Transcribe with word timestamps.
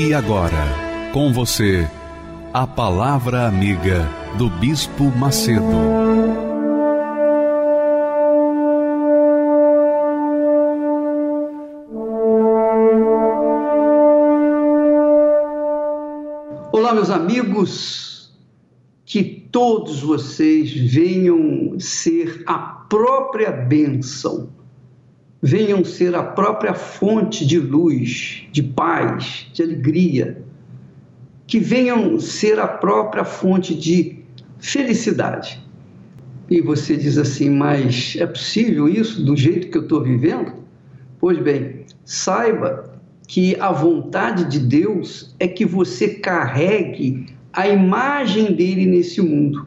E 0.00 0.14
agora, 0.14 1.10
com 1.12 1.32
você, 1.32 1.84
a 2.54 2.64
Palavra 2.68 3.48
Amiga 3.48 4.08
do 4.38 4.48
Bispo 4.48 5.06
Macedo. 5.06 5.64
Olá, 16.70 16.94
meus 16.94 17.10
amigos, 17.10 18.32
que 19.04 19.24
todos 19.50 20.00
vocês 20.00 20.72
venham 20.72 21.74
ser 21.80 22.44
a 22.46 22.56
própria 22.56 23.50
bênção 23.50 24.57
venham 25.42 25.84
ser 25.84 26.14
a 26.14 26.22
própria 26.22 26.74
fonte 26.74 27.46
de 27.46 27.58
luz, 27.58 28.44
de 28.50 28.62
paz, 28.62 29.46
de 29.52 29.62
alegria, 29.62 30.42
que 31.46 31.58
venham 31.58 32.18
ser 32.18 32.58
a 32.58 32.66
própria 32.66 33.24
fonte 33.24 33.74
de 33.74 34.18
felicidade. 34.58 35.62
E 36.50 36.60
você 36.60 36.96
diz 36.96 37.18
assim, 37.18 37.50
mas 37.50 38.16
é 38.18 38.26
possível 38.26 38.88
isso 38.88 39.24
do 39.24 39.36
jeito 39.36 39.70
que 39.70 39.78
eu 39.78 39.82
estou 39.82 40.02
vivendo? 40.02 40.52
Pois 41.20 41.38
bem, 41.38 41.84
saiba 42.04 42.98
que 43.26 43.56
a 43.60 43.70
vontade 43.70 44.44
de 44.46 44.58
Deus 44.58 45.34
é 45.38 45.46
que 45.46 45.64
você 45.64 46.08
carregue 46.08 47.26
a 47.52 47.68
imagem 47.68 48.54
dele 48.54 48.86
nesse 48.86 49.20
mundo. 49.20 49.66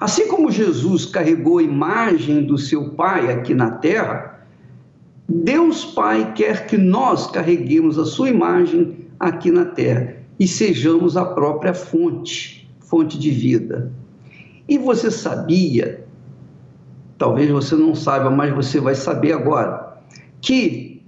Assim 0.00 0.28
como 0.28 0.50
Jesus 0.50 1.04
carregou 1.04 1.58
a 1.58 1.62
imagem 1.62 2.44
do 2.44 2.56
seu 2.56 2.90
Pai 2.90 3.32
aqui 3.32 3.54
na 3.54 3.72
terra, 3.72 4.33
Deus 5.28 5.84
Pai 5.84 6.32
quer 6.34 6.66
que 6.66 6.76
nós 6.76 7.30
carreguemos 7.30 7.98
a 7.98 8.04
sua 8.04 8.28
imagem 8.28 9.08
aqui 9.18 9.50
na 9.50 9.64
terra 9.64 10.16
e 10.38 10.46
sejamos 10.46 11.16
a 11.16 11.24
própria 11.24 11.72
fonte, 11.72 12.68
fonte 12.80 13.18
de 13.18 13.30
vida. 13.30 13.90
E 14.68 14.76
você 14.78 15.10
sabia, 15.10 16.04
talvez 17.16 17.50
você 17.50 17.74
não 17.74 17.94
saiba, 17.94 18.30
mas 18.30 18.54
você 18.54 18.80
vai 18.80 18.94
saber 18.94 19.32
agora, 19.32 19.98
que 20.40 21.02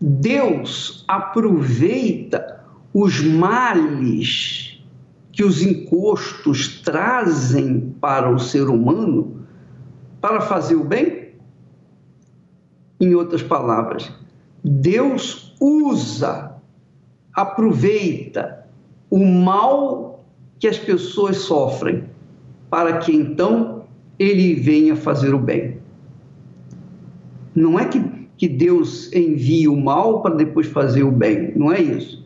Deus 0.00 1.04
aproveita 1.08 2.62
os 2.92 3.20
males 3.20 4.82
que 5.32 5.42
os 5.42 5.62
encostos 5.62 6.80
trazem 6.82 7.94
para 8.00 8.30
o 8.30 8.38
ser 8.38 8.68
humano 8.68 9.40
para 10.20 10.40
fazer 10.40 10.76
o 10.76 10.84
bem? 10.84 11.23
Em 13.00 13.14
outras 13.14 13.42
palavras, 13.42 14.10
Deus 14.62 15.54
usa, 15.60 16.54
aproveita 17.34 18.66
o 19.10 19.18
mal 19.24 20.24
que 20.58 20.66
as 20.66 20.78
pessoas 20.78 21.38
sofrem 21.38 22.04
para 22.70 22.98
que 22.98 23.12
então 23.14 23.84
ele 24.18 24.54
venha 24.54 24.96
fazer 24.96 25.34
o 25.34 25.38
bem. 25.38 25.78
Não 27.54 27.78
é 27.78 27.84
que, 27.84 28.00
que 28.36 28.48
Deus 28.48 29.12
envia 29.12 29.70
o 29.70 29.80
mal 29.80 30.22
para 30.22 30.34
depois 30.34 30.66
fazer 30.66 31.02
o 31.02 31.10
bem, 31.10 31.52
não 31.54 31.72
é 31.72 31.80
isso. 31.80 32.24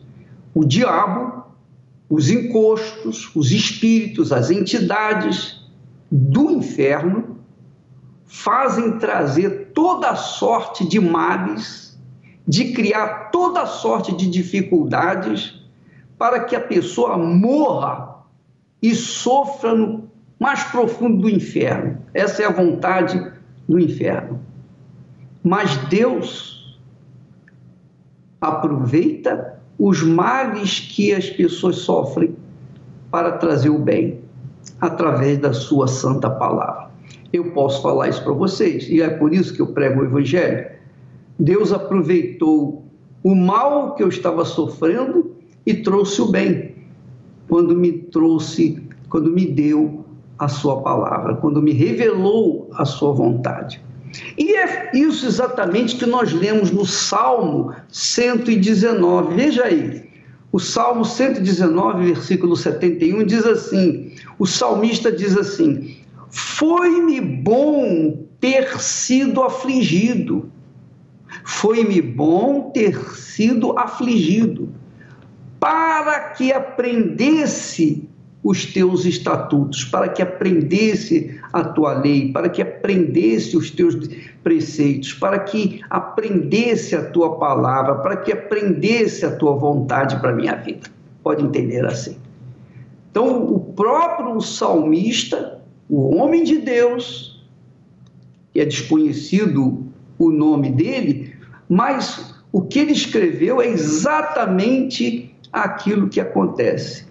O 0.53 0.65
diabo, 0.65 1.43
os 2.09 2.29
encostos, 2.31 3.29
os 3.35 3.51
espíritos, 3.51 4.31
as 4.31 4.49
entidades 4.49 5.69
do 6.11 6.49
inferno 6.49 7.28
fazem 8.29 8.99
trazer 8.99 9.71
toda 9.73 10.15
sorte 10.15 10.87
de 10.87 10.99
males, 10.99 11.99
de 12.47 12.73
criar 12.73 13.31
toda 13.31 13.65
sorte 13.65 14.15
de 14.15 14.29
dificuldades, 14.29 15.59
para 16.15 16.43
que 16.43 16.55
a 16.55 16.61
pessoa 16.61 17.17
morra 17.17 18.17
e 18.81 18.93
sofra 18.93 19.73
no 19.73 20.07
mais 20.39 20.63
profundo 20.65 21.23
do 21.23 21.29
inferno. 21.29 21.97
Essa 22.13 22.43
é 22.43 22.45
a 22.45 22.51
vontade 22.51 23.33
do 23.67 23.79
inferno. 23.79 24.39
Mas 25.43 25.75
Deus 25.87 26.79
aproveita 28.39 29.59
os 29.77 30.03
males 30.03 30.79
que 30.79 31.13
as 31.13 31.29
pessoas 31.29 31.77
sofrem 31.77 32.35
para 33.09 33.33
trazer 33.33 33.69
o 33.69 33.79
bem 33.79 34.21
através 34.79 35.39
da 35.39 35.51
sua 35.51 35.87
santa 35.87 36.29
palavra 36.29 36.78
eu 37.31 37.51
posso 37.51 37.81
falar 37.81 38.09
isso 38.09 38.23
para 38.23 38.33
vocês. 38.33 38.87
E 38.89 39.01
é 39.01 39.09
por 39.09 39.33
isso 39.33 39.53
que 39.53 39.61
eu 39.61 39.67
prego 39.67 40.01
o 40.01 40.05
Evangelho. 40.05 40.67
Deus 41.37 41.71
aproveitou 41.71 42.83
o 43.23 43.35
mal 43.35 43.95
que 43.95 44.03
eu 44.03 44.09
estava 44.09 44.43
sofrendo 44.45 45.35
e 45.65 45.73
trouxe 45.73 46.21
o 46.21 46.31
bem, 46.31 46.75
quando 47.47 47.75
me 47.75 47.91
trouxe, 47.91 48.81
quando 49.09 49.31
me 49.31 49.45
deu 49.45 50.05
a 50.37 50.47
sua 50.47 50.81
palavra, 50.81 51.35
quando 51.35 51.61
me 51.61 51.73
revelou 51.73 52.69
a 52.73 52.85
sua 52.85 53.11
vontade. 53.13 53.81
E 54.37 54.55
é 54.55 54.91
isso 54.93 55.25
exatamente 55.25 55.97
que 55.97 56.05
nós 56.05 56.33
lemos 56.33 56.71
no 56.71 56.85
Salmo 56.85 57.73
119. 57.89 59.35
Veja 59.35 59.65
aí. 59.65 60.09
O 60.51 60.59
Salmo 60.59 61.05
119, 61.05 62.05
versículo 62.05 62.55
71 62.55 63.23
diz 63.23 63.45
assim: 63.45 64.11
o 64.39 64.47
salmista 64.47 65.11
diz 65.11 65.37
assim: 65.37 65.97
foi-me 66.29 67.19
bom 67.19 68.25
ter 68.39 68.79
sido 68.79 69.43
afligido. 69.43 70.49
Foi-me 71.43 72.01
bom 72.01 72.71
ter 72.71 72.97
sido 73.15 73.77
afligido, 73.77 74.69
para 75.59 76.29
que 76.29 76.51
aprendesse 76.51 78.07
os 78.43 78.65
teus 78.65 79.05
estatutos, 79.05 79.83
para 79.83 80.07
que 80.07 80.21
aprendesse 80.21 81.39
a 81.51 81.63
tua 81.63 81.99
lei, 81.99 82.31
para 82.31 82.49
que 82.49 82.61
aprendesse 82.61 83.57
os 83.57 83.69
teus 83.69 83.95
preceitos, 84.43 85.13
para 85.13 85.39
que 85.39 85.81
aprendesse 85.89 86.95
a 86.95 87.09
tua 87.09 87.37
palavra, 87.37 87.95
para 87.95 88.17
que 88.17 88.31
aprendesse 88.31 89.25
a 89.25 89.35
tua 89.35 89.55
vontade 89.55 90.19
para 90.19 90.29
a 90.29 90.35
minha 90.35 90.55
vida. 90.55 90.87
Pode 91.21 91.43
entender 91.43 91.85
assim. 91.85 92.17
Então, 93.11 93.43
o 93.43 93.59
próprio 93.59 94.39
salmista 94.39 95.58
o 95.89 96.15
homem 96.15 96.43
de 96.43 96.59
Deus, 96.59 97.43
que 98.53 98.59
é 98.59 98.65
desconhecido 98.65 99.85
o 100.19 100.31
nome 100.31 100.69
dele, 100.69 101.35
mas 101.67 102.35
o 102.51 102.61
que 102.61 102.79
ele 102.79 102.91
escreveu 102.91 103.59
é 103.59 103.67
exatamente 103.67 105.35
aquilo 105.51 106.07
que 106.07 106.19
acontece. 106.19 107.05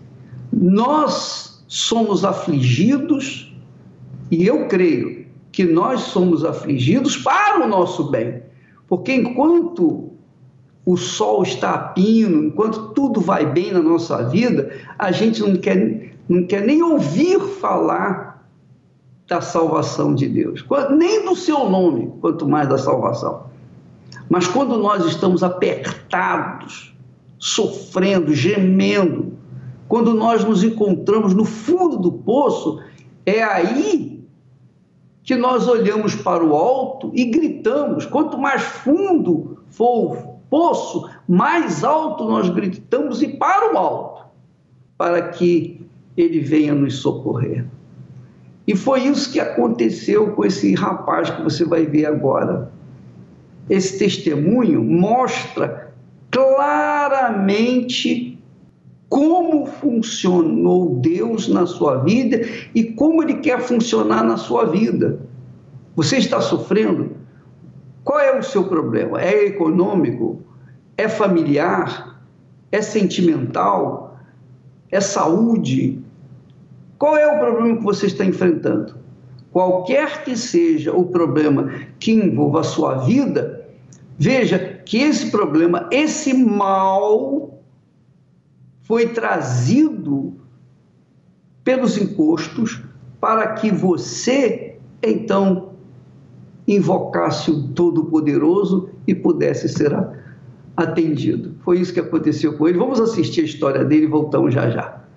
Nós 0.52 1.64
somos 1.66 2.24
afligidos, 2.24 3.52
e 4.30 4.46
eu 4.46 4.68
creio 4.68 5.26
que 5.50 5.64
nós 5.64 6.02
somos 6.02 6.44
afligidos 6.44 7.16
para 7.16 7.64
o 7.64 7.68
nosso 7.68 8.10
bem, 8.10 8.42
porque 8.86 9.12
enquanto 9.12 10.12
o 10.86 10.96
sol 10.96 11.42
está 11.42 11.74
a 11.74 11.78
pino, 11.78 12.44
enquanto 12.44 12.90
tudo 12.94 13.20
vai 13.20 13.44
bem 13.44 13.72
na 13.72 13.82
nossa 13.82 14.22
vida, 14.28 14.72
a 14.98 15.10
gente 15.10 15.40
não 15.40 15.56
quer, 15.56 16.14
não 16.28 16.46
quer 16.46 16.64
nem 16.64 16.82
ouvir 16.82 17.40
falar 17.60 18.27
da 19.28 19.42
salvação 19.42 20.14
de 20.14 20.26
Deus, 20.26 20.64
nem 20.96 21.24
do 21.24 21.36
seu 21.36 21.68
nome, 21.68 22.10
quanto 22.20 22.48
mais 22.48 22.66
da 22.66 22.78
salvação. 22.78 23.44
Mas 24.28 24.48
quando 24.48 24.78
nós 24.78 25.04
estamos 25.04 25.42
apertados, 25.42 26.96
sofrendo, 27.38 28.34
gemendo, 28.34 29.34
quando 29.86 30.14
nós 30.14 30.44
nos 30.44 30.64
encontramos 30.64 31.34
no 31.34 31.44
fundo 31.44 31.98
do 31.98 32.10
poço, 32.10 32.80
é 33.24 33.42
aí 33.42 34.26
que 35.22 35.36
nós 35.36 35.68
olhamos 35.68 36.14
para 36.14 36.42
o 36.42 36.56
alto 36.56 37.10
e 37.14 37.26
gritamos. 37.26 38.06
Quanto 38.06 38.38
mais 38.38 38.62
fundo 38.62 39.58
for 39.68 40.12
o 40.12 40.38
poço, 40.48 41.08
mais 41.28 41.84
alto 41.84 42.24
nós 42.24 42.48
gritamos 42.48 43.22
e 43.22 43.28
para 43.28 43.74
o 43.74 43.78
alto, 43.78 44.22
para 44.96 45.28
que 45.28 45.86
ele 46.16 46.40
venha 46.40 46.74
nos 46.74 46.96
socorrer. 46.96 47.66
E 48.68 48.76
foi 48.76 49.00
isso 49.04 49.32
que 49.32 49.40
aconteceu 49.40 50.32
com 50.32 50.44
esse 50.44 50.74
rapaz 50.74 51.30
que 51.30 51.42
você 51.42 51.64
vai 51.64 51.86
ver 51.86 52.04
agora. 52.04 52.70
Esse 53.70 53.98
testemunho 53.98 54.84
mostra 54.84 55.90
claramente 56.30 58.38
como 59.08 59.64
funcionou 59.64 60.96
Deus 60.96 61.48
na 61.48 61.64
sua 61.64 62.04
vida 62.04 62.42
e 62.74 62.84
como 62.84 63.22
Ele 63.22 63.36
quer 63.36 63.62
funcionar 63.62 64.22
na 64.22 64.36
sua 64.36 64.66
vida. 64.66 65.18
Você 65.96 66.18
está 66.18 66.42
sofrendo? 66.42 67.12
Qual 68.04 68.20
é 68.20 68.38
o 68.38 68.42
seu 68.42 68.64
problema? 68.64 69.18
É 69.18 69.46
econômico? 69.46 70.42
É 70.94 71.08
familiar? 71.08 72.20
É 72.70 72.82
sentimental? 72.82 74.20
É 74.90 75.00
saúde? 75.00 76.02
Qual 76.98 77.16
é 77.16 77.26
o 77.26 77.38
problema 77.38 77.76
que 77.76 77.84
você 77.84 78.06
está 78.06 78.24
enfrentando? 78.24 78.96
Qualquer 79.52 80.24
que 80.24 80.36
seja 80.36 80.92
o 80.92 81.06
problema 81.06 81.70
que 81.98 82.12
envolva 82.12 82.60
a 82.60 82.64
sua 82.64 82.96
vida, 82.96 83.66
veja 84.18 84.58
que 84.84 84.98
esse 84.98 85.30
problema, 85.30 85.88
esse 85.92 86.34
mal, 86.34 87.62
foi 88.82 89.08
trazido 89.08 90.34
pelos 91.62 91.96
encostos 91.96 92.82
para 93.20 93.52
que 93.54 93.70
você, 93.70 94.76
então, 95.02 95.72
invocasse 96.66 97.50
o 97.50 97.68
Todo-Poderoso 97.68 98.90
e 99.06 99.14
pudesse 99.14 99.68
ser 99.68 99.96
atendido. 100.76 101.54
Foi 101.60 101.78
isso 101.78 101.92
que 101.92 102.00
aconteceu 102.00 102.56
com 102.56 102.68
ele. 102.68 102.78
Vamos 102.78 103.00
assistir 103.00 103.42
a 103.42 103.44
história 103.44 103.84
dele 103.84 104.04
e 104.04 104.08
voltamos 104.08 104.52
já 104.52 104.68
já. 104.70 105.07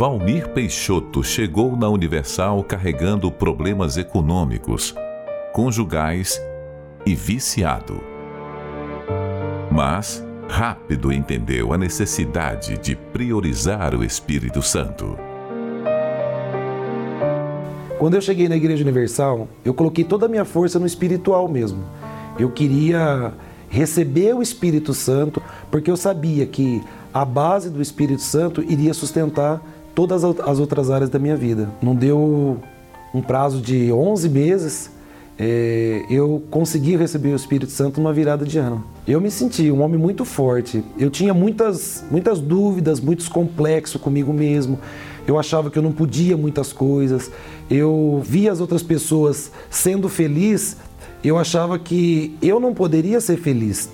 Valmir 0.00 0.48
Peixoto 0.54 1.22
chegou 1.22 1.76
na 1.76 1.86
Universal 1.90 2.64
carregando 2.64 3.30
problemas 3.30 3.98
econômicos, 3.98 4.94
conjugais 5.52 6.40
e 7.04 7.14
viciado. 7.14 8.00
Mas 9.70 10.24
rápido 10.48 11.12
entendeu 11.12 11.74
a 11.74 11.76
necessidade 11.76 12.78
de 12.78 12.96
priorizar 12.96 13.94
o 13.94 14.02
Espírito 14.02 14.62
Santo. 14.62 15.18
Quando 17.98 18.14
eu 18.14 18.22
cheguei 18.22 18.48
na 18.48 18.56
Igreja 18.56 18.82
Universal, 18.82 19.48
eu 19.62 19.74
coloquei 19.74 20.02
toda 20.02 20.24
a 20.24 20.30
minha 20.30 20.46
força 20.46 20.78
no 20.78 20.86
espiritual 20.86 21.46
mesmo. 21.46 21.84
Eu 22.38 22.50
queria 22.50 23.34
receber 23.68 24.34
o 24.34 24.40
Espírito 24.40 24.94
Santo, 24.94 25.42
porque 25.70 25.90
eu 25.90 25.96
sabia 25.96 26.46
que 26.46 26.82
a 27.12 27.22
base 27.22 27.68
do 27.68 27.82
Espírito 27.82 28.22
Santo 28.22 28.62
iria 28.62 28.94
sustentar 28.94 29.60
todas 29.94 30.24
as 30.24 30.58
outras 30.58 30.90
áreas 30.90 31.10
da 31.10 31.18
minha 31.18 31.36
vida. 31.36 31.68
Não 31.82 31.94
deu 31.94 32.58
um 33.14 33.20
prazo 33.20 33.60
de 33.60 33.92
11 33.92 34.28
meses, 34.28 34.90
é, 35.42 36.04
eu 36.10 36.42
consegui 36.50 36.96
receber 36.96 37.30
o 37.30 37.36
Espírito 37.36 37.72
Santo 37.72 37.98
numa 37.98 38.12
virada 38.12 38.44
de 38.44 38.58
ano. 38.58 38.84
Eu 39.08 39.22
me 39.22 39.30
senti 39.30 39.70
um 39.70 39.80
homem 39.80 39.98
muito 39.98 40.22
forte. 40.22 40.84
Eu 40.98 41.08
tinha 41.08 41.32
muitas, 41.32 42.04
muitas 42.10 42.38
dúvidas, 42.40 43.00
muitos 43.00 43.26
complexos 43.26 43.98
comigo 43.98 44.34
mesmo. 44.34 44.78
Eu 45.26 45.38
achava 45.38 45.70
que 45.70 45.78
eu 45.78 45.82
não 45.82 45.92
podia 45.92 46.36
muitas 46.36 46.74
coisas. 46.74 47.30
Eu 47.70 48.20
via 48.22 48.52
as 48.52 48.60
outras 48.60 48.82
pessoas 48.82 49.50
sendo 49.70 50.10
feliz. 50.10 50.76
Eu 51.24 51.38
achava 51.38 51.78
que 51.78 52.36
eu 52.42 52.60
não 52.60 52.74
poderia 52.74 53.18
ser 53.18 53.38
feliz, 53.38 53.88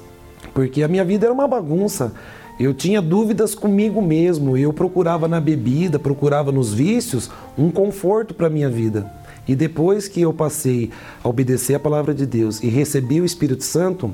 porque 0.53 0.83
a 0.83 0.89
minha 0.89 1.05
vida 1.05 1.27
era 1.27 1.33
uma 1.33 1.47
bagunça. 1.47 2.13
Eu 2.59 2.73
tinha 2.73 3.03
dúvidas 3.03 3.55
comigo 3.55 4.01
mesmo, 4.01 4.57
eu 4.57 4.73
procurava 4.73 5.29
na 5.29 5.39
bebida, 5.39 5.99
procurava 5.99 6.51
nos 6.51 6.73
vícios 6.73 7.31
um 7.57 7.71
conforto 7.71 8.33
para 8.33 8.47
a 8.47 8.51
minha 8.51 8.71
vida. 8.71 9.13
E 9.47 9.55
depois 9.55 10.09
que 10.09 10.23
eu 10.23 10.33
passei 10.33 10.91
a 11.23 11.29
obedecer 11.29 11.75
a 11.75 11.81
palavra 11.81 12.15
de 12.15 12.25
Deus 12.25 12.63
e 12.63 12.69
recebi 12.69 13.21
o 13.21 13.27
Espírito 13.27 13.63
Santo, 13.63 14.13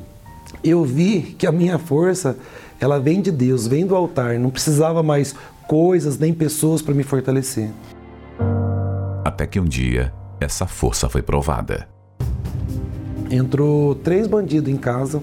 eu 0.62 0.84
vi 0.84 1.36
que 1.38 1.46
a 1.46 1.52
minha 1.52 1.78
força, 1.78 2.36
ela 2.80 2.98
vem 2.98 3.20
de 3.20 3.30
Deus, 3.30 3.68
vem 3.68 3.86
do 3.86 3.94
altar, 3.94 4.38
não 4.38 4.50
precisava 4.50 5.02
mais 5.02 5.34
coisas 5.68 6.18
nem 6.18 6.34
pessoas 6.34 6.82
para 6.82 6.94
me 6.94 7.04
fortalecer. 7.04 7.70
Até 9.24 9.46
que 9.46 9.60
um 9.60 9.64
dia, 9.64 10.12
essa 10.40 10.66
força 10.66 11.08
foi 11.08 11.22
provada. 11.22 11.88
Entrou 13.30 13.94
três 13.94 14.26
bandidos 14.26 14.70
em 14.70 14.76
casa, 14.76 15.22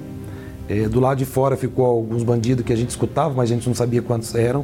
é, 0.70 0.88
do 0.88 1.00
lado 1.00 1.18
de 1.18 1.26
fora 1.26 1.58
ficou 1.58 1.84
alguns 1.84 2.22
bandidos 2.22 2.64
que 2.64 2.72
a 2.72 2.76
gente 2.76 2.90
escutava, 2.90 3.34
mas 3.34 3.52
a 3.52 3.56
gente 3.56 3.68
não 3.68 3.74
sabia 3.74 4.04
quantos 4.04 4.36
eram. 4.36 4.64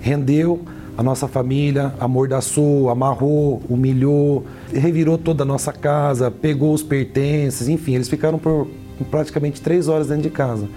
Rendeu 0.00 0.60
a 0.98 1.02
nossa 1.02 1.26
família, 1.26 1.94
amordaçou, 1.98 2.90
amarrou, 2.90 3.62
humilhou, 3.68 4.44
revirou 4.72 5.16
toda 5.16 5.42
a 5.42 5.46
nossa 5.46 5.72
casa, 5.72 6.30
pegou 6.30 6.74
os 6.74 6.82
pertences, 6.82 7.68
enfim, 7.68 7.94
eles 7.94 8.08
ficaram 8.08 8.38
por 8.38 8.68
praticamente 9.10 9.60
três 9.60 9.88
horas 9.88 10.08
dentro 10.08 10.24
de 10.24 10.30
casa. 10.30 10.68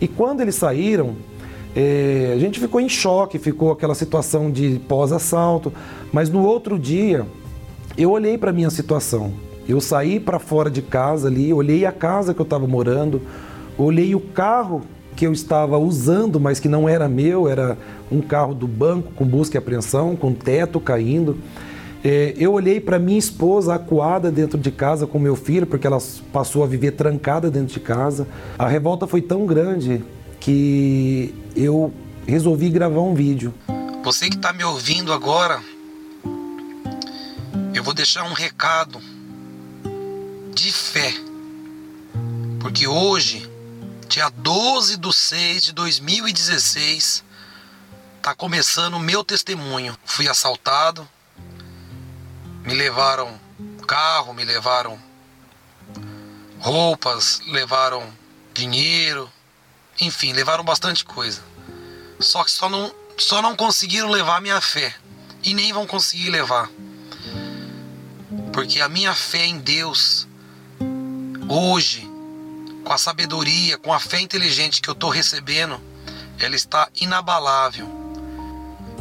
E 0.00 0.06
quando 0.06 0.42
eles 0.42 0.54
saíram, 0.54 1.16
é, 1.74 2.32
a 2.34 2.38
gente 2.38 2.60
ficou 2.60 2.80
em 2.80 2.88
choque, 2.88 3.38
ficou 3.38 3.72
aquela 3.72 3.94
situação 3.94 4.50
de 4.50 4.80
pós-assalto, 4.88 5.72
mas 6.12 6.28
no 6.28 6.44
outro 6.44 6.78
dia 6.78 7.26
eu 7.96 8.10
olhei 8.10 8.36
para 8.36 8.50
a 8.50 8.52
minha 8.52 8.70
situação. 8.70 9.32
Eu 9.68 9.80
saí 9.80 10.18
para 10.18 10.38
fora 10.38 10.70
de 10.70 10.80
casa 10.80 11.28
ali, 11.28 11.52
olhei 11.52 11.84
a 11.84 11.92
casa 11.92 12.32
que 12.32 12.40
eu 12.40 12.44
estava 12.44 12.66
morando, 12.66 13.20
olhei 13.78 14.14
o 14.14 14.20
carro 14.20 14.82
que 15.16 15.26
eu 15.26 15.32
estava 15.32 15.78
usando, 15.78 16.38
mas 16.38 16.60
que 16.60 16.68
não 16.68 16.88
era 16.88 17.08
meu, 17.08 17.48
era 17.48 17.78
um 18.10 18.20
carro 18.20 18.54
do 18.54 18.68
banco 18.68 19.12
com 19.12 19.24
busca 19.24 19.56
e 19.56 19.58
apreensão, 19.58 20.14
com 20.14 20.32
teto 20.32 20.78
caindo. 20.78 21.38
É, 22.04 22.34
eu 22.36 22.52
olhei 22.52 22.80
para 22.80 22.98
minha 22.98 23.18
esposa 23.18 23.74
acuada 23.74 24.30
dentro 24.30 24.56
de 24.58 24.70
casa 24.70 25.06
com 25.06 25.18
meu 25.18 25.34
filho, 25.34 25.66
porque 25.66 25.86
ela 25.86 25.98
passou 26.32 26.62
a 26.62 26.66
viver 26.66 26.92
trancada 26.92 27.50
dentro 27.50 27.74
de 27.74 27.80
casa. 27.80 28.28
A 28.56 28.68
revolta 28.68 29.06
foi 29.06 29.20
tão 29.20 29.44
grande 29.46 30.04
que 30.38 31.34
eu 31.56 31.92
resolvi 32.26 32.70
gravar 32.70 33.00
um 33.00 33.14
vídeo. 33.14 33.52
Você 34.04 34.28
que 34.28 34.36
está 34.36 34.52
me 34.52 34.62
ouvindo 34.62 35.12
agora, 35.12 35.60
eu 37.74 37.82
vou 37.82 37.92
deixar 37.92 38.22
um 38.24 38.32
recado 38.32 39.00
de 40.54 40.70
fé. 40.70 41.12
Porque 42.60 42.86
hoje 42.86 43.48
dia 44.08 44.30
12 44.30 44.96
de 44.96 45.12
6 45.12 45.64
de 45.64 45.72
2016, 45.72 47.22
tá 48.22 48.34
começando 48.34 48.94
o 48.94 48.98
meu 48.98 49.22
testemunho. 49.22 49.96
Fui 50.02 50.26
assaltado, 50.26 51.06
me 52.64 52.74
levaram 52.74 53.38
carro, 53.86 54.32
me 54.32 54.44
levaram 54.44 54.98
roupas, 56.58 57.42
levaram 57.46 58.10
dinheiro, 58.54 59.30
enfim, 60.00 60.32
levaram 60.32 60.64
bastante 60.64 61.04
coisa. 61.04 61.42
Só 62.18 62.42
que 62.42 62.50
só 62.50 62.68
não, 62.70 62.92
só 63.18 63.42
não 63.42 63.54
conseguiram 63.54 64.08
levar 64.08 64.40
minha 64.40 64.60
fé 64.60 64.94
e 65.42 65.52
nem 65.52 65.70
vão 65.70 65.86
conseguir 65.86 66.30
levar. 66.30 66.70
Porque 68.54 68.80
a 68.80 68.88
minha 68.88 69.14
fé 69.14 69.44
em 69.44 69.58
Deus 69.58 70.26
hoje 71.46 72.07
com 72.88 72.94
a 72.94 72.98
sabedoria, 72.98 73.76
com 73.76 73.92
a 73.92 74.00
fé 74.00 74.18
inteligente 74.18 74.80
que 74.80 74.88
eu 74.88 74.94
estou 74.94 75.10
recebendo, 75.10 75.78
ela 76.38 76.56
está 76.56 76.88
inabalável. 76.98 77.86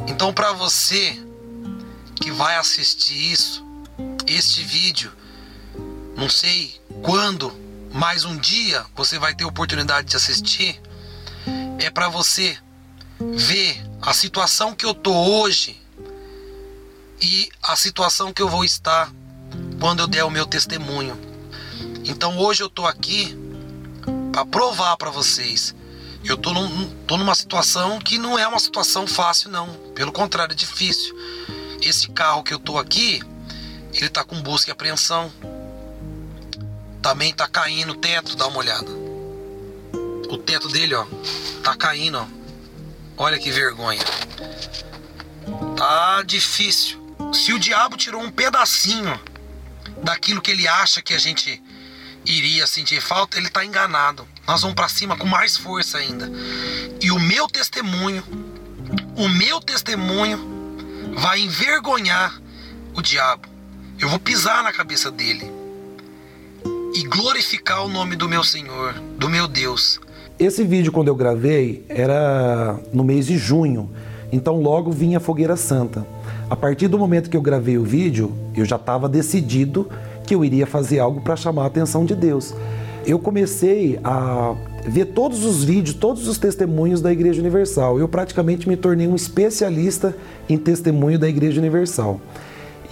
Então, 0.09 0.33
para 0.33 0.51
você 0.51 1.17
que 2.21 2.29
vai 2.29 2.57
assistir 2.57 3.31
isso, 3.31 3.65
este 4.25 4.61
vídeo, 4.61 5.09
não 6.17 6.27
sei 6.27 6.81
quando, 7.01 7.49
mais 7.93 8.25
um 8.25 8.35
dia 8.37 8.85
você 8.93 9.17
vai 9.17 9.33
ter 9.33 9.45
oportunidade 9.45 10.09
de 10.09 10.17
assistir, 10.17 10.81
é 11.79 11.89
para 11.89 12.09
você 12.09 12.57
ver 13.37 13.81
a 14.01 14.13
situação 14.13 14.75
que 14.75 14.85
eu 14.85 14.93
tô 14.93 15.13
hoje 15.13 15.81
e 17.21 17.49
a 17.63 17.77
situação 17.77 18.33
que 18.33 18.41
eu 18.41 18.49
vou 18.49 18.65
estar 18.65 19.09
quando 19.79 20.01
eu 20.01 20.07
der 20.07 20.25
o 20.25 20.29
meu 20.29 20.45
testemunho. 20.45 21.17
Então 22.03 22.37
hoje 22.37 22.61
eu 22.61 22.69
tô 22.69 22.85
aqui 22.85 23.46
para 24.37 24.45
provar 24.45 24.97
para 24.97 25.09
vocês. 25.09 25.73
Eu 26.23 26.37
tô, 26.37 26.53
num, 26.53 26.89
tô 27.07 27.17
numa 27.17 27.33
situação 27.33 27.97
que 27.97 28.19
não 28.19 28.37
é 28.37 28.47
uma 28.47 28.59
situação 28.59 29.07
fácil, 29.07 29.49
não. 29.49 29.73
Pelo 29.95 30.11
contrário, 30.11 30.53
é 30.53 30.55
difícil. 30.55 31.15
Esse 31.81 32.07
carro 32.11 32.43
que 32.43 32.53
eu 32.53 32.59
tô 32.59 32.77
aqui, 32.77 33.23
ele 33.93 34.09
tá 34.09 34.23
com 34.23 34.39
busca 34.41 34.69
e 34.69 34.71
apreensão. 34.71 35.31
Também 37.01 37.33
tá 37.33 37.47
caindo 37.47 37.93
o 37.93 37.95
teto, 37.95 38.35
dá 38.35 38.45
uma 38.45 38.59
olhada. 38.59 38.91
O 40.29 40.37
teto 40.37 40.67
dele, 40.67 40.93
ó, 40.93 41.07
tá 41.63 41.75
caindo, 41.75 42.19
ó. 42.19 42.27
Olha 43.17 43.39
que 43.39 43.49
vergonha. 43.49 44.03
Tá 45.75 46.21
difícil. 46.21 46.99
Se 47.33 47.53
o 47.53 47.59
diabo 47.59 47.97
tirou 47.97 48.21
um 48.21 48.29
pedacinho 48.29 49.19
daquilo 50.03 50.43
que 50.43 50.51
ele 50.51 50.67
acha 50.67 51.01
que 51.01 51.15
a 51.15 51.19
gente 51.19 51.59
iria 52.27 52.67
sentir 52.67 53.01
falta, 53.01 53.37
ele 53.37 53.47
está 53.47 53.63
enganado. 53.63 54.27
Nós 54.45 54.61
vamos 54.61 54.75
para 54.75 54.89
cima 54.89 55.15
com 55.15 55.25
mais 55.25 55.55
força 55.55 55.97
ainda. 55.97 56.29
E 57.01 57.09
o 57.11 57.19
meu 57.19 57.47
testemunho, 57.47 58.23
o 59.15 59.29
meu 59.29 59.61
testemunho 59.61 60.39
vai 61.15 61.39
envergonhar 61.39 62.39
o 62.93 63.01
diabo. 63.01 63.47
Eu 63.99 64.09
vou 64.09 64.19
pisar 64.19 64.61
na 64.63 64.73
cabeça 64.73 65.09
dele 65.09 65.51
e 66.93 67.03
glorificar 67.03 67.85
o 67.85 67.87
nome 67.87 68.15
do 68.15 68.27
meu 68.27 68.43
Senhor, 68.43 68.93
do 69.17 69.29
meu 69.29 69.47
Deus. 69.47 69.99
Esse 70.37 70.63
vídeo, 70.63 70.91
quando 70.91 71.07
eu 71.07 71.15
gravei, 71.15 71.83
era 71.89 72.79
no 72.93 73.03
mês 73.03 73.25
de 73.25 73.37
junho, 73.37 73.91
então 74.31 74.61
logo 74.61 74.91
vinha 74.91 75.17
a 75.17 75.21
Fogueira 75.21 75.55
Santa. 75.55 76.05
A 76.49 76.55
partir 76.55 76.87
do 76.87 76.97
momento 76.97 77.29
que 77.29 77.35
eu 77.35 77.41
gravei 77.41 77.77
o 77.77 77.83
vídeo, 77.83 78.37
eu 78.55 78.63
já 78.63 78.75
estava 78.75 79.09
decidido 79.09 79.89
que 80.27 80.35
eu 80.35 80.45
iria 80.45 80.67
fazer 80.67 80.99
algo 80.99 81.21
para 81.21 81.35
chamar 81.35 81.63
a 81.63 81.67
atenção 81.67 82.05
de 82.05 82.13
Deus. 82.13 82.53
Eu 83.05 83.17
comecei 83.17 83.97
a 84.03 84.53
ver 84.85 85.05
todos 85.05 85.45
os 85.45 85.63
vídeos, 85.63 85.95
todos 85.95 86.27
os 86.27 86.37
testemunhos 86.37 86.99
da 87.01 87.11
Igreja 87.11 87.39
Universal. 87.39 87.97
Eu 87.97 88.07
praticamente 88.07 88.67
me 88.67 88.75
tornei 88.75 89.07
um 89.07 89.15
especialista 89.15 90.13
em 90.49 90.57
testemunho 90.57 91.17
da 91.17 91.29
Igreja 91.29 91.59
Universal. 91.59 92.19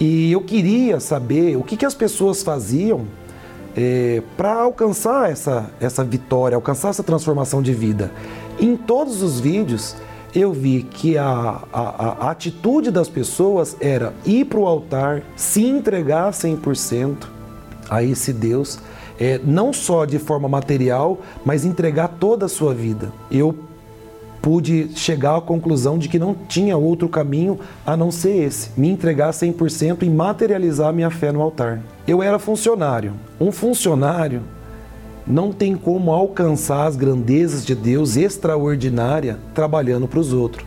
E 0.00 0.32
eu 0.32 0.40
queria 0.40 0.98
saber 0.98 1.56
o 1.56 1.62
que, 1.62 1.76
que 1.76 1.84
as 1.84 1.94
pessoas 1.94 2.42
faziam 2.42 3.04
é, 3.76 4.22
para 4.38 4.54
alcançar 4.54 5.30
essa, 5.30 5.70
essa 5.78 6.02
vitória, 6.02 6.56
alcançar 6.56 6.88
essa 6.88 7.02
transformação 7.02 7.60
de 7.60 7.74
vida. 7.74 8.10
Em 8.58 8.74
todos 8.74 9.22
os 9.22 9.38
vídeos, 9.38 9.94
eu 10.36 10.52
vi 10.52 10.82
que 10.82 11.16
a, 11.16 11.62
a, 11.72 11.80
a 12.26 12.30
atitude 12.30 12.90
das 12.90 13.08
pessoas 13.08 13.74
era 13.80 14.12
ir 14.26 14.44
para 14.44 14.58
o 14.58 14.66
altar, 14.66 15.22
se 15.34 15.64
entregar 15.64 16.30
100% 16.30 17.26
a 17.88 18.02
esse 18.02 18.34
Deus, 18.34 18.78
é, 19.18 19.40
não 19.42 19.72
só 19.72 20.04
de 20.04 20.18
forma 20.18 20.46
material, 20.46 21.20
mas 21.42 21.64
entregar 21.64 22.08
toda 22.20 22.44
a 22.44 22.50
sua 22.50 22.74
vida. 22.74 23.10
Eu 23.30 23.56
pude 24.42 24.90
chegar 24.94 25.38
à 25.38 25.40
conclusão 25.40 25.96
de 25.98 26.06
que 26.06 26.18
não 26.18 26.34
tinha 26.34 26.76
outro 26.76 27.08
caminho 27.08 27.58
a 27.86 27.96
não 27.96 28.10
ser 28.10 28.36
esse: 28.44 28.70
me 28.76 28.90
entregar 28.90 29.30
100% 29.30 30.02
e 30.02 30.10
materializar 30.10 30.92
minha 30.92 31.08
fé 31.08 31.32
no 31.32 31.40
altar. 31.40 31.80
Eu 32.06 32.22
era 32.22 32.38
funcionário. 32.38 33.14
Um 33.40 33.50
funcionário 33.50 34.42
não 35.26 35.52
tem 35.52 35.74
como 35.74 36.12
alcançar 36.12 36.86
as 36.86 36.96
grandezas 36.96 37.64
de 37.66 37.74
Deus 37.74 38.16
extraordinária 38.16 39.38
trabalhando 39.54 40.06
para 40.06 40.20
os 40.20 40.32
outros. 40.32 40.64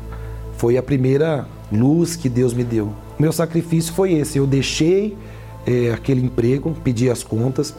Foi 0.58 0.78
a 0.78 0.84
primeira 0.84 1.48
luz 1.72 2.16
que 2.16 2.28
Deus 2.28 2.54
me 2.54 2.64
deu. 2.64 2.92
Meu 3.18 3.32
sacrifício 3.32 3.94
foi 3.94 4.14
esse: 4.14 4.38
eu 4.38 4.46
deixei 4.46 5.18
é, 5.66 5.92
aquele 5.92 6.22
emprego, 6.22 6.76
pedi 6.84 7.10
as 7.10 7.24
contas, 7.24 7.74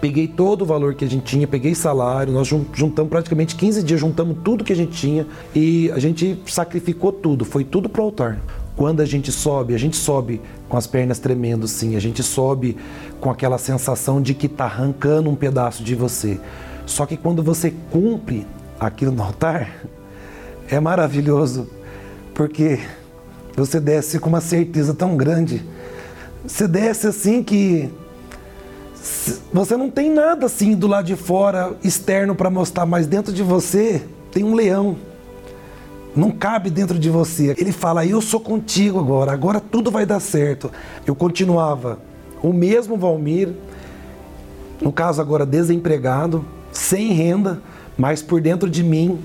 peguei 0.00 0.26
todo 0.26 0.62
o 0.62 0.66
valor 0.66 0.94
que 0.94 1.04
a 1.04 1.08
gente 1.08 1.24
tinha, 1.24 1.46
peguei 1.46 1.74
salário, 1.74 2.32
nós 2.32 2.48
juntamos 2.48 3.08
praticamente 3.08 3.56
15 3.56 3.82
dias, 3.82 4.00
juntamos 4.00 4.36
tudo 4.44 4.64
que 4.64 4.72
a 4.72 4.76
gente 4.76 4.92
tinha 4.92 5.26
e 5.54 5.90
a 5.92 5.98
gente 5.98 6.38
sacrificou 6.46 7.12
tudo, 7.12 7.44
foi 7.44 7.64
tudo 7.64 7.88
para 7.88 8.02
o 8.02 8.04
altar. 8.04 8.40
Quando 8.80 9.02
a 9.02 9.04
gente 9.04 9.30
sobe, 9.30 9.74
a 9.74 9.78
gente 9.78 9.94
sobe 9.94 10.40
com 10.66 10.74
as 10.74 10.86
pernas 10.86 11.18
tremendo, 11.18 11.68
sim, 11.68 11.96
a 11.96 12.00
gente 12.00 12.22
sobe 12.22 12.78
com 13.20 13.30
aquela 13.30 13.58
sensação 13.58 14.22
de 14.22 14.32
que 14.32 14.46
está 14.46 14.64
arrancando 14.64 15.28
um 15.28 15.34
pedaço 15.34 15.84
de 15.84 15.94
você. 15.94 16.40
Só 16.86 17.04
que 17.04 17.14
quando 17.14 17.42
você 17.42 17.74
cumpre 17.90 18.46
aquilo 18.80 19.12
no 19.12 19.22
altar, 19.22 19.84
é 20.66 20.80
maravilhoso, 20.80 21.68
porque 22.32 22.80
você 23.54 23.78
desce 23.78 24.18
com 24.18 24.30
uma 24.30 24.40
certeza 24.40 24.94
tão 24.94 25.14
grande. 25.14 25.62
Você 26.46 26.66
desce 26.66 27.06
assim 27.06 27.42
que 27.42 27.90
você 29.52 29.76
não 29.76 29.90
tem 29.90 30.10
nada 30.10 30.46
assim 30.46 30.74
do 30.74 30.86
lado 30.86 31.04
de 31.04 31.16
fora 31.16 31.76
externo 31.84 32.34
para 32.34 32.48
mostrar, 32.48 32.86
mas 32.86 33.06
dentro 33.06 33.30
de 33.30 33.42
você 33.42 34.02
tem 34.32 34.42
um 34.42 34.54
leão. 34.54 35.09
Não 36.14 36.30
cabe 36.30 36.70
dentro 36.70 36.98
de 36.98 37.08
você. 37.08 37.54
Ele 37.58 37.72
fala: 37.72 38.04
Eu 38.04 38.20
sou 38.20 38.40
contigo 38.40 38.98
agora, 38.98 39.32
agora 39.32 39.60
tudo 39.60 39.90
vai 39.90 40.04
dar 40.04 40.20
certo. 40.20 40.70
Eu 41.06 41.14
continuava 41.14 41.98
o 42.42 42.52
mesmo 42.52 42.96
Valmir, 42.96 43.50
no 44.80 44.92
caso 44.92 45.20
agora 45.20 45.46
desempregado, 45.46 46.44
sem 46.72 47.12
renda, 47.12 47.62
mas 47.96 48.22
por 48.22 48.40
dentro 48.40 48.68
de 48.68 48.82
mim 48.82 49.20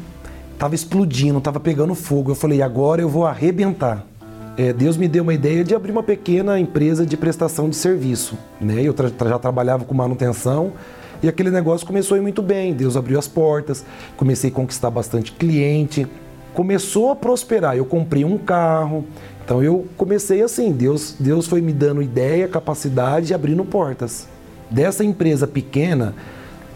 estava 0.54 0.76
explodindo, 0.76 1.40
estava 1.40 1.60
pegando 1.60 1.96
fogo. 1.96 2.32
Eu 2.32 2.36
falei: 2.36 2.62
Agora 2.62 3.02
eu 3.02 3.10
vou 3.10 3.26
arrebentar 3.26 4.06
é, 4.58 4.72
Deus 4.72 4.96
me 4.96 5.08
deu 5.08 5.22
uma 5.22 5.34
ideia 5.34 5.66
de 5.66 5.76
abrir 5.76 5.92
uma 5.92 6.04
pequena 6.04 6.58
empresa 6.58 7.06
de 7.06 7.18
prestação 7.18 7.70
de 7.70 7.76
serviço. 7.76 8.38
Né? 8.60 8.82
Eu 8.82 8.94
tra 8.94 9.10
já 9.10 9.38
trabalhava 9.38 9.84
com 9.84 9.94
manutenção 9.94 10.72
e 11.22 11.28
aquele 11.28 11.52
negócio 11.52 11.86
começou 11.86 12.16
a 12.16 12.20
ir 12.20 12.22
muito 12.22 12.42
bem. 12.42 12.74
Deus 12.74 12.96
abriu 12.96 13.20
as 13.20 13.28
portas, 13.28 13.84
comecei 14.16 14.50
a 14.50 14.54
conquistar 14.54 14.90
bastante 14.90 15.34
cliente, 15.34 16.08
começou 16.56 17.12
a 17.12 17.16
prosperar. 17.16 17.76
Eu 17.76 17.86
comprei 17.86 18.26
um 18.26 18.38
carro, 18.38 19.06
então 19.44 19.62
eu 19.62 19.86
comecei 19.96 20.42
assim. 20.42 20.72
Deus, 20.72 21.16
Deus 21.20 21.46
foi 21.46 21.62
me 21.62 21.74
dando 21.74 22.02
ideia, 22.02 22.48
capacidade 22.48 23.32
e 23.32 23.36
abrindo 23.36 23.64
portas. 23.64 24.28
Dessa 24.72 25.04
empresa 25.04 25.46
pequena, 25.46 26.16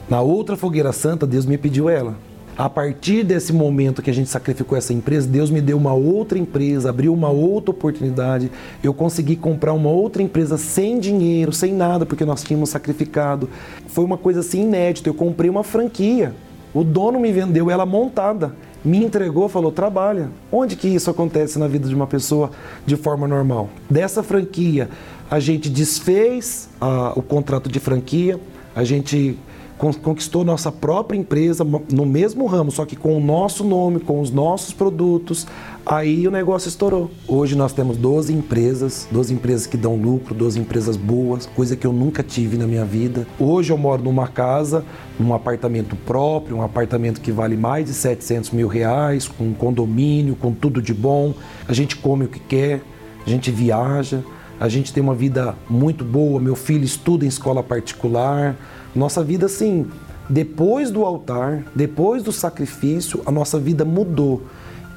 na 0.08 0.22
outra 0.22 0.56
fogueira 0.56 0.92
santa, 0.92 1.26
Deus 1.26 1.46
me 1.46 1.58
pediu 1.58 1.90
ela. 1.90 2.14
A 2.58 2.70
partir 2.70 3.24
desse 3.24 3.54
momento 3.54 4.02
que 4.02 4.10
a 4.10 4.14
gente 4.14 4.30
sacrificou 4.30 4.78
essa 4.78 4.92
empresa, 4.92 5.26
Deus 5.26 5.50
me 5.50 5.62
deu 5.62 5.78
uma 5.78 5.94
outra 5.94 6.38
empresa, 6.38 6.90
abriu 6.90 7.14
uma 7.14 7.30
outra 7.30 7.72
oportunidade. 7.72 8.52
Eu 8.84 8.94
consegui 8.94 9.38
comprar 9.38 9.72
uma 9.72 9.90
outra 9.90 10.22
empresa 10.22 10.58
sem 10.58 11.00
dinheiro, 11.00 11.54
sem 11.54 11.72
nada, 11.72 12.06
porque 12.06 12.26
nós 12.26 12.44
tínhamos 12.44 12.70
sacrificado. 12.70 13.50
Foi 13.88 14.04
uma 14.04 14.18
coisa 14.18 14.42
assim 14.42 14.64
inédita. 14.64 15.08
Eu 15.08 15.14
comprei 15.14 15.50
uma 15.50 15.64
franquia. 15.64 16.36
O 16.74 16.84
dono 16.84 17.18
me 17.18 17.32
vendeu 17.32 17.72
ela 17.72 17.86
montada 17.86 18.54
me 18.84 19.04
entregou, 19.04 19.50
falou: 19.50 19.72
trabalha. 19.72 20.30
Onde 20.52 20.76
que 20.76 20.88
isso 20.88 21.10
acontece 21.10 21.60
na 21.60 21.68
vida 21.68 21.88
de 21.88 21.96
uma 21.96 22.08
pessoa 22.08 22.52
de 22.86 22.96
forma 22.96 23.28
normal? 23.28 23.70
Dessa 23.90 24.24
franquia, 24.24 24.90
a 25.30 25.40
gente 25.40 25.70
desfez 25.70 26.70
a, 26.80 27.14
o 27.16 27.22
contrato 27.22 27.70
de 27.70 27.80
franquia, 27.80 28.40
a 28.76 28.84
gente 28.84 29.38
conquistou 29.80 30.44
nossa 30.44 30.72
própria 30.72 31.18
empresa 31.18 31.64
no 31.64 32.06
mesmo 32.06 32.46
ramo, 32.46 32.70
só 32.70 32.86
que 32.86 32.98
com 32.98 33.16
o 33.16 33.20
nosso 33.22 33.64
nome, 33.64 34.02
com 34.02 34.20
os 34.20 34.30
nossos 34.30 34.74
produtos. 34.74 35.48
Aí 35.86 36.28
o 36.28 36.32
negócio 36.32 36.68
estourou. 36.68 37.10
Hoje 37.26 37.56
nós 37.56 37.72
temos 37.72 37.96
12 37.96 38.34
empresas, 38.34 39.08
12 39.10 39.34
empresas 39.34 39.66
que 39.66 39.78
dão 39.78 39.96
lucro, 39.96 40.36
12 40.36 40.60
empresas 40.60 40.98
boas, 40.98 41.46
coisa 41.46 41.78
que 41.78 41.88
eu 41.88 41.94
nunca 41.94 42.22
tive 42.22 42.58
na 42.58 42.68
minha 42.68 42.84
vida. 42.84 43.26
Hoje 43.40 43.72
eu 43.72 43.78
moro 43.78 44.04
numa 44.04 44.28
casa, 44.28 44.84
num 45.18 45.34
apartamento 45.34 45.96
próprio, 45.96 46.58
um 46.58 46.62
apartamento 46.62 47.22
que 47.22 47.32
vale 47.32 47.56
mais 47.56 47.86
de 47.86 47.94
700 47.94 48.52
mil 48.52 48.68
reais, 48.68 49.30
com 49.30 49.54
condomínio, 49.54 50.36
com 50.36 50.52
tudo 50.54 50.82
de 50.82 50.94
bom. 50.94 51.34
A 51.68 51.74
gente 51.74 51.96
come 51.96 52.26
o 52.26 52.28
que 52.28 52.40
quer, 52.40 52.82
a 53.26 53.30
gente 53.30 53.50
viaja, 53.50 54.24
a 54.60 54.68
gente 54.68 54.92
tem 54.92 55.02
uma 55.02 55.16
vida 55.16 55.56
muito 55.70 56.04
boa. 56.04 56.40
Meu 56.40 56.56
filho 56.56 56.84
estuda 56.84 57.24
em 57.24 57.30
escola 57.30 57.64
particular. 57.64 58.58
Nossa 58.96 59.24
vida, 59.24 59.46
assim, 59.46 59.86
depois 60.30 60.92
do 60.92 61.04
altar, 61.04 61.64
depois 61.76 62.22
do 62.22 62.32
sacrifício, 62.32 63.22
a 63.26 63.32
nossa 63.32 63.60
vida 63.60 63.84
mudou. 63.84 64.44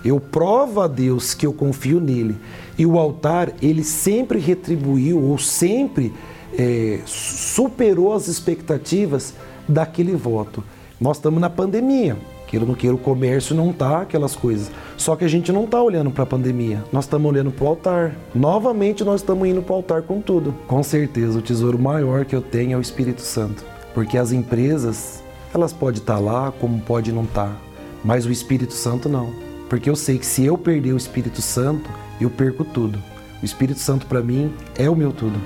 Eu 0.04 0.18
provo 0.18 0.80
a 0.80 0.88
Deus 0.88 1.32
que 1.32 1.46
eu 1.46 1.52
confio 1.52 2.00
nele. 2.00 2.36
E 2.76 2.84
o 2.84 2.98
altar, 2.98 3.52
ele 3.62 3.84
sempre 3.84 4.38
retribuiu 4.38 5.22
ou 5.22 5.38
sempre 5.38 6.12
é, 6.58 7.00
superou 7.06 8.12
as 8.12 8.28
expectativas 8.28 9.34
daquele 9.68 10.14
voto. 10.14 10.62
Nós 11.00 11.16
estamos 11.16 11.40
na 11.40 11.48
pandemia. 11.48 12.16
Queira 12.46 12.64
ou 12.64 12.68
não 12.68 12.74
queira, 12.74 12.94
o 12.94 12.98
comércio 12.98 13.56
não 13.56 13.72
tá 13.72 14.02
aquelas 14.02 14.36
coisas. 14.36 14.70
Só 14.98 15.16
que 15.16 15.24
a 15.24 15.28
gente 15.28 15.50
não 15.50 15.64
está 15.64 15.80
olhando 15.82 16.10
para 16.10 16.24
a 16.24 16.26
pandemia. 16.26 16.84
Nós 16.92 17.04
estamos 17.04 17.30
olhando 17.30 17.50
para 17.50 17.64
o 17.64 17.68
altar. 17.68 18.14
Novamente 18.34 19.02
nós 19.02 19.22
estamos 19.22 19.48
indo 19.48 19.62
para 19.62 19.72
o 19.72 19.76
altar 19.76 20.02
com 20.02 20.20
tudo. 20.20 20.54
Com 20.66 20.82
certeza, 20.82 21.38
o 21.38 21.42
tesouro 21.42 21.78
maior 21.78 22.26
que 22.26 22.36
eu 22.36 22.42
tenho 22.42 22.74
é 22.74 22.76
o 22.76 22.80
Espírito 22.80 23.22
Santo. 23.22 23.71
Porque 23.94 24.16
as 24.16 24.32
empresas, 24.32 25.22
elas 25.54 25.72
podem 25.72 26.00
estar 26.00 26.18
lá 26.18 26.52
como 26.52 26.80
pode 26.80 27.12
não 27.12 27.24
estar, 27.24 27.60
mas 28.04 28.26
o 28.26 28.32
Espírito 28.32 28.72
Santo 28.72 29.08
não. 29.08 29.32
Porque 29.68 29.88
eu 29.88 29.96
sei 29.96 30.18
que 30.18 30.26
se 30.26 30.44
eu 30.44 30.56
perder 30.58 30.92
o 30.92 30.96
Espírito 30.96 31.40
Santo, 31.40 31.88
eu 32.20 32.30
perco 32.30 32.64
tudo. 32.64 32.98
O 33.42 33.44
Espírito 33.44 33.80
Santo 33.80 34.06
para 34.06 34.22
mim 34.22 34.52
é 34.76 34.88
o 34.88 34.94
meu 34.94 35.12
tudo. 35.12 35.38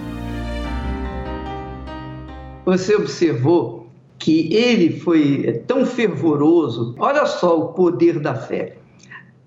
Você 2.64 2.94
observou 2.94 3.86
que 4.18 4.52
ele 4.52 4.98
foi 4.98 5.62
tão 5.66 5.86
fervoroso. 5.86 6.94
Olha 6.98 7.26
só 7.26 7.58
o 7.58 7.68
poder 7.68 8.18
da 8.18 8.34
fé. 8.34 8.76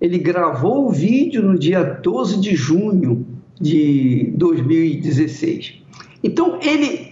Ele 0.00 0.18
gravou 0.18 0.86
o 0.86 0.90
vídeo 0.90 1.42
no 1.42 1.58
dia 1.58 1.82
12 1.82 2.40
de 2.40 2.56
junho 2.56 3.26
de 3.60 4.32
2016. 4.36 5.82
Então 6.24 6.58
ele 6.62 7.09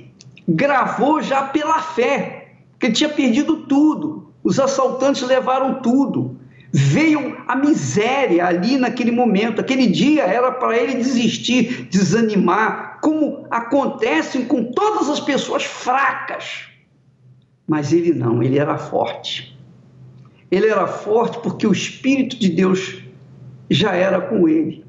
gravou 0.48 1.20
já 1.20 1.42
pela 1.42 1.82
fé, 1.82 2.54
que 2.80 2.90
tinha 2.90 3.10
perdido 3.10 3.66
tudo. 3.66 4.32
Os 4.42 4.58
assaltantes 4.58 5.22
levaram 5.22 5.82
tudo. 5.82 6.38
Veio 6.72 7.36
a 7.46 7.54
miséria 7.54 8.46
ali 8.46 8.78
naquele 8.78 9.10
momento. 9.10 9.60
Aquele 9.60 9.86
dia 9.86 10.22
era 10.22 10.50
para 10.52 10.76
ele 10.76 10.94
desistir, 10.94 11.88
desanimar, 11.90 12.98
como 13.02 13.46
acontece 13.50 14.44
com 14.44 14.64
todas 14.72 15.10
as 15.10 15.20
pessoas 15.20 15.64
fracas. 15.64 16.66
Mas 17.66 17.92
ele 17.92 18.14
não, 18.14 18.42
ele 18.42 18.58
era 18.58 18.78
forte. 18.78 19.56
Ele 20.50 20.68
era 20.68 20.86
forte 20.86 21.38
porque 21.40 21.66
o 21.66 21.72
Espírito 21.72 22.38
de 22.38 22.48
Deus 22.48 23.02
já 23.68 23.92
era 23.92 24.20
com 24.20 24.48
ele. 24.48 24.84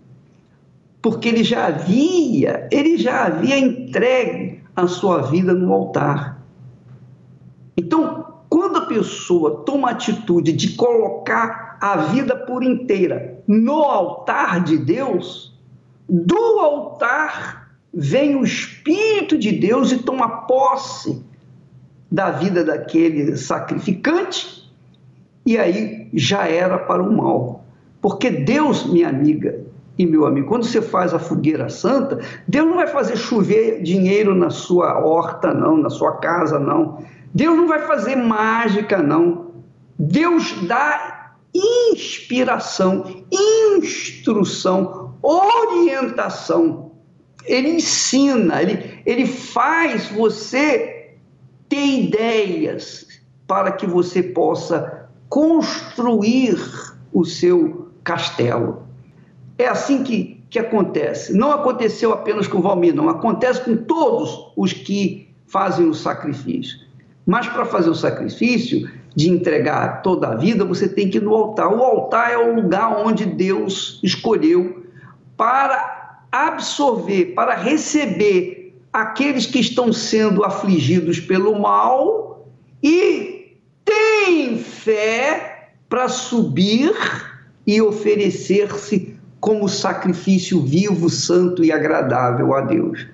Porque 1.02 1.28
ele 1.28 1.44
já 1.44 1.68
havia, 1.68 2.68
ele 2.72 2.98
já 2.98 3.26
havia 3.26 3.58
entregue 3.58 4.59
a 4.80 4.88
sua 4.88 5.22
vida 5.24 5.54
no 5.54 5.74
altar. 5.74 6.42
Então, 7.76 8.26
quando 8.50 8.78
a 8.78 8.86
pessoa 8.86 9.64
toma 9.66 9.90
a 9.90 9.92
atitude 9.92 10.52
de 10.52 10.76
colocar 10.76 11.78
a 11.82 11.96
vida 11.98 12.36
por 12.36 12.64
inteira 12.64 13.42
no 13.48 13.84
altar 13.84 14.64
de 14.64 14.78
Deus, 14.78 15.58
do 16.08 16.60
altar 16.60 17.72
vem 17.94 18.36
o 18.36 18.44
Espírito 18.44 19.38
de 19.38 19.52
Deus 19.52 19.92
e 19.92 20.00
toma 20.00 20.46
posse 20.46 21.24
da 22.12 22.32
vida 22.32 22.64
daquele 22.64 23.38
sacrificante, 23.38 24.70
e 25.46 25.58
aí 25.58 26.10
já 26.14 26.48
era 26.48 26.78
para 26.78 27.02
o 27.02 27.16
mal. 27.16 27.64
Porque 28.02 28.30
Deus, 28.30 28.86
minha 28.86 29.10
amiga 29.10 29.69
e 30.00 30.06
meu 30.06 30.26
amigo, 30.26 30.48
quando 30.48 30.64
você 30.64 30.82
faz 30.82 31.14
a 31.14 31.20
fogueira 31.20 31.68
santa, 31.68 32.20
Deus 32.48 32.66
não 32.66 32.78
vai 32.78 32.88
fazer 32.88 33.18
chover 33.18 33.84
dinheiro 33.84 34.34
na 34.34 34.50
sua 34.50 34.98
horta, 35.06 35.54
não, 35.54 35.76
na 35.76 35.90
sua 35.90 36.14
casa, 36.20 36.58
não. 36.58 37.04
Deus 37.34 37.58
não 37.58 37.68
vai 37.68 37.86
fazer 37.86 38.16
mágica, 38.16 39.04
não. 39.04 39.52
Deus 40.00 40.54
dá 40.66 41.34
inspiração, 41.54 43.26
instrução, 43.30 45.16
orientação. 45.22 46.94
Ele 47.44 47.68
ensina, 47.68 48.62
ele, 48.62 49.02
ele 49.06 49.26
faz 49.28 50.08
você 50.08 51.18
ter 51.68 52.06
ideias 52.06 53.06
para 53.46 53.74
que 53.74 53.86
você 53.86 54.24
possa 54.24 55.10
construir 55.28 56.58
o 57.12 57.26
seu 57.26 57.90
castelo. 58.02 58.89
É 59.60 59.68
assim 59.68 60.04
que, 60.04 60.42
que 60.50 60.58
acontece. 60.58 61.34
Não 61.34 61.52
aconteceu 61.52 62.14
apenas 62.14 62.48
com 62.48 62.62
Valmir, 62.62 62.96
não. 62.96 63.10
Acontece 63.10 63.60
com 63.60 63.76
todos 63.76 64.54
os 64.56 64.72
que 64.72 65.28
fazem 65.46 65.86
o 65.86 65.94
sacrifício. 65.94 66.80
Mas 67.26 67.46
para 67.50 67.66
fazer 67.66 67.90
o 67.90 67.96
sacrifício 67.96 68.90
de 69.14 69.30
entregar 69.30 70.02
toda 70.02 70.30
a 70.30 70.36
vida, 70.36 70.64
você 70.64 70.88
tem 70.88 71.10
que 71.10 71.18
ir 71.18 71.22
no 71.22 71.36
altar. 71.36 71.68
O 71.68 71.84
altar 71.84 72.32
é 72.32 72.38
o 72.38 72.56
lugar 72.56 73.06
onde 73.06 73.26
Deus 73.26 74.00
escolheu 74.02 74.86
para 75.36 76.22
absorver, 76.32 77.34
para 77.36 77.54
receber 77.54 78.78
aqueles 78.94 79.46
que 79.46 79.60
estão 79.60 79.92
sendo 79.92 80.46
afligidos 80.46 81.20
pelo 81.20 81.60
mal 81.60 82.48
e 82.82 83.58
tem 83.84 84.58
fé 84.58 85.72
para 85.90 86.08
subir 86.08 86.94
e 87.68 87.82
oferecer-se 87.82 89.19
como 89.40 89.70
sacrifício 89.70 90.62
vivo, 90.62 91.10
santo 91.10 91.64
e 91.64 91.72
agradável 91.72 92.54
a 92.54 92.62
Deus. 92.62 93.08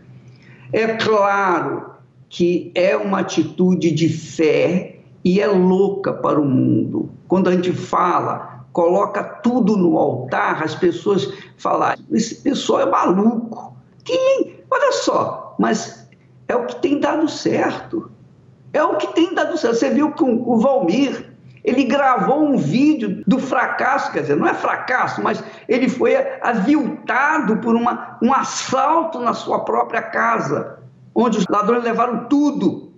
É 0.74 0.88
claro 0.96 1.92
que 2.30 2.72
é 2.74 2.98
uma 2.98 3.20
atitude 3.20 3.92
de 3.92 4.10
fé 4.10 5.00
e 5.24 5.40
é 5.40 5.48
louca 5.48 6.14
para 6.14 6.40
o 6.40 6.46
mundo. 6.46 7.10
Quando 7.28 7.50
a 7.50 7.54
gente 7.54 7.72
fala, 7.72 8.66
coloca 8.72 9.24
tudo 9.24 9.78
no 9.78 9.98
altar, 9.98 10.64
as 10.64 10.76
pessoas 10.76 11.32
falam: 11.58 11.96
esse 12.12 12.36
pessoal 12.36 12.82
é 12.82 12.86
maluco. 12.86 13.76
Quem? 14.04 14.60
Olha 14.70 14.92
só, 14.92 15.56
mas 15.58 16.08
é 16.48 16.56
o 16.56 16.66
que 16.66 16.76
tem 16.82 17.00
dado 17.00 17.30
certo. 17.30 18.12
É 18.74 18.84
o 18.84 18.98
que 18.98 19.08
tem 19.14 19.34
dado 19.34 19.58
certo. 19.58 19.78
Você 19.78 19.90
viu 19.90 20.12
com 20.12 20.44
o 20.46 20.60
Valmir, 20.60 21.35
ele 21.66 21.84
gravou 21.84 22.46
um 22.46 22.58
vídeo 22.58 23.24
do 23.26 23.40
fracasso, 23.40 24.12
quer 24.12 24.22
dizer, 24.22 24.36
não 24.36 24.48
é 24.48 24.54
fracasso, 24.54 25.22
mas 25.22 25.44
ele 25.68 25.90
foi 25.90 26.16
aviltado 26.42 27.58
por 27.58 27.76
uma, 27.76 28.18
um 28.22 28.32
assalto 28.32 29.20
na 29.20 29.34
sua 29.34 29.60
própria 29.66 30.02
casa, 30.02 30.78
onde 31.14 31.40
os 31.40 31.46
ladrões 31.50 31.84
levaram 31.84 32.26
tudo. 32.26 32.94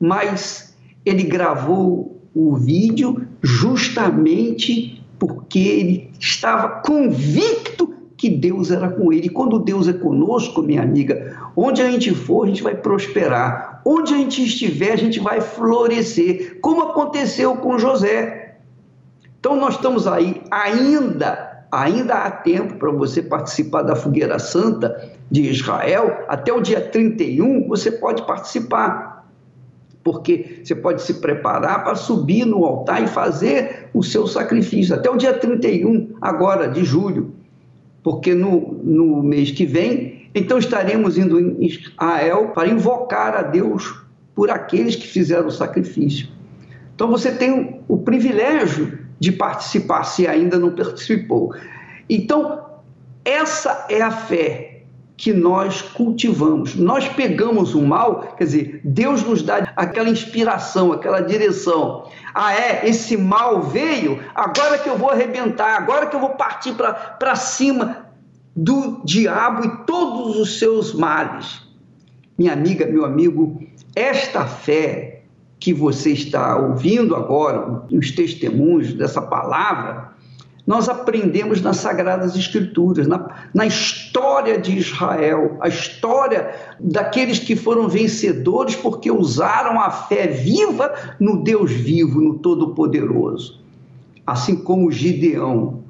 Mas 0.00 0.76
ele 1.04 1.24
gravou 1.24 2.22
o 2.32 2.54
vídeo 2.54 3.26
justamente 3.42 5.04
porque 5.18 5.58
ele 5.58 6.10
estava 6.20 6.80
convicto 6.80 7.92
que 8.16 8.30
Deus 8.30 8.70
era 8.70 8.88
com 8.88 9.12
ele. 9.12 9.26
E 9.26 9.30
quando 9.30 9.58
Deus 9.58 9.88
é 9.88 9.92
conosco, 9.92 10.62
minha 10.62 10.82
amiga, 10.82 11.36
onde 11.56 11.82
a 11.82 11.90
gente 11.90 12.14
for, 12.14 12.44
a 12.44 12.46
gente 12.48 12.62
vai 12.62 12.76
prosperar. 12.76 13.67
Onde 13.90 14.12
a 14.12 14.18
gente 14.18 14.44
estiver, 14.44 14.92
a 14.92 14.96
gente 14.96 15.18
vai 15.18 15.40
florescer, 15.40 16.58
como 16.60 16.82
aconteceu 16.82 17.56
com 17.56 17.78
José. 17.78 18.56
Então 19.40 19.56
nós 19.56 19.76
estamos 19.76 20.06
aí 20.06 20.42
ainda, 20.50 21.64
ainda 21.72 22.16
há 22.16 22.30
tempo 22.30 22.74
para 22.74 22.90
você 22.90 23.22
participar 23.22 23.80
da 23.80 23.96
fogueira 23.96 24.38
santa 24.38 25.10
de 25.30 25.48
Israel, 25.48 26.26
até 26.28 26.52
o 26.52 26.60
dia 26.60 26.82
31 26.82 27.66
você 27.66 27.90
pode 27.90 28.26
participar. 28.26 29.26
Porque 30.04 30.60
você 30.62 30.74
pode 30.74 31.00
se 31.00 31.14
preparar 31.14 31.82
para 31.82 31.94
subir 31.94 32.44
no 32.44 32.66
altar 32.66 33.02
e 33.02 33.06
fazer 33.06 33.88
o 33.94 34.02
seu 34.02 34.26
sacrifício 34.26 34.94
até 34.94 35.08
o 35.08 35.16
dia 35.16 35.32
31 35.32 36.14
agora 36.20 36.68
de 36.68 36.84
julho. 36.84 37.32
Porque 38.02 38.34
no, 38.34 38.78
no 38.84 39.22
mês 39.22 39.50
que 39.50 39.64
vem 39.64 40.17
então 40.34 40.58
estaremos 40.58 41.16
indo 41.16 41.40
em 41.40 41.64
Israel 41.64 42.52
para 42.54 42.68
invocar 42.68 43.34
a 43.34 43.42
Deus 43.42 44.02
por 44.34 44.50
aqueles 44.50 44.94
que 44.94 45.06
fizeram 45.06 45.48
o 45.48 45.50
sacrifício. 45.50 46.28
Então 46.94 47.08
você 47.08 47.32
tem 47.32 47.80
o 47.88 47.98
privilégio 47.98 48.98
de 49.18 49.32
participar, 49.32 50.04
se 50.04 50.26
ainda 50.26 50.58
não 50.58 50.74
participou. 50.74 51.54
Então, 52.08 52.64
essa 53.24 53.86
é 53.88 54.00
a 54.00 54.10
fé 54.10 54.82
que 55.16 55.32
nós 55.32 55.82
cultivamos. 55.82 56.76
Nós 56.76 57.08
pegamos 57.08 57.74
o 57.74 57.82
mal, 57.82 58.34
quer 58.36 58.44
dizer, 58.44 58.80
Deus 58.84 59.24
nos 59.24 59.42
dá 59.42 59.72
aquela 59.74 60.08
inspiração, 60.08 60.92
aquela 60.92 61.20
direção. 61.20 62.08
Ah, 62.32 62.54
é? 62.54 62.88
Esse 62.88 63.16
mal 63.16 63.62
veio, 63.62 64.22
agora 64.32 64.78
que 64.78 64.88
eu 64.88 64.96
vou 64.96 65.10
arrebentar, 65.10 65.76
agora 65.76 66.06
que 66.06 66.14
eu 66.14 66.20
vou 66.20 66.30
partir 66.30 66.72
para 67.18 67.34
cima 67.34 68.07
do 68.58 69.00
diabo 69.04 69.64
e 69.64 69.70
todos 69.86 70.36
os 70.36 70.58
seus 70.58 70.92
males. 70.92 71.62
Minha 72.36 72.54
amiga, 72.54 72.86
meu 72.86 73.04
amigo, 73.04 73.62
esta 73.94 74.46
fé 74.46 75.22
que 75.60 75.72
você 75.72 76.10
está 76.10 76.56
ouvindo 76.56 77.14
agora, 77.14 77.84
os 77.92 78.10
testemunhos 78.10 78.94
dessa 78.94 79.22
palavra, 79.22 80.12
nós 80.66 80.88
aprendemos 80.88 81.62
nas 81.62 81.76
Sagradas 81.76 82.34
Escrituras, 82.34 83.06
na, 83.06 83.28
na 83.54 83.64
história 83.64 84.58
de 84.58 84.76
Israel, 84.76 85.56
a 85.60 85.68
história 85.68 86.52
daqueles 86.80 87.38
que 87.38 87.54
foram 87.54 87.88
vencedores 87.88 88.74
porque 88.74 89.08
usaram 89.08 89.80
a 89.80 89.88
fé 89.88 90.26
viva 90.26 90.92
no 91.20 91.44
Deus 91.44 91.70
vivo, 91.70 92.20
no 92.20 92.40
Todo-Poderoso. 92.40 93.60
Assim 94.26 94.56
como 94.56 94.90
Gideão 94.90 95.87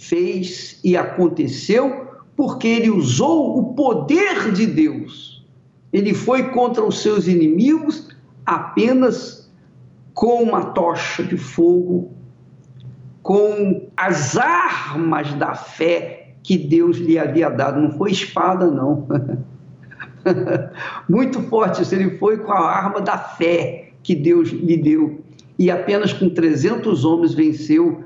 fez 0.00 0.80
e 0.82 0.96
aconteceu 0.96 2.06
porque 2.34 2.66
ele 2.66 2.90
usou 2.90 3.58
o 3.58 3.74
poder 3.74 4.50
de 4.50 4.66
Deus. 4.66 5.46
Ele 5.92 6.14
foi 6.14 6.50
contra 6.50 6.82
os 6.82 7.02
seus 7.02 7.28
inimigos 7.28 8.08
apenas 8.46 9.52
com 10.14 10.42
uma 10.42 10.64
tocha 10.72 11.22
de 11.22 11.36
fogo, 11.36 12.12
com 13.22 13.90
as 13.94 14.38
armas 14.38 15.34
da 15.34 15.54
fé 15.54 16.32
que 16.42 16.56
Deus 16.56 16.96
lhe 16.96 17.18
havia 17.18 17.50
dado. 17.50 17.78
Não 17.78 17.90
foi 17.90 18.10
espada, 18.10 18.70
não. 18.70 19.06
Muito 21.08 21.42
forte 21.42 21.82
isso. 21.82 21.94
Ele 21.94 22.16
foi 22.16 22.38
com 22.38 22.52
a 22.52 22.70
arma 22.70 23.02
da 23.02 23.18
fé 23.18 23.92
que 24.02 24.14
Deus 24.14 24.48
lhe 24.48 24.78
deu. 24.78 25.20
E 25.58 25.70
apenas 25.70 26.14
com 26.14 26.30
300 26.30 27.04
homens 27.04 27.34
venceu 27.34 28.02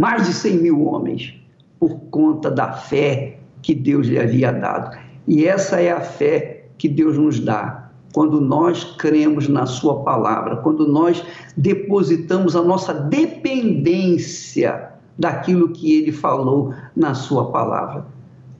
mais 0.00 0.26
de 0.26 0.32
100 0.32 0.56
mil 0.62 0.86
homens, 0.86 1.34
por 1.78 1.94
conta 2.10 2.50
da 2.50 2.72
fé 2.72 3.38
que 3.60 3.74
Deus 3.74 4.06
lhe 4.06 4.18
havia 4.18 4.50
dado. 4.50 4.96
E 5.28 5.44
essa 5.44 5.78
é 5.78 5.92
a 5.92 6.00
fé 6.00 6.64
que 6.78 6.88
Deus 6.88 7.18
nos 7.18 7.38
dá. 7.38 7.90
Quando 8.14 8.40
nós 8.40 8.82
cremos 8.96 9.46
na 9.46 9.66
Sua 9.66 10.02
palavra, 10.02 10.56
quando 10.56 10.88
nós 10.88 11.22
depositamos 11.54 12.56
a 12.56 12.62
nossa 12.62 12.94
dependência 12.94 14.88
daquilo 15.18 15.68
que 15.68 15.98
Ele 15.98 16.12
falou 16.12 16.72
na 16.96 17.12
Sua 17.12 17.52
palavra. 17.52 18.06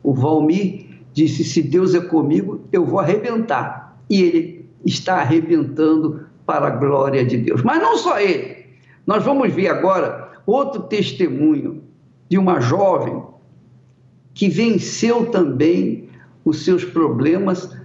O 0.03 0.13
Valmir 0.13 0.85
disse: 1.15 1.43
Se 1.43 1.63
Deus 1.63 1.95
é 1.95 2.01
comigo, 2.01 2.61
eu 2.71 2.85
vou 2.85 3.01
arrebentar. 3.01 3.99
E 4.11 4.21
Ele 4.21 4.69
está 4.85 5.23
arrebentando 5.23 6.21
para 6.45 6.67
a 6.67 6.77
glória 6.77 7.25
de 7.25 7.39
Deus. 7.39 7.63
Mas 7.63 7.81
não 7.81 7.97
só 7.97 8.21
Ele. 8.21 8.67
Nós 9.07 9.25
vamos 9.25 9.51
ver 9.55 9.69
agora 9.69 10.30
outro 10.51 10.83
testemunho 10.83 11.83
de 12.29 12.39
uma 12.39 12.61
jovem 12.61 13.23
que 14.33 14.49
venceu 14.49 15.27
também 15.27 16.09
os 16.45 16.65
seus 16.65 16.85
problemas 16.85 17.77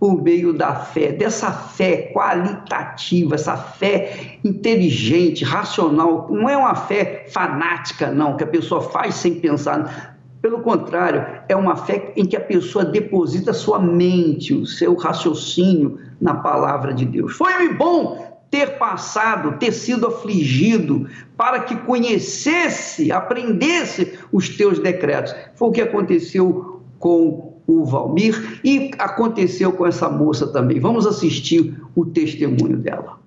por 0.00 0.20
meio 0.20 0.52
da 0.52 0.74
fé, 0.74 1.12
dessa 1.12 1.52
fé 1.52 2.10
qualitativa, 2.12 3.36
essa 3.36 3.56
fé 3.56 4.38
inteligente, 4.42 5.44
racional, 5.44 6.26
não 6.28 6.48
é 6.48 6.56
uma 6.56 6.74
fé 6.74 7.26
fanática, 7.30 8.10
não, 8.10 8.36
que 8.36 8.42
a 8.42 8.48
pessoa 8.48 8.80
faz 8.80 9.14
sem 9.14 9.36
pensar. 9.36 10.18
Pelo 10.40 10.60
contrário, 10.60 11.24
é 11.48 11.54
uma 11.54 11.76
fé 11.76 12.12
em 12.16 12.26
que 12.26 12.36
a 12.36 12.40
pessoa 12.40 12.84
deposita 12.84 13.52
sua 13.52 13.78
mente, 13.78 14.52
o 14.52 14.66
seu 14.66 14.96
raciocínio 14.96 16.00
na 16.20 16.34
palavra 16.34 16.92
de 16.92 17.04
Deus. 17.04 17.36
Foi-me 17.36 17.72
bom 17.74 18.31
ter 18.52 18.76
passado, 18.76 19.56
ter 19.58 19.72
sido 19.72 20.06
afligido, 20.06 21.08
para 21.38 21.60
que 21.60 21.74
conhecesse, 21.74 23.10
aprendesse 23.10 24.18
os 24.30 24.50
teus 24.50 24.78
decretos. 24.78 25.34
Foi 25.54 25.70
o 25.70 25.72
que 25.72 25.80
aconteceu 25.80 26.82
com 26.98 27.54
o 27.66 27.84
Valmir 27.86 28.60
e 28.62 28.90
aconteceu 28.98 29.72
com 29.72 29.86
essa 29.86 30.06
moça 30.10 30.46
também. 30.46 30.78
Vamos 30.78 31.06
assistir 31.06 31.74
o 31.96 32.04
testemunho 32.04 32.76
dela. 32.76 33.18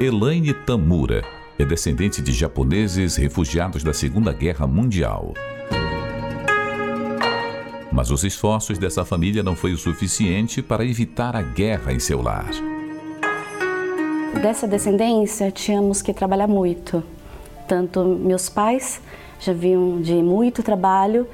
Elaine 0.00 0.54
Tamura 0.64 1.24
é 1.58 1.64
descendente 1.64 2.22
de 2.22 2.32
japoneses 2.32 3.16
refugiados 3.16 3.82
da 3.82 3.92
Segunda 3.92 4.32
Guerra 4.32 4.68
Mundial. 4.68 5.34
Mas 7.92 8.10
os 8.10 8.24
esforços 8.24 8.78
dessa 8.78 9.04
família 9.04 9.42
não 9.42 9.54
foi 9.54 9.72
o 9.72 9.78
suficiente 9.78 10.62
para 10.62 10.84
evitar 10.84 11.36
a 11.36 11.42
guerra 11.42 11.92
em 11.92 11.98
seu 11.98 12.22
lar. 12.22 12.48
Dessa 14.40 14.66
descendência, 14.66 15.50
tínhamos 15.50 16.00
que 16.00 16.14
trabalhar 16.14 16.48
muito. 16.48 17.04
Tanto 17.68 18.02
meus 18.02 18.48
pais 18.48 19.00
já 19.38 19.52
vinham 19.52 20.00
de 20.00 20.14
muito 20.14 20.62
trabalho 20.62 21.26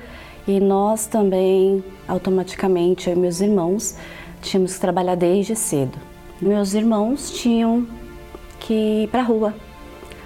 e 0.49 0.59
nós 0.59 1.07
também, 1.07 1.85
automaticamente, 2.09 3.09
eu 3.09 3.17
e 3.17 3.19
meus 3.19 3.41
irmãos, 3.41 3.97
tínhamos 4.43 4.75
que 4.75 4.81
trabalhar 4.81 5.15
desde 5.15 5.55
cedo. 5.55 5.97
Meus 6.41 6.75
irmãos 6.75 7.31
tinham 7.31 7.87
que 8.59 9.05
ir 9.05 9.09
para 9.09 9.21
a 9.21 9.25
rua. 9.25 9.55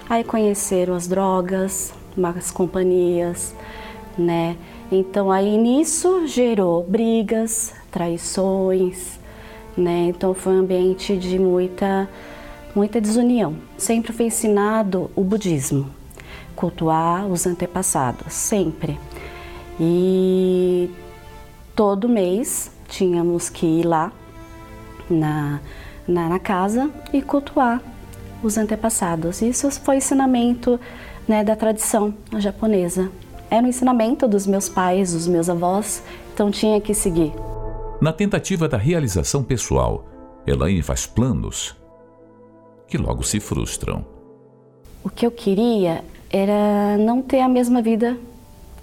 Aí 0.09 0.25
conheceram 0.25 0.95
as 0.95 1.07
drogas, 1.07 1.93
as 2.37 2.51
companhias, 2.51 3.55
né? 4.17 4.57
Então 4.95 5.33
aí 5.33 5.57
nisso 5.57 6.27
gerou 6.27 6.85
brigas, 6.85 7.73
traições, 7.91 9.19
né? 9.75 10.09
Então 10.09 10.35
foi 10.35 10.53
um 10.53 10.59
ambiente 10.61 11.17
de 11.17 11.39
muita 11.39 12.07
muita 12.75 13.01
desunião. 13.01 13.57
Sempre 13.79 14.13
foi 14.13 14.27
ensinado 14.27 15.11
o 15.17 15.25
budismo, 15.25 15.89
cultuar 16.55 17.27
os 17.27 17.47
antepassados, 17.47 18.35
sempre. 18.35 19.01
E 19.81 20.91
todo 21.75 22.07
mês 22.07 22.71
tínhamos 22.87 23.49
que 23.49 23.65
ir 23.65 23.87
lá 23.87 24.13
na, 25.09 25.59
na, 26.07 26.29
na 26.29 26.39
casa 26.39 26.91
e 27.15 27.23
cultuar 27.23 27.81
os 28.43 28.59
antepassados. 28.59 29.41
Isso 29.41 29.71
foi 29.71 29.97
ensinamento 29.97 30.79
né, 31.27 31.43
da 31.43 31.57
tradição 31.57 32.13
japonesa 32.37 33.11
era 33.53 33.67
um 33.67 33.69
ensinamento 33.69 34.27
dos 34.27 34.47
meus 34.47 34.67
pais, 34.67 35.13
dos 35.13 35.29
meus 35.29 35.51
avós, 35.51 36.03
então 36.33 36.51
tinha 36.51 36.81
que 36.81 36.95
seguir. 36.95 37.35
Na 38.01 38.11
tentativa 38.11 38.67
da 38.67 38.79
realização 38.79 39.45
pessoal, 39.45 40.07
Elaine 40.47 40.81
faz 40.81 41.07
planos 41.07 41.77
que 42.89 42.97
logo 42.97 43.23
se 43.23 43.39
frustram. 43.41 44.07
O 45.05 45.11
que 45.11 45.27
eu 45.27 45.31
queria 45.31 46.03
era 46.31 46.97
não 46.97 47.21
ter 47.21 47.41
a 47.41 47.49
mesma 47.49 47.83
vida 47.83 48.17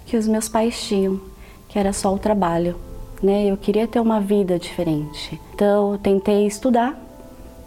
que 0.06 0.16
os 0.16 0.28
meus 0.28 0.48
pais 0.48 0.80
tinham, 0.84 1.20
que 1.68 1.76
era 1.76 1.92
só 1.92 2.14
o 2.14 2.18
trabalho. 2.18 2.76
Né? 3.20 3.46
Eu 3.46 3.56
queria 3.56 3.88
ter 3.88 3.98
uma 3.98 4.20
vida 4.20 4.56
diferente. 4.56 5.40
Então, 5.52 5.92
eu 5.92 5.98
tentei 5.98 6.46
estudar, 6.46 6.96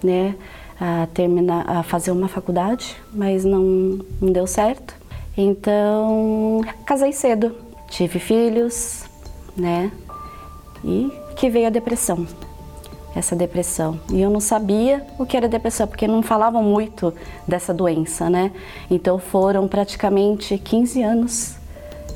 né? 0.01 0.35
a, 0.79 1.07
terminar, 1.13 1.69
a 1.69 1.83
fazer 1.83 2.11
uma 2.11 2.27
faculdade, 2.27 2.95
mas 3.13 3.45
não, 3.45 3.99
não 4.21 4.31
deu 4.31 4.47
certo. 4.47 4.95
Então, 5.35 6.61
casei 6.85 7.11
cedo, 7.11 7.55
tive 7.89 8.19
filhos, 8.19 9.03
né? 9.57 9.91
E 10.83 11.11
que 11.35 11.49
veio 11.49 11.67
a 11.67 11.69
depressão. 11.69 12.27
Essa 13.15 13.35
depressão. 13.35 13.99
E 14.11 14.21
eu 14.21 14.29
não 14.29 14.39
sabia 14.39 15.05
o 15.19 15.25
que 15.25 15.37
era 15.37 15.47
depressão, 15.47 15.87
porque 15.87 16.07
não 16.07 16.23
falavam 16.23 16.63
muito 16.63 17.13
dessa 17.47 17.73
doença, 17.73 18.29
né? 18.29 18.51
Então 18.89 19.19
foram 19.19 19.67
praticamente 19.67 20.57
15 20.57 21.03
anos 21.03 21.55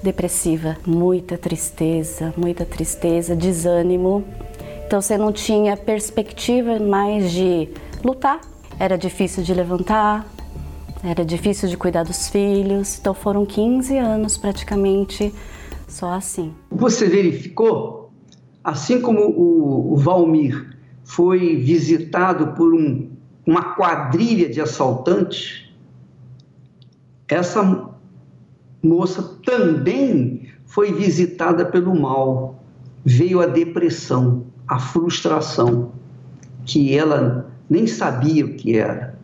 depressiva, 0.01 0.77
muita 0.85 1.37
tristeza, 1.37 2.33
muita 2.37 2.65
tristeza, 2.65 3.35
desânimo. 3.35 4.23
Então 4.85 5.01
você 5.01 5.17
não 5.17 5.31
tinha 5.31 5.75
perspectiva 5.75 6.79
mais 6.79 7.31
de 7.31 7.69
lutar. 8.03 8.39
Era 8.79 8.97
difícil 8.97 9.43
de 9.43 9.53
levantar, 9.53 10.25
era 11.03 11.23
difícil 11.23 11.69
de 11.69 11.77
cuidar 11.77 12.03
dos 12.03 12.29
filhos, 12.29 12.97
então 12.99 13.13
foram 13.13 13.45
15 13.45 13.97
anos 13.97 14.37
praticamente 14.37 15.33
só 15.87 16.13
assim. 16.13 16.53
Você 16.71 17.07
verificou? 17.07 18.11
Assim 18.63 19.01
como 19.01 19.21
o, 19.21 19.93
o 19.93 19.97
Valmir 19.97 20.77
foi 21.03 21.55
visitado 21.55 22.47
por 22.47 22.73
um, 22.73 23.09
uma 23.45 23.75
quadrilha 23.75 24.49
de 24.49 24.59
assaltantes, 24.59 25.69
essa 27.29 27.89
moça 28.83 29.37
também 29.45 30.49
foi 30.65 30.91
visitada 30.91 31.65
pelo 31.65 31.95
mal. 31.95 32.61
Veio 33.05 33.41
a 33.41 33.45
depressão, 33.45 34.45
a 34.67 34.79
frustração, 34.79 35.91
que 36.65 36.97
ela 36.97 37.49
nem 37.69 37.87
sabia 37.87 38.45
o 38.45 38.53
que 38.53 38.77
era. 38.77 39.17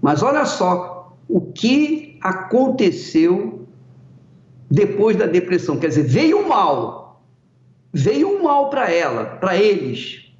Mas 0.00 0.22
olha 0.22 0.46
só 0.46 0.89
o 1.30 1.40
que 1.40 2.18
aconteceu 2.20 3.68
depois 4.68 5.16
da 5.16 5.26
depressão. 5.26 5.78
Quer 5.78 5.88
dizer, 5.88 6.02
veio 6.02 6.48
mal, 6.48 7.22
veio 7.92 8.42
mal 8.42 8.68
para 8.68 8.90
ela, 8.90 9.24
para 9.24 9.56
eles, 9.56 10.32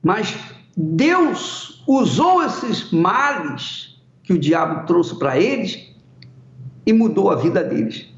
mas 0.00 0.36
Deus 0.76 1.82
usou 1.86 2.44
esses 2.44 2.92
males 2.92 4.00
que 4.22 4.32
o 4.32 4.38
diabo 4.38 4.86
trouxe 4.86 5.18
para 5.18 5.38
eles 5.38 5.92
e 6.86 6.92
mudou 6.92 7.30
a 7.30 7.36
vida 7.36 7.64
deles, 7.64 8.08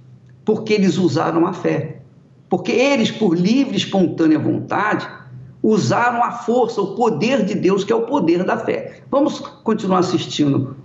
porque 0.45 0.75
eles 0.75 0.99
usaram 0.99 1.47
a 1.47 1.53
fé. 1.53 2.03
Porque 2.49 2.73
eles, 2.73 3.11
por 3.11 3.37
livre 3.37 3.75
e 3.75 3.79
espontânea 3.79 4.39
vontade, 4.39 5.09
usaram 5.63 6.23
a 6.23 6.31
força, 6.31 6.81
o 6.81 6.95
poder 6.95 7.45
de 7.45 7.55
Deus, 7.55 7.83
que 7.83 7.93
é 7.93 7.97
o 7.97 8.07
poder 8.07 8.45
da 8.45 8.57
fé. 8.57 9.03
Vamos 9.11 9.41
continuar 9.41 9.99
assistindo 9.99 10.77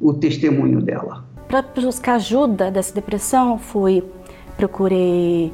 o 0.00 0.12
testemunho 0.12 0.80
dela. 0.80 1.24
Para 1.48 1.62
buscar 1.62 2.14
ajuda 2.14 2.70
dessa 2.70 2.94
depressão, 2.94 3.58
fui 3.58 4.02
procurei 4.56 5.52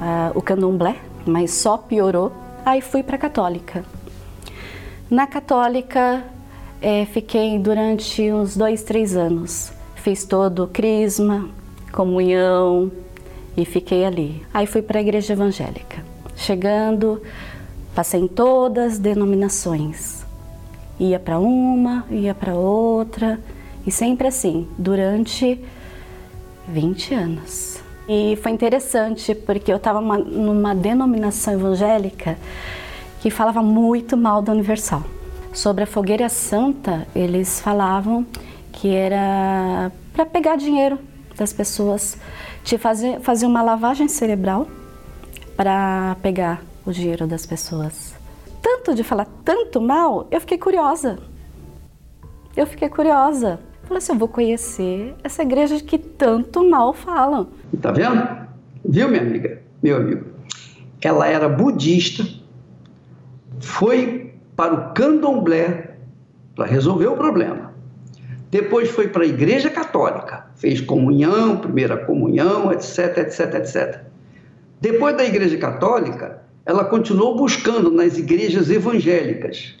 uh, 0.00 0.36
o 0.36 0.42
candomblé, 0.42 0.96
mas 1.26 1.52
só 1.52 1.76
piorou. 1.76 2.32
Aí 2.64 2.80
fui 2.80 3.02
para 3.02 3.16
a 3.16 3.18
católica. 3.18 3.84
Na 5.10 5.26
católica, 5.26 6.24
é, 6.82 7.06
fiquei 7.06 7.58
durante 7.58 8.30
uns 8.32 8.56
dois, 8.56 8.82
três 8.82 9.16
anos. 9.16 9.72
Fiz 9.96 10.24
todo 10.24 10.64
o 10.64 10.68
crisma, 10.68 11.48
comunhão 11.92 12.90
e 13.56 13.64
fiquei 13.64 14.04
ali. 14.04 14.44
Aí 14.52 14.66
fui 14.66 14.82
para 14.82 14.98
a 14.98 15.02
igreja 15.02 15.32
evangélica. 15.32 16.04
Chegando, 16.36 17.22
passei 17.94 18.20
em 18.20 18.28
todas 18.28 18.94
as 18.94 18.98
denominações. 18.98 20.24
Ia 21.00 21.18
para 21.18 21.38
uma, 21.38 22.04
ia 22.10 22.34
para 22.34 22.54
outra 22.54 23.40
e 23.88 23.90
sempre 23.90 24.28
assim, 24.28 24.68
durante 24.76 25.58
20 26.68 27.14
anos. 27.14 27.82
E 28.06 28.38
foi 28.42 28.52
interessante 28.52 29.34
porque 29.34 29.72
eu 29.72 29.78
estava 29.78 30.02
numa 30.02 30.74
denominação 30.74 31.54
evangélica 31.54 32.36
que 33.22 33.30
falava 33.30 33.62
muito 33.62 34.14
mal 34.14 34.42
da 34.42 34.52
Universal. 34.52 35.02
Sobre 35.54 35.84
a 35.84 35.86
fogueira 35.86 36.28
santa, 36.28 37.08
eles 37.16 37.60
falavam 37.60 38.26
que 38.72 38.94
era 38.94 39.90
para 40.12 40.26
pegar 40.26 40.56
dinheiro 40.56 40.98
das 41.34 41.54
pessoas, 41.54 42.18
de 42.62 42.76
fazer, 42.76 43.20
fazer 43.20 43.46
uma 43.46 43.62
lavagem 43.62 44.06
cerebral 44.06 44.68
para 45.56 46.14
pegar 46.20 46.62
o 46.84 46.92
dinheiro 46.92 47.26
das 47.26 47.46
pessoas. 47.46 48.14
Tanto 48.60 48.94
de 48.94 49.02
falar 49.02 49.26
tanto 49.42 49.80
mal, 49.80 50.26
eu 50.30 50.42
fiquei 50.42 50.58
curiosa. 50.58 51.18
Eu 52.54 52.66
fiquei 52.66 52.90
curiosa. 52.90 53.60
Falei 53.88 53.98
assim, 53.98 54.12
eu 54.12 54.18
vou 54.18 54.28
conhecer 54.28 55.14
essa 55.24 55.42
igreja 55.42 55.80
que 55.80 55.96
tanto 55.96 56.62
mal 56.68 56.92
falam. 56.92 57.48
Tá 57.80 57.90
vendo? 57.90 58.22
Viu, 58.84 59.08
minha 59.08 59.22
amiga, 59.22 59.62
meu 59.82 59.96
amigo? 59.96 60.26
Ela 61.00 61.26
era 61.26 61.48
budista, 61.48 62.22
foi 63.58 64.34
para 64.54 64.74
o 64.74 64.92
candomblé 64.92 65.96
para 66.54 66.66
resolver 66.66 67.06
o 67.06 67.16
problema. 67.16 67.72
Depois 68.50 68.90
foi 68.90 69.08
para 69.08 69.24
a 69.24 69.26
igreja 69.26 69.70
católica, 69.70 70.50
fez 70.56 70.82
comunhão, 70.82 71.56
primeira 71.56 71.96
comunhão, 71.96 72.70
etc, 72.70 73.16
etc, 73.16 73.54
etc. 73.54 74.00
Depois 74.82 75.16
da 75.16 75.24
igreja 75.24 75.56
católica, 75.56 76.42
ela 76.66 76.84
continuou 76.84 77.36
buscando 77.36 77.90
nas 77.90 78.18
igrejas 78.18 78.68
evangélicas. 78.68 79.76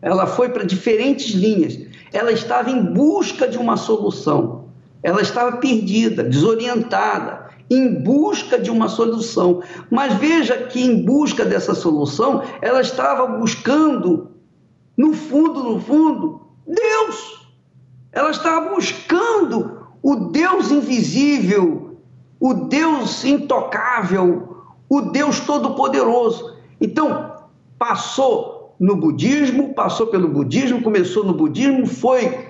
Ela 0.00 0.26
foi 0.26 0.48
para 0.48 0.64
diferentes 0.64 1.34
linhas 1.34 1.87
ela 2.12 2.32
estava 2.32 2.70
em 2.70 2.82
busca 2.82 3.46
de 3.46 3.58
uma 3.58 3.76
solução. 3.76 4.64
Ela 5.02 5.22
estava 5.22 5.56
perdida, 5.58 6.22
desorientada. 6.22 7.48
em 7.70 8.02
busca 8.02 8.58
de 8.58 8.70
uma 8.70 8.88
solução. 8.88 9.62
Mas 9.90 10.14
veja 10.14 10.56
que 10.56 10.82
em 10.82 11.04
busca 11.04 11.44
dessa 11.44 11.74
solução, 11.74 12.42
ela 12.62 12.80
estava 12.80 13.26
buscando, 13.26 14.30
no 14.96 15.12
fundo, 15.12 15.62
no 15.62 15.78
fundo, 15.78 16.40
Deus. 16.66 17.46
Ela 18.10 18.30
estava 18.30 18.70
buscando 18.70 19.86
o 20.02 20.16
Deus 20.30 20.70
invisível, 20.70 21.98
o 22.40 22.54
Deus 22.54 23.24
intocável, 23.24 24.64
o 24.88 25.02
Deus 25.02 25.40
todo-poderoso. 25.40 26.56
Então, 26.80 27.34
passou 27.78 28.57
no 28.78 28.96
budismo, 28.96 29.74
passou 29.74 30.06
pelo 30.06 30.28
budismo, 30.28 30.82
começou 30.82 31.24
no 31.24 31.34
budismo, 31.34 31.86
foi 31.86 32.46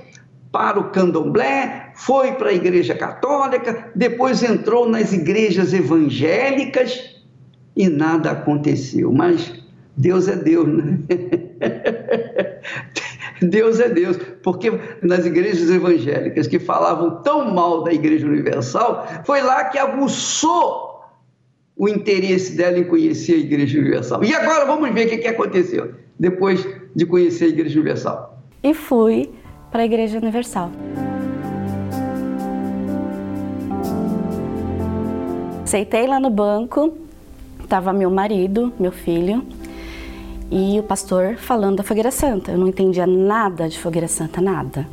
para 0.52 0.78
o 0.78 0.90
candomblé, 0.90 1.92
foi 1.94 2.32
para 2.32 2.50
a 2.50 2.54
igreja 2.54 2.94
católica, 2.94 3.90
depois 3.94 4.42
entrou 4.42 4.88
nas 4.88 5.12
igrejas 5.12 5.72
evangélicas 5.72 7.16
e 7.76 7.88
nada 7.88 8.30
aconteceu. 8.32 9.12
Mas 9.12 9.52
Deus 9.96 10.28
é 10.28 10.36
Deus, 10.36 10.68
né? 10.68 10.98
Deus 13.40 13.78
é 13.78 13.88
Deus, 13.88 14.18
porque 14.42 14.72
nas 15.00 15.24
igrejas 15.24 15.70
evangélicas 15.70 16.48
que 16.48 16.58
falavam 16.58 17.22
tão 17.22 17.54
mal 17.54 17.84
da 17.84 17.92
Igreja 17.92 18.26
Universal, 18.26 19.06
foi 19.24 19.40
lá 19.42 19.66
que 19.66 19.78
aguçou 19.78 21.04
o 21.76 21.88
interesse 21.88 22.56
dela 22.56 22.80
em 22.80 22.84
conhecer 22.84 23.34
a 23.34 23.38
Igreja 23.38 23.78
Universal. 23.78 24.24
E 24.24 24.34
agora 24.34 24.64
vamos 24.64 24.92
ver 24.92 25.06
o 25.06 25.10
que, 25.10 25.18
que 25.18 25.28
aconteceu 25.28 25.94
depois 26.18 26.66
de 26.94 27.06
conhecer 27.06 27.46
a 27.46 27.48
Igreja 27.48 27.78
Universal. 27.78 28.42
E 28.62 28.74
fui 28.74 29.30
para 29.70 29.82
a 29.82 29.84
Igreja 29.84 30.18
Universal. 30.18 30.70
Aceitei 35.62 36.06
lá 36.06 36.18
no 36.18 36.30
banco, 36.30 36.96
estava 37.62 37.92
meu 37.92 38.10
marido, 38.10 38.72
meu 38.80 38.90
filho, 38.90 39.44
e 40.50 40.80
o 40.80 40.82
pastor 40.82 41.36
falando 41.36 41.76
da 41.76 41.82
fogueira 41.82 42.10
santa. 42.10 42.52
Eu 42.52 42.58
não 42.58 42.68
entendia 42.68 43.06
nada 43.06 43.68
de 43.68 43.78
fogueira 43.78 44.08
santa, 44.08 44.40
nada. 44.40 44.88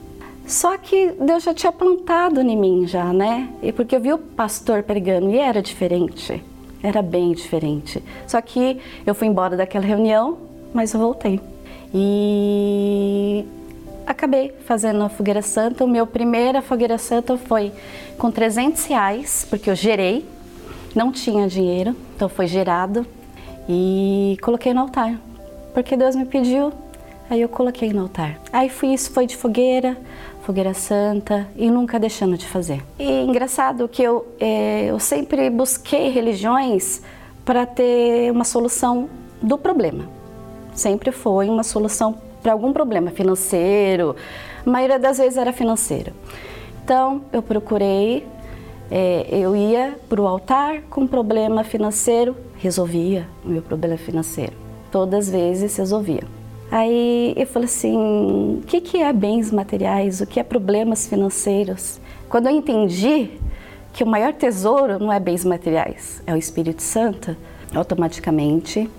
Só 0.46 0.78
que 0.78 1.14
Deus 1.14 1.44
já 1.44 1.54
tinha 1.54 1.72
plantado 1.72 2.42
em 2.42 2.58
mim 2.58 2.86
já, 2.86 3.12
né? 3.12 3.50
E 3.64 3.72
porque 3.72 3.96
eu 3.96 4.02
vi 4.02 4.14
o 4.14 4.18
pastor 4.18 4.84
pregando 4.84 5.32
e 5.32 5.38
era 5.38 5.62
diferente. 5.62 6.44
Era 6.84 7.02
bem 7.02 7.32
diferente. 7.32 8.04
Só 8.28 8.40
que 8.42 8.80
eu 9.06 9.16
fui 9.16 9.28
embora 9.28 9.58
daquela 9.58 9.86
reunião, 9.86 10.38
mas 10.76 10.94
eu 10.94 11.00
voltei. 11.00 11.40
E 11.94 13.46
acabei 14.06 14.54
fazendo 14.66 15.02
a 15.04 15.10
fogueira 15.10 15.42
santa. 15.42 15.84
O 15.84 15.88
meu 15.88 16.06
primeira 16.06 16.62
fogueira 16.62 16.98
santa 16.98 17.38
foi 17.38 17.72
com 18.18 18.30
300 18.30 18.86
reais, 18.86 19.48
porque 19.50 19.70
eu 19.70 19.76
gerei, 19.76 20.26
não 20.94 21.12
tinha 21.12 21.48
dinheiro, 21.48 21.96
então 22.16 22.30
foi 22.30 22.46
gerado 22.46 23.06
e 23.68 24.38
coloquei 24.42 24.74
no 24.74 24.82
altar 24.82 25.18
porque 25.76 25.98
Deus 25.98 26.16
me 26.16 26.24
pediu, 26.24 26.72
aí 27.30 27.42
eu 27.42 27.50
coloquei 27.50 27.92
no 27.92 28.04
altar. 28.04 28.40
Aí 28.52 28.70
fui, 28.70 28.94
isso 28.94 29.12
foi 29.12 29.28
de 29.28 29.36
fogueira, 29.36 29.98
fogueira 30.42 30.74
santa 30.74 31.46
e 31.54 31.70
nunca 31.70 32.00
deixando 32.00 32.38
de 32.38 32.48
fazer. 32.48 32.82
E 32.98 33.24
engraçado 33.24 33.86
que 33.90 34.02
eu, 34.02 34.26
é, 34.40 34.86
eu 34.86 34.98
sempre 35.00 35.50
busquei 35.50 36.10
religiões 36.10 37.02
para 37.44 37.66
ter 37.66 38.32
uma 38.32 38.46
solução 38.46 39.10
do 39.42 39.58
problema. 39.58 40.08
Sempre 40.76 41.12
foi 41.12 41.50
uma 41.50 41.64
solução 41.64 42.16
para 42.44 42.52
algum 42.52 42.72
problema 42.72 43.10
financeiro, 43.10 44.16
a 44.64 44.70
maioria 44.70 45.00
das 45.00 45.18
vezes 45.18 45.38
era 45.38 45.52
financeiro. 45.52 46.14
Então 46.84 47.22
eu 47.34 47.42
procurei, 47.42 48.28
é, 48.92 49.26
eu 49.32 49.56
ia 49.56 49.98
para 50.08 50.22
o 50.22 50.28
altar 50.28 50.82
com 50.84 51.08
problema 51.08 51.64
financeiro, 51.64 52.36
resolvia 52.58 53.28
o 53.44 53.50
meu 53.50 53.64
problema 53.64 53.98
financeiro 53.98 54.66
todas 54.96 55.28
as 55.28 55.30
vezes 55.30 55.76
resolvia. 55.76 56.24
Aí 56.72 57.34
eu 57.36 57.46
falei 57.46 57.66
assim: 57.66 58.62
o 58.64 58.66
que, 58.66 58.80
que 58.80 59.02
é 59.02 59.12
bens 59.12 59.52
materiais? 59.52 60.22
O 60.22 60.26
que 60.26 60.40
é 60.40 60.44
problemas 60.44 61.06
financeiros? 61.06 62.00
Quando 62.30 62.48
eu 62.48 62.56
entendi 62.56 63.32
que 63.92 64.06
o 64.06 64.08
maior 64.08 64.32
tesouro 64.32 64.98
não 64.98 65.12
é 65.12 65.20
bens 65.20 65.44
materiais, 65.44 66.24
é 66.26 66.34
o 66.34 66.38
Espírito 66.38 66.82
Santo, 66.82 67.36
automaticamente 67.76 68.90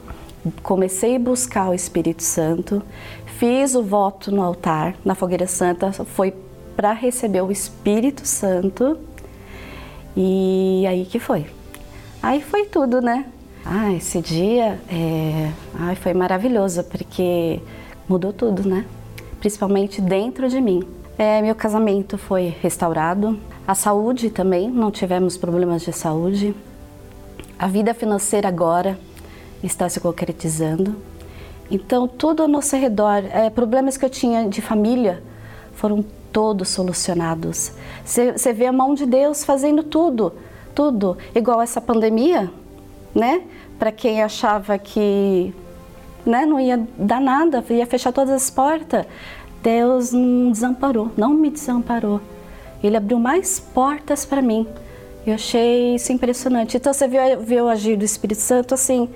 comecei 0.62 1.16
a 1.16 1.18
buscar 1.18 1.70
o 1.70 1.74
Espírito 1.74 2.22
Santo, 2.22 2.82
fiz 3.38 3.74
o 3.74 3.82
voto 3.82 4.30
no 4.30 4.42
altar, 4.42 4.94
na 5.04 5.14
fogueira 5.14 5.46
santa, 5.46 5.92
foi 5.92 6.35
para 6.76 6.92
receber 6.92 7.42
o 7.42 7.50
Espírito 7.50 8.26
Santo 8.26 8.98
e 10.16 10.85
aí 10.87 11.04
que 11.06 11.18
foi. 11.18 11.46
Aí 12.22 12.42
foi 12.42 12.66
tudo, 12.66 13.00
né? 13.00 13.26
Ah, 13.64 13.92
esse 13.92 14.20
dia 14.20 14.78
é... 14.88 15.50
Ai, 15.74 15.96
foi 15.96 16.14
maravilhoso, 16.14 16.85
porque 16.85 17.61
mudou 18.09 18.32
tudo, 18.32 18.68
né? 18.68 18.85
Principalmente 19.40 20.00
dentro 20.00 20.48
de 20.48 20.61
mim. 20.61 20.82
É, 21.18 21.40
meu 21.40 21.54
casamento 21.54 22.18
foi 22.18 22.54
restaurado, 22.61 23.38
a 23.66 23.74
saúde 23.74 24.30
também, 24.30 24.70
não 24.70 24.90
tivemos 24.90 25.37
problemas 25.37 25.82
de 25.82 25.92
saúde. 25.92 26.54
A 27.59 27.66
vida 27.66 27.92
financeira 27.94 28.48
agora 28.48 28.98
está 29.66 29.88
se 29.88 30.00
concretizando. 30.00 30.96
Então, 31.70 32.07
tudo 32.07 32.42
ao 32.42 32.48
nosso 32.48 32.76
redor, 32.76 33.24
é, 33.33 33.50
problemas 33.50 33.96
que 33.96 34.05
eu 34.05 34.11
tinha 34.11 34.48
de 34.48 34.62
família, 34.62 35.22
foram 35.74 36.05
todos 36.33 36.68
solucionados. 36.68 37.72
Você 38.05 38.52
vê 38.52 38.66
a 38.66 38.72
mão 38.72 38.94
de 38.94 39.07
Deus 39.07 39.44
fazendo 39.44 39.83
tudo, 39.83 40.33
tudo. 40.74 41.16
Igual 41.35 41.61
essa 41.62 41.81
pandemia, 41.81 42.50
né? 43.14 43.42
Para 43.79 43.90
quem 43.90 44.22
achava 44.22 44.79
que 44.79 45.55
né, 46.24 46.44
não 46.44 46.59
ia 46.59 46.87
dar 46.98 47.20
nada, 47.20 47.64
ia 47.70 47.87
fechar 47.87 48.12
todas 48.12 48.35
as 48.35 48.50
portas, 48.50 49.07
Deus 49.62 50.12
não 50.12 50.50
desamparou, 50.50 51.11
não 51.16 51.31
me 51.35 51.50
desamparou. 51.50 52.20
Ele 52.83 52.96
abriu 52.96 53.18
mais 53.18 53.59
portas 53.59 54.24
para 54.24 54.42
mim. 54.42 54.66
Eu 55.26 55.35
achei 55.35 55.94
isso 55.94 56.12
impressionante. 56.12 56.76
Então 56.76 56.92
você 56.92 57.09
vê, 57.09 57.37
vê 57.37 57.61
o 57.61 57.68
agir 57.68 57.96
do 57.96 58.05
Espírito 58.05 58.40
Santo 58.40 58.74
assim, 58.74 59.09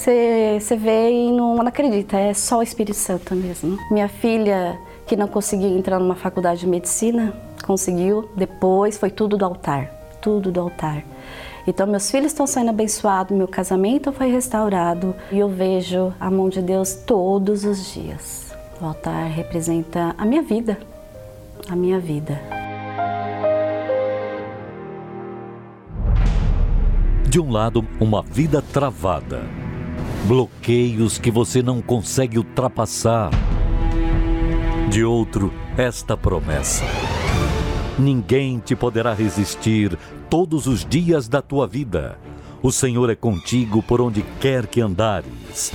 você, 0.00 0.76
vê 0.76 1.10
e 1.10 1.30
não, 1.30 1.56
não 1.56 1.66
acredita, 1.66 2.16
é 2.16 2.32
só 2.32 2.58
o 2.58 2.62
Espírito 2.62 2.96
Santo 2.96 3.34
mesmo. 3.34 3.78
Minha 3.90 4.08
filha, 4.08 4.78
que 5.06 5.14
não 5.14 5.28
conseguia 5.28 5.68
entrar 5.68 5.98
numa 5.98 6.14
faculdade 6.14 6.60
de 6.60 6.66
medicina, 6.66 7.34
conseguiu 7.66 8.30
depois, 8.34 8.96
foi 8.96 9.10
tudo 9.10 9.36
do 9.36 9.44
altar, 9.44 9.90
tudo 10.22 10.50
do 10.50 10.60
altar. 10.60 11.04
Então, 11.66 11.86
meus 11.86 12.10
filhos 12.10 12.32
estão 12.32 12.46
sendo 12.46 12.70
abençoados, 12.70 13.36
meu 13.36 13.46
casamento 13.46 14.10
foi 14.10 14.30
restaurado 14.30 15.14
e 15.30 15.38
eu 15.38 15.48
vejo 15.48 16.14
a 16.18 16.30
mão 16.30 16.48
de 16.48 16.62
Deus 16.62 16.94
todos 16.94 17.64
os 17.64 17.92
dias. 17.92 18.54
O 18.80 18.86
altar 18.86 19.28
representa 19.28 20.14
a 20.16 20.24
minha 20.24 20.42
vida, 20.42 20.78
a 21.68 21.76
minha 21.76 22.00
vida. 22.00 22.40
De 27.28 27.38
um 27.38 27.52
lado, 27.52 27.86
uma 28.00 28.22
vida 28.22 28.60
travada, 28.60 29.42
bloqueios 30.26 31.18
que 31.18 31.30
você 31.30 31.62
não 31.62 31.80
consegue 31.80 32.38
ultrapassar. 32.38 33.30
De 34.90 35.04
outro, 35.04 35.52
esta 35.76 36.16
promessa 36.16 36.84
Ninguém 38.00 38.58
te 38.58 38.74
poderá 38.74 39.12
resistir 39.12 39.98
todos 40.30 40.66
os 40.66 40.86
dias 40.86 41.28
da 41.28 41.42
tua 41.42 41.66
vida. 41.66 42.18
O 42.62 42.72
Senhor 42.72 43.10
é 43.10 43.14
contigo 43.14 43.82
por 43.82 44.00
onde 44.00 44.22
quer 44.40 44.66
que 44.66 44.80
andares. 44.80 45.70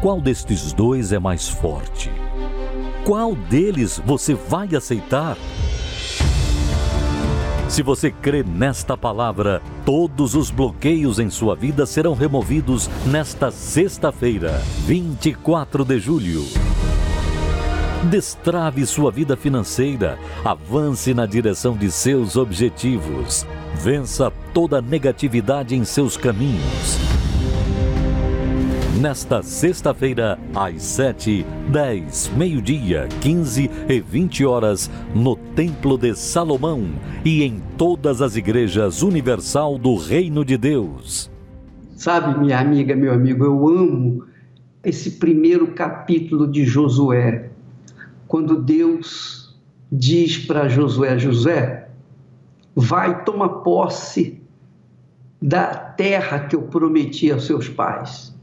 Qual 0.00 0.20
destes 0.20 0.72
dois 0.72 1.12
é 1.12 1.18
mais 1.18 1.48
forte? 1.48 2.12
Qual 3.04 3.34
deles 3.34 4.00
você 4.06 4.34
vai 4.34 4.72
aceitar? 4.76 5.36
Se 7.68 7.82
você 7.82 8.10
crê 8.10 8.42
nesta 8.42 8.96
palavra, 8.96 9.60
todos 9.84 10.34
os 10.34 10.50
bloqueios 10.50 11.18
em 11.18 11.30
sua 11.30 11.56
vida 11.56 11.86
serão 11.86 12.14
removidos 12.14 12.88
nesta 13.06 13.50
sexta-feira, 13.50 14.62
24 14.86 15.84
de 15.84 15.98
julho. 15.98 16.44
Destrave 18.10 18.84
sua 18.84 19.10
vida 19.10 19.34
financeira, 19.34 20.18
avance 20.44 21.14
na 21.14 21.24
direção 21.24 21.74
de 21.74 21.90
seus 21.90 22.36
objetivos, 22.36 23.46
vença 23.76 24.30
toda 24.52 24.82
negatividade 24.82 25.74
em 25.74 25.84
seus 25.84 26.16
caminhos. 26.16 26.98
Nesta 29.00 29.42
sexta-feira, 29.42 30.38
às 30.54 30.80
7, 30.80 31.44
10, 31.72 32.28
meio-dia, 32.36 33.08
15 33.20 33.68
e 33.88 34.00
20 34.00 34.46
horas, 34.46 34.88
no 35.12 35.34
Templo 35.34 35.98
de 35.98 36.14
Salomão 36.14 36.84
e 37.24 37.42
em 37.42 37.60
todas 37.76 38.22
as 38.22 38.36
igrejas 38.36 39.02
universal 39.02 39.76
do 39.78 39.96
Reino 39.96 40.44
de 40.44 40.56
Deus. 40.56 41.28
Sabe, 41.96 42.38
minha 42.38 42.60
amiga, 42.60 42.94
meu 42.94 43.12
amigo, 43.12 43.44
eu 43.44 43.68
amo 43.68 44.26
esse 44.84 45.12
primeiro 45.12 45.72
capítulo 45.72 46.46
de 46.46 46.64
Josué 46.64 47.50
quando 48.28 48.62
Deus 48.62 49.58
diz 49.90 50.38
para 50.38 50.68
Josué: 50.68 51.18
Josué, 51.18 51.88
vai 52.76 53.24
tomar 53.24 53.48
posse 53.48 54.40
da 55.42 55.74
terra 55.74 56.46
que 56.46 56.54
eu 56.54 56.62
prometi 56.62 57.32
aos 57.32 57.44
seus 57.44 57.68
pais. 57.68 58.33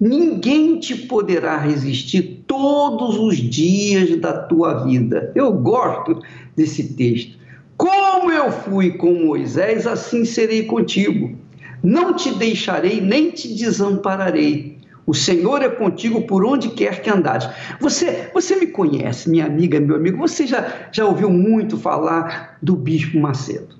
Ninguém 0.00 0.78
te 0.78 0.96
poderá 0.96 1.58
resistir 1.58 2.42
todos 2.46 3.18
os 3.18 3.36
dias 3.36 4.18
da 4.18 4.32
tua 4.32 4.82
vida. 4.82 5.30
Eu 5.34 5.52
gosto 5.52 6.22
desse 6.56 6.94
texto. 6.94 7.38
Como 7.76 8.32
eu 8.32 8.50
fui 8.50 8.92
com 8.92 9.12
Moisés, 9.12 9.86
assim 9.86 10.24
serei 10.24 10.64
contigo. 10.64 11.36
Não 11.82 12.14
te 12.14 12.34
deixarei 12.34 12.98
nem 12.98 13.30
te 13.30 13.54
desampararei. 13.54 14.78
O 15.06 15.12
Senhor 15.12 15.60
é 15.60 15.68
contigo 15.68 16.22
por 16.22 16.46
onde 16.46 16.70
quer 16.70 17.02
que 17.02 17.10
andares. 17.10 17.46
Você, 17.78 18.30
você 18.32 18.56
me 18.56 18.68
conhece, 18.68 19.28
minha 19.28 19.44
amiga, 19.44 19.78
meu 19.80 19.96
amigo. 19.96 20.16
Você 20.16 20.46
já, 20.46 20.88
já 20.90 21.04
ouviu 21.04 21.28
muito 21.28 21.76
falar 21.76 22.56
do 22.62 22.74
Bispo 22.74 23.20
Macedo. 23.20 23.79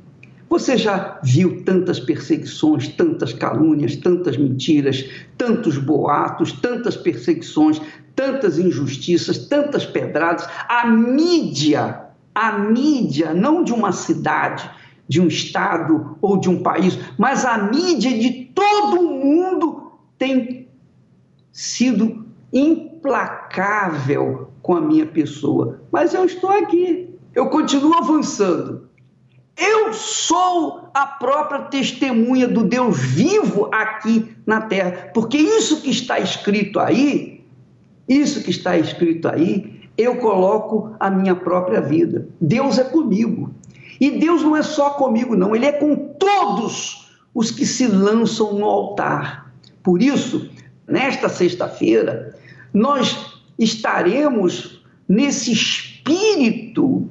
Você 0.51 0.77
já 0.77 1.21
viu 1.23 1.63
tantas 1.63 2.01
perseguições, 2.01 2.89
tantas 2.89 3.33
calúnias, 3.33 3.95
tantas 3.95 4.37
mentiras, 4.37 5.09
tantos 5.39 5.79
boatos, 5.79 6.51
tantas 6.51 6.97
perseguições, 6.97 7.81
tantas 8.17 8.59
injustiças, 8.59 9.47
tantas 9.47 9.87
pedradas. 9.87 10.49
A 10.69 10.89
mídia, 10.89 12.01
a 12.35 12.59
mídia, 12.59 13.33
não 13.33 13.63
de 13.63 13.73
uma 13.73 13.93
cidade, 13.93 14.69
de 15.07 15.21
um 15.21 15.29
estado 15.29 16.19
ou 16.21 16.37
de 16.37 16.51
um 16.51 16.65
país, 16.65 16.99
mas 17.17 17.45
a 17.45 17.57
mídia 17.57 18.19
de 18.19 18.51
todo 18.53 19.01
o 19.01 19.25
mundo 19.25 19.93
tem 20.19 20.67
sido 21.53 22.27
implacável 22.53 24.51
com 24.61 24.75
a 24.75 24.81
minha 24.81 25.07
pessoa. 25.07 25.81
Mas 25.93 26.13
eu 26.13 26.25
estou 26.25 26.51
aqui, 26.51 27.15
eu 27.37 27.49
continuo 27.51 27.95
avançando. 27.95 28.90
Eu 29.61 29.93
sou 29.93 30.89
a 30.95 31.07
própria 31.07 31.61
testemunha 31.65 32.49
do 32.49 32.65
Deus 32.65 32.99
vivo 32.99 33.69
aqui 33.71 34.35
na 34.47 34.63
terra, 34.63 35.11
porque 35.13 35.37
isso 35.37 35.83
que 35.83 35.91
está 35.91 36.19
escrito 36.19 36.81
aí, 36.81 37.45
isso 38.09 38.43
que 38.43 38.51
está 38.51 38.79
escrito 38.79 39.29
aí, 39.29 39.83
eu 39.99 40.17
coloco 40.17 40.97
a 40.99 41.11
minha 41.11 41.35
própria 41.37 41.83
vida. 41.83 42.27
Deus 42.41 42.79
é 42.79 42.85
comigo. 42.85 43.51
E 44.01 44.13
Deus 44.13 44.43
não 44.43 44.57
é 44.57 44.63
só 44.63 44.91
comigo, 44.91 45.37
não, 45.37 45.55
Ele 45.55 45.67
é 45.67 45.73
com 45.73 45.95
todos 45.95 47.11
os 47.35 47.51
que 47.51 47.67
se 47.67 47.87
lançam 47.87 48.55
no 48.55 48.65
altar. 48.65 49.53
Por 49.83 50.01
isso, 50.01 50.49
nesta 50.89 51.29
sexta-feira, 51.29 52.35
nós 52.73 53.39
estaremos 53.59 54.83
nesse 55.07 55.53
espírito 55.53 57.11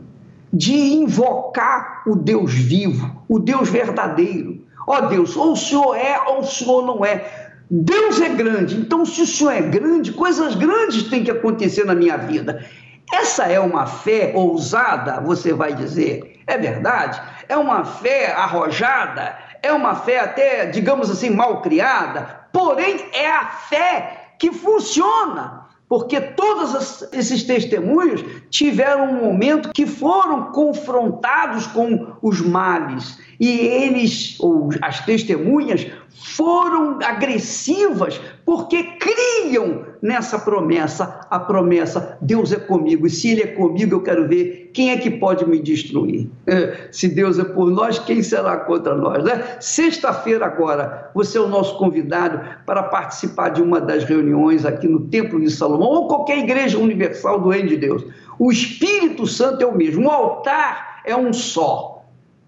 de 0.52 0.74
invocar 0.74 2.04
o 2.08 2.16
Deus 2.16 2.54
vivo, 2.54 3.24
o 3.28 3.40
Deus 3.40 3.70
verdadeiro. 3.70 4.66
Ó 4.88 4.98
oh 4.98 5.02
Deus, 5.08 5.36
ou 5.36 5.52
o 5.52 5.56
Senhor 5.56 5.96
é 5.96 6.20
ou 6.20 6.40
o 6.40 6.46
Senhor 6.46 6.86
não 6.86 7.06
é. 7.06 7.52
Deus 7.70 8.20
é 8.20 8.30
grande, 8.30 8.76
então 8.76 9.06
se 9.06 9.22
o 9.22 9.28
Senhor 9.28 9.52
é 9.52 9.62
grande, 9.62 10.12
coisas 10.12 10.56
grandes 10.56 11.04
têm 11.04 11.24
que 11.24 11.30
acontecer 11.30 11.86
na 11.86 11.94
minha 11.94 12.18
vida. 12.18 12.66
Essa 13.14 13.46
é 13.46 13.60
uma 13.60 13.86
fé 13.86 14.32
ousada, 14.36 15.20
você 15.22 15.54
vai 15.54 15.74
dizer. 15.74 16.40
É 16.48 16.58
verdade? 16.58 17.22
É 17.48 17.56
uma 17.56 17.84
fé 17.84 18.32
arrojada? 18.34 19.38
É 19.62 19.72
uma 19.72 19.96
fé 19.96 20.20
até, 20.20 20.66
digamos 20.68 21.12
assim, 21.12 21.30
mal 21.30 21.62
criada? 21.62 22.48
Porém, 22.52 23.06
é 23.14 23.30
a 23.30 23.46
fé 23.46 24.34
que 24.40 24.52
funciona 24.52 25.69
porque 25.90 26.22
todos 26.22 27.02
esses 27.12 27.44
testemunhos 27.44 28.24
tiveram 28.52 29.10
um 29.10 29.26
momento 29.26 29.72
que 29.74 29.88
foram 29.88 30.52
confrontados 30.52 31.66
com 31.66 32.14
os 32.22 32.40
males. 32.40 33.18
E 33.40 33.50
eles, 33.50 34.36
ou 34.40 34.70
as 34.84 35.04
testemunhas, 35.04 35.88
foram 36.14 37.00
agressivas 37.04 38.20
porque 38.46 38.84
criam 38.84 39.86
nessa 40.02 40.40
promessa, 40.40 41.28
a 41.30 41.40
promessa, 41.40 42.18
Deus 42.22 42.52
é 42.52 42.56
comigo, 42.58 43.06
e 43.06 43.10
se 43.10 43.30
Ele 43.30 43.44
é 43.44 43.48
comigo, 43.48 43.96
eu 43.96 44.02
quero 44.02 44.28
ver 44.28 44.72
quem 44.74 44.92
é 44.92 44.98
que 44.98 45.10
pode 45.10 45.48
me 45.48 45.60
destruir. 45.60 46.30
É, 46.48 46.88
se 46.92 47.08
Deus 47.08 47.38
é 47.38 47.44
por 47.44 47.70
nós, 47.70 48.00
quem 48.00 48.24
será 48.24 48.58
contra 48.58 48.96
nós? 48.96 49.24
Né? 49.24 49.58
Sexta-feira 49.60 50.46
agora, 50.46 51.12
você 51.14 51.38
é 51.38 51.42
o 51.42 51.48
nosso 51.48 51.78
convidado 51.78 52.40
para 52.66 52.84
participar 52.84 53.50
de 53.50 53.62
uma 53.62 53.82
das 53.82 54.04
reuniões 54.04 54.66
aqui 54.66 54.88
no 54.88 55.02
Templo 55.02 55.40
de 55.40 55.52
Salomão, 55.52 55.90
ou 55.90 56.08
qualquer 56.08 56.40
igreja 56.40 56.78
universal 56.78 57.40
do 57.40 57.50
Reino 57.50 57.70
de 57.70 57.78
Deus. 57.78 58.04
O 58.38 58.52
Espírito 58.52 59.28
Santo 59.28 59.64
é 59.64 59.66
o 59.68 59.76
mesmo, 59.76 60.08
o 60.08 60.12
altar 60.12 61.02
é 61.06 61.16
um 61.16 61.34
só. 61.34 61.99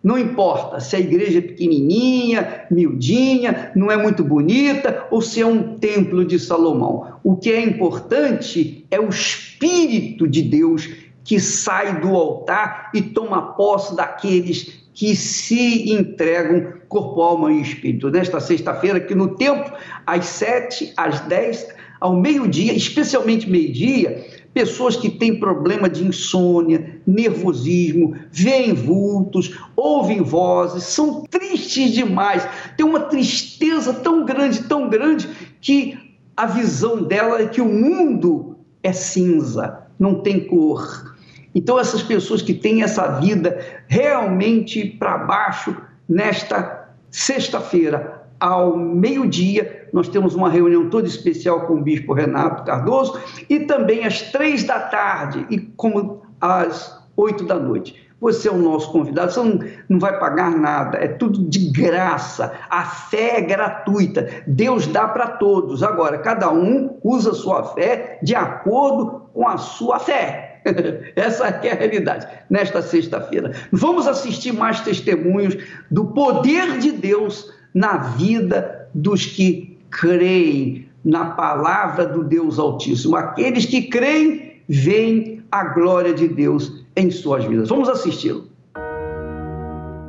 Não 0.03 0.17
importa 0.17 0.79
se 0.79 0.95
a 0.95 0.99
igreja 0.99 1.37
é 1.37 1.41
pequenininha, 1.41 2.65
miudinha, 2.71 3.71
não 3.75 3.91
é 3.91 3.97
muito 3.97 4.23
bonita 4.23 5.05
ou 5.11 5.21
se 5.21 5.41
é 5.41 5.45
um 5.45 5.77
templo 5.77 6.25
de 6.25 6.39
Salomão. 6.39 7.19
O 7.23 7.35
que 7.35 7.51
é 7.51 7.61
importante 7.61 8.85
é 8.89 8.99
o 8.99 9.09
Espírito 9.09 10.27
de 10.27 10.41
Deus 10.41 10.89
que 11.23 11.39
sai 11.39 12.01
do 12.01 12.15
altar 12.15 12.89
e 12.95 13.01
toma 13.01 13.53
posse 13.53 13.95
daqueles 13.95 14.81
que 14.93 15.15
se 15.15 15.91
entregam 15.91 16.73
corpo, 16.89 17.21
alma 17.21 17.53
e 17.53 17.61
espírito. 17.61 18.09
Nesta 18.09 18.39
sexta-feira, 18.39 18.97
aqui 18.97 19.15
no 19.15 19.35
templo, 19.35 19.71
às 20.05 20.25
sete, 20.25 20.91
às 20.97 21.21
dez, 21.21 21.67
ao 21.99 22.19
meio-dia, 22.19 22.73
especialmente 22.73 23.49
meio-dia, 23.49 24.25
pessoas 24.53 24.95
que 24.95 25.09
têm 25.09 25.39
problema 25.39 25.89
de 25.89 26.05
insônia, 26.05 27.01
nervosismo, 27.05 28.15
veem 28.31 28.73
vultos, 28.73 29.57
ouvem 29.75 30.21
vozes, 30.21 30.83
são 30.83 31.23
tristes 31.23 31.91
demais, 31.91 32.47
tem 32.75 32.85
uma 32.85 33.01
tristeza 33.01 33.93
tão 33.93 34.25
grande, 34.25 34.63
tão 34.63 34.89
grande, 34.89 35.29
que 35.61 35.97
a 36.35 36.45
visão 36.45 37.03
dela 37.03 37.41
é 37.41 37.47
que 37.47 37.61
o 37.61 37.65
mundo 37.65 38.57
é 38.83 38.91
cinza, 38.91 39.83
não 39.97 40.15
tem 40.15 40.47
cor. 40.47 41.15
Então, 41.53 41.77
essas 41.77 42.01
pessoas 42.01 42.41
que 42.41 42.53
têm 42.53 42.81
essa 42.81 43.19
vida 43.19 43.59
realmente 43.87 44.85
para 44.85 45.17
baixo, 45.17 45.75
nesta 46.07 46.89
sexta-feira, 47.09 48.23
ao 48.39 48.75
meio-dia, 48.75 49.80
nós 49.93 50.07
temos 50.07 50.35
uma 50.35 50.49
reunião 50.49 50.89
toda 50.89 51.07
especial 51.07 51.67
com 51.67 51.75
o 51.75 51.81
bispo 51.81 52.13
Renato 52.13 52.63
Cardoso 52.63 53.19
e 53.49 53.61
também 53.61 54.05
às 54.05 54.21
três 54.31 54.63
da 54.63 54.79
tarde 54.79 55.45
e 55.49 55.59
como 55.59 56.21
às 56.39 57.01
oito 57.15 57.45
da 57.45 57.55
noite. 57.55 57.95
Você 58.21 58.47
é 58.47 58.51
o 58.51 58.57
nosso 58.57 58.91
convidado, 58.91 59.31
você 59.31 59.39
não, 59.39 59.59
não 59.89 59.99
vai 59.99 60.19
pagar 60.19 60.51
nada, 60.51 60.99
é 60.99 61.07
tudo 61.07 61.43
de 61.49 61.71
graça. 61.71 62.53
A 62.69 62.83
fé 62.83 63.37
é 63.37 63.41
gratuita, 63.41 64.29
Deus 64.45 64.85
dá 64.85 65.07
para 65.07 65.27
todos. 65.27 65.81
Agora, 65.81 66.19
cada 66.19 66.51
um 66.51 66.99
usa 67.03 67.33
sua 67.33 67.63
fé 67.73 68.19
de 68.21 68.35
acordo 68.35 69.23
com 69.33 69.47
a 69.47 69.57
sua 69.57 69.97
fé. 69.97 70.61
Essa 71.15 71.47
é 71.47 71.71
a 71.71 71.75
realidade. 71.75 72.27
Nesta 72.47 72.83
sexta-feira, 72.83 73.53
vamos 73.71 74.07
assistir 74.07 74.51
mais 74.51 74.79
testemunhos 74.81 75.57
do 75.89 76.05
poder 76.05 76.77
de 76.77 76.91
Deus 76.91 77.51
na 77.73 77.97
vida 77.97 78.87
dos 78.93 79.25
que 79.25 79.70
creem 79.91 80.89
na 81.03 81.31
palavra 81.31 82.07
do 82.07 82.23
Deus 82.23 82.57
Altíssimo. 82.57 83.15
Aqueles 83.15 83.65
que 83.65 83.83
creem, 83.83 84.61
veem 84.67 85.43
a 85.51 85.65
glória 85.65 86.13
de 86.13 86.27
Deus 86.27 86.83
em 86.95 87.11
suas 87.11 87.43
vidas. 87.45 87.69
Vamos 87.69 87.89
assisti-lo. 87.89 88.49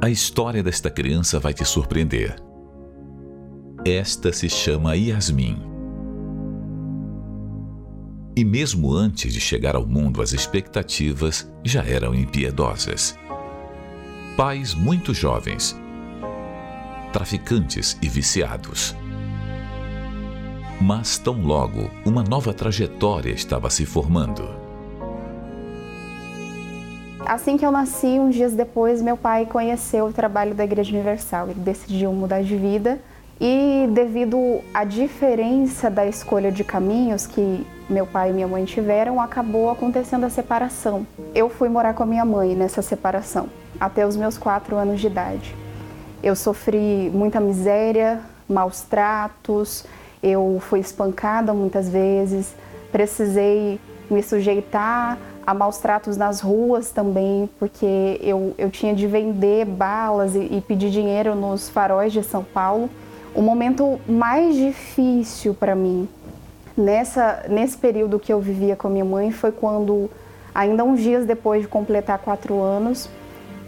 A 0.01 0.09
história 0.09 0.63
desta 0.63 0.91
criança 0.91 1.39
vai 1.39 1.53
te 1.53 1.65
surpreender. 1.65 2.37
Esta 3.85 4.33
se 4.33 4.49
chama 4.49 4.97
Yasmin. 4.97 5.61
E 8.37 8.45
mesmo 8.45 8.95
antes 8.95 9.33
de 9.33 9.41
chegar 9.41 9.77
ao 9.77 9.87
mundo, 9.87 10.23
as 10.23 10.33
expectativas 10.33 11.51
já 11.63 11.85
eram 11.85 12.15
impiedosas. 12.15 13.17
Pais 14.37 14.75
muito 14.75 15.13
jovens, 15.13 15.79
traficantes 17.13 17.99
e 18.01 18.09
viciados 18.09 18.97
mas 20.83 21.17
tão 21.17 21.41
logo 21.41 21.89
uma 22.05 22.25
nova 22.25 22.53
trajetória 22.53 23.31
estava 23.31 23.71
se 23.71 23.87
formando. 23.87 24.43
Assim 27.25 27.57
que 27.57 27.65
eu 27.65 27.71
nasci, 27.71 28.19
uns 28.19 28.35
dias 28.35 28.53
depois, 28.53 29.01
meu 29.01 29.17
pai 29.17 29.47
conheceu 29.47 30.07
o 30.07 30.13
trabalho 30.13 30.57
da 30.57 30.65
Igreja 30.65 30.93
Universal. 30.93 31.51
Ele 31.51 31.61
decidiu 31.61 32.13
mudar 32.13 32.43
de 32.43 32.57
vida 32.57 32.99
e, 33.41 33.89
devido 33.93 34.61
à 34.75 34.83
diferença 34.83 35.89
da 35.89 36.05
escolha 36.05 36.51
de 36.51 36.65
caminhos 36.65 37.29
que 37.29 37.65
meu 37.89 38.05
pai 38.05 38.31
e 38.31 38.33
minha 38.33 38.49
mãe 38.49 38.65
tiveram, 38.65 39.21
acabou 39.21 39.71
acontecendo 39.71 40.25
a 40.25 40.31
separação. 40.31 41.07
Eu 41.33 41.49
fui 41.49 41.69
morar 41.69 41.95
com 41.95 42.03
a 42.03 42.07
minha 42.07 42.25
mãe 42.25 42.57
nessa 42.57 42.83
separação, 42.83 43.49
até 43.79 44.05
os 44.05 44.17
meus 44.17 44.37
quatro 44.37 44.75
anos 44.75 45.01
de 45.01 45.07
idade. 45.07 45.55
Eu 46.21 46.35
sofri 46.35 47.09
muita 47.15 47.39
miséria, 47.39 48.21
maus 48.49 48.81
tratos, 48.83 49.85
eu 50.23 50.59
fui 50.61 50.81
espancada 50.81 51.53
muitas 51.53 51.89
vezes, 51.89 52.55
precisei 52.91 53.81
me 54.11 54.23
sujeitar 54.23 55.19
a 55.47 55.53
maus 55.53 55.79
tratos 55.79 56.17
nas 56.17 56.41
ruas 56.41 56.91
também, 56.91 57.49
porque 57.59 58.21
eu, 58.23 58.55
eu 58.57 58.71
tinha 58.71 58.95
de 58.95 59.07
vender 59.07 59.65
balas 59.65 60.35
e, 60.35 60.39
e 60.39 60.63
pedir 60.67 60.91
dinheiro 60.91 61.35
nos 61.35 61.69
faróis 61.69 62.13
de 62.13 62.23
São 62.23 62.45
Paulo. 62.45 62.89
O 63.35 63.43
momento 63.43 63.99
mais 64.07 64.55
difícil 64.55 65.55
para 65.55 65.75
mim 65.75 66.09
nessa, 66.77 67.45
nesse 67.49 67.77
período 67.77 68.19
que 68.19 68.33
eu 68.33 68.41
vivia 68.41 68.77
com 68.77 68.89
a 68.89 68.91
minha 68.91 69.05
mãe 69.05 69.31
foi 69.31 69.53
quando, 69.53 70.11
ainda 70.55 70.85
uns 70.85 71.01
dias 71.01 71.27
depois 71.27 71.63
de 71.63 71.69
completar 71.69 72.19
quatro 72.19 72.61
anos, 72.61 73.09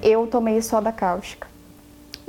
eu 0.02 0.26
tomei 0.26 0.60
soda 0.62 0.92
cáustica. 0.92 1.46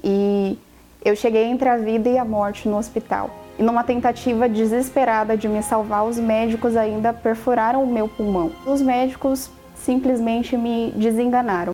E 0.03 0.57
eu 1.03 1.15
cheguei 1.15 1.43
entre 1.43 1.67
a 1.69 1.77
vida 1.77 2.09
e 2.09 2.17
a 2.17 2.25
morte 2.25 2.67
no 2.67 2.77
hospital. 2.77 3.29
E 3.57 3.63
numa 3.63 3.83
tentativa 3.83 4.49
desesperada 4.49 5.37
de 5.37 5.47
me 5.47 5.63
salvar, 5.63 6.05
os 6.05 6.19
médicos 6.19 6.75
ainda 6.75 7.13
perfuraram 7.13 7.83
o 7.83 7.87
meu 7.87 8.07
pulmão. 8.07 8.51
Os 8.65 8.81
médicos 8.81 9.49
simplesmente 9.75 10.57
me 10.57 10.91
desenganaram. 10.95 11.73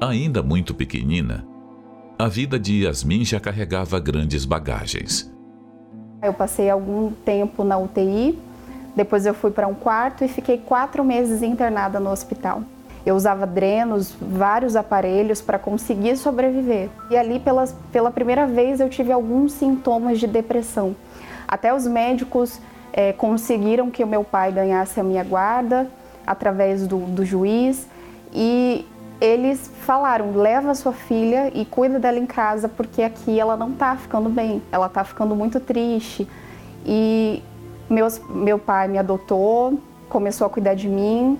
Ainda 0.00 0.42
muito 0.42 0.74
pequenina, 0.74 1.46
a 2.18 2.28
vida 2.28 2.58
de 2.58 2.84
Yasmin 2.84 3.24
já 3.24 3.38
carregava 3.38 3.98
grandes 4.00 4.44
bagagens. 4.44 5.32
Eu 6.22 6.32
passei 6.32 6.68
algum 6.68 7.10
tempo 7.10 7.62
na 7.64 7.78
UTI, 7.78 8.38
depois 8.96 9.26
eu 9.26 9.34
fui 9.34 9.50
para 9.50 9.66
um 9.66 9.74
quarto 9.74 10.24
e 10.24 10.28
fiquei 10.28 10.58
quatro 10.58 11.04
meses 11.04 11.42
internada 11.42 12.00
no 12.00 12.10
hospital. 12.10 12.62
Eu 13.04 13.14
usava 13.14 13.46
drenos, 13.46 14.14
vários 14.20 14.76
aparelhos 14.76 15.42
para 15.42 15.58
conseguir 15.58 16.16
sobreviver. 16.16 16.88
E 17.10 17.16
ali, 17.16 17.38
pela, 17.38 17.66
pela 17.92 18.10
primeira 18.10 18.46
vez, 18.46 18.80
eu 18.80 18.88
tive 18.88 19.12
alguns 19.12 19.52
sintomas 19.52 20.18
de 20.18 20.26
depressão. 20.26 20.96
Até 21.46 21.74
os 21.74 21.86
médicos 21.86 22.58
é, 22.92 23.12
conseguiram 23.12 23.90
que 23.90 24.02
o 24.02 24.06
meu 24.06 24.24
pai 24.24 24.50
ganhasse 24.50 24.98
a 24.98 25.02
minha 25.02 25.22
guarda 25.22 25.86
através 26.26 26.86
do, 26.86 26.98
do 26.98 27.24
juiz 27.24 27.86
e 28.32 28.86
eles 29.20 29.70
falaram: 29.80 30.32
leva 30.34 30.74
sua 30.74 30.92
filha 30.92 31.50
e 31.54 31.64
cuida 31.64 31.98
dela 31.98 32.18
em 32.18 32.26
casa, 32.26 32.68
porque 32.68 33.02
aqui 33.02 33.38
ela 33.38 33.56
não 33.56 33.70
está 33.70 33.96
ficando 33.96 34.28
bem, 34.28 34.62
ela 34.72 34.86
está 34.86 35.04
ficando 35.04 35.36
muito 35.36 35.60
triste. 35.60 36.26
E 36.86 37.42
meus, 37.88 38.20
meu 38.28 38.58
pai 38.58 38.88
me 38.88 38.98
adotou, 38.98 39.78
começou 40.08 40.46
a 40.46 40.50
cuidar 40.50 40.74
de 40.74 40.88
mim 40.88 41.38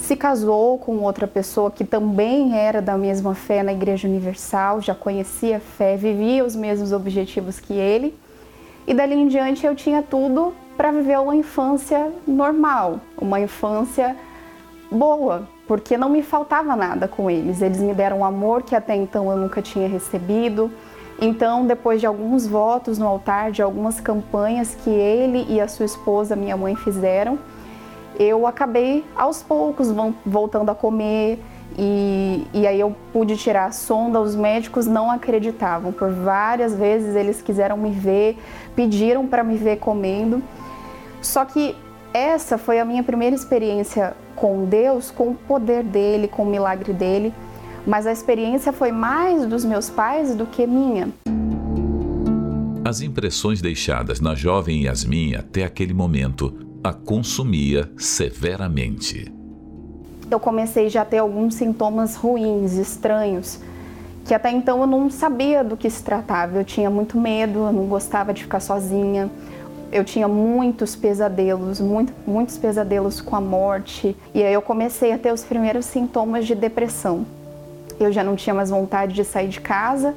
se 0.00 0.16
casou 0.16 0.78
com 0.78 0.98
outra 0.98 1.26
pessoa 1.26 1.70
que 1.70 1.84
também 1.84 2.56
era 2.58 2.80
da 2.80 2.96
mesma 2.96 3.34
fé 3.34 3.62
na 3.62 3.72
Igreja 3.72 4.08
Universal, 4.08 4.80
já 4.80 4.94
conhecia 4.94 5.58
a 5.58 5.60
fé, 5.60 5.96
vivia 5.96 6.44
os 6.44 6.56
mesmos 6.56 6.90
objetivos 6.90 7.60
que 7.60 7.74
ele. 7.74 8.18
E 8.86 8.94
dali 8.94 9.14
em 9.14 9.28
diante 9.28 9.66
eu 9.66 9.76
tinha 9.76 10.02
tudo 10.02 10.54
para 10.76 10.90
viver 10.90 11.18
uma 11.20 11.36
infância 11.36 12.10
normal, 12.26 12.98
uma 13.20 13.38
infância 13.38 14.16
boa, 14.90 15.46
porque 15.68 15.96
não 15.96 16.08
me 16.08 16.22
faltava 16.22 16.74
nada 16.74 17.06
com 17.06 17.30
eles. 17.30 17.60
Eles 17.60 17.78
me 17.78 17.92
deram 17.92 18.20
um 18.20 18.24
amor 18.24 18.62
que 18.62 18.74
até 18.74 18.96
então 18.96 19.30
eu 19.30 19.36
nunca 19.36 19.60
tinha 19.60 19.86
recebido. 19.86 20.70
Então, 21.20 21.66
depois 21.66 22.00
de 22.00 22.06
alguns 22.06 22.46
votos 22.46 22.98
no 22.98 23.06
altar, 23.06 23.52
de 23.52 23.60
algumas 23.60 24.00
campanhas 24.00 24.74
que 24.74 24.88
ele 24.88 25.46
e 25.50 25.60
a 25.60 25.68
sua 25.68 25.84
esposa, 25.84 26.34
minha 26.34 26.56
mãe, 26.56 26.74
fizeram, 26.74 27.38
eu 28.18 28.46
acabei 28.46 29.04
aos 29.16 29.42
poucos 29.42 29.88
voltando 30.24 30.70
a 30.70 30.74
comer 30.74 31.38
e, 31.78 32.46
e 32.52 32.66
aí 32.66 32.78
eu 32.80 32.94
pude 33.12 33.36
tirar 33.36 33.66
a 33.66 33.72
sonda. 33.72 34.20
Os 34.20 34.34
médicos 34.34 34.86
não 34.86 35.10
acreditavam. 35.10 35.92
Por 35.92 36.10
várias 36.10 36.74
vezes 36.74 37.16
eles 37.16 37.40
quiseram 37.40 37.76
me 37.76 37.90
ver, 37.90 38.36
pediram 38.74 39.26
para 39.26 39.42
me 39.42 39.56
ver 39.56 39.78
comendo. 39.78 40.42
Só 41.22 41.44
que 41.44 41.74
essa 42.12 42.58
foi 42.58 42.80
a 42.80 42.84
minha 42.84 43.02
primeira 43.02 43.34
experiência 43.36 44.14
com 44.34 44.64
Deus, 44.64 45.10
com 45.10 45.28
o 45.28 45.34
poder 45.34 45.82
dele, 45.82 46.28
com 46.28 46.42
o 46.42 46.46
milagre 46.46 46.92
dele. 46.92 47.32
Mas 47.86 48.06
a 48.06 48.12
experiência 48.12 48.72
foi 48.72 48.92
mais 48.92 49.46
dos 49.46 49.64
meus 49.64 49.88
pais 49.88 50.34
do 50.34 50.44
que 50.44 50.66
minha. 50.66 51.08
As 52.84 53.00
impressões 53.00 53.62
deixadas 53.62 54.20
na 54.20 54.34
jovem 54.34 54.84
Yasmin 54.84 55.34
até 55.36 55.64
aquele 55.64 55.94
momento 55.94 56.69
a 56.82 56.94
consumia 56.94 57.90
severamente. 57.98 59.30
Eu 60.30 60.40
comecei 60.40 60.88
já 60.88 61.02
a 61.02 61.04
ter 61.04 61.18
alguns 61.18 61.54
sintomas 61.54 62.16
ruins, 62.16 62.72
estranhos, 62.72 63.60
que 64.24 64.32
até 64.32 64.50
então 64.50 64.80
eu 64.80 64.86
não 64.86 65.10
sabia 65.10 65.62
do 65.62 65.76
que 65.76 65.90
se 65.90 66.02
tratava. 66.02 66.56
Eu 66.56 66.64
tinha 66.64 66.88
muito 66.88 67.18
medo, 67.18 67.60
eu 67.60 67.72
não 67.72 67.86
gostava 67.86 68.32
de 68.32 68.42
ficar 68.42 68.60
sozinha. 68.60 69.30
Eu 69.92 70.04
tinha 70.04 70.28
muitos 70.28 70.94
pesadelos, 70.94 71.80
muito, 71.80 72.12
muitos 72.26 72.56
pesadelos 72.56 73.20
com 73.20 73.36
a 73.36 73.40
morte. 73.40 74.16
E 74.32 74.42
aí 74.42 74.54
eu 74.54 74.62
comecei 74.62 75.12
a 75.12 75.18
ter 75.18 75.32
os 75.32 75.42
primeiros 75.42 75.84
sintomas 75.84 76.46
de 76.46 76.54
depressão. 76.54 77.26
Eu 77.98 78.12
já 78.12 78.22
não 78.22 78.36
tinha 78.36 78.54
mais 78.54 78.70
vontade 78.70 79.12
de 79.12 79.24
sair 79.24 79.48
de 79.48 79.60
casa. 79.60 80.14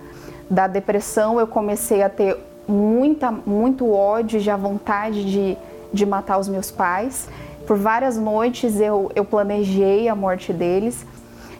Da 0.49 0.67
depressão 0.67 1.39
eu 1.39 1.47
comecei 1.47 2.03
a 2.03 2.09
ter 2.09 2.37
muita, 2.67 3.31
muito 3.31 3.91
ódio, 3.91 4.39
já 4.39 4.55
vontade 4.55 5.25
de 5.29 5.57
de 5.93 6.05
matar 6.05 6.39
os 6.39 6.49
meus 6.49 6.71
pais. 6.71 7.29
Por 7.67 7.77
várias 7.77 8.17
noites 8.17 8.79
eu, 8.79 9.11
eu 9.15 9.23
planejei 9.23 10.09
a 10.09 10.15
morte 10.15 10.51
deles. 10.51 11.05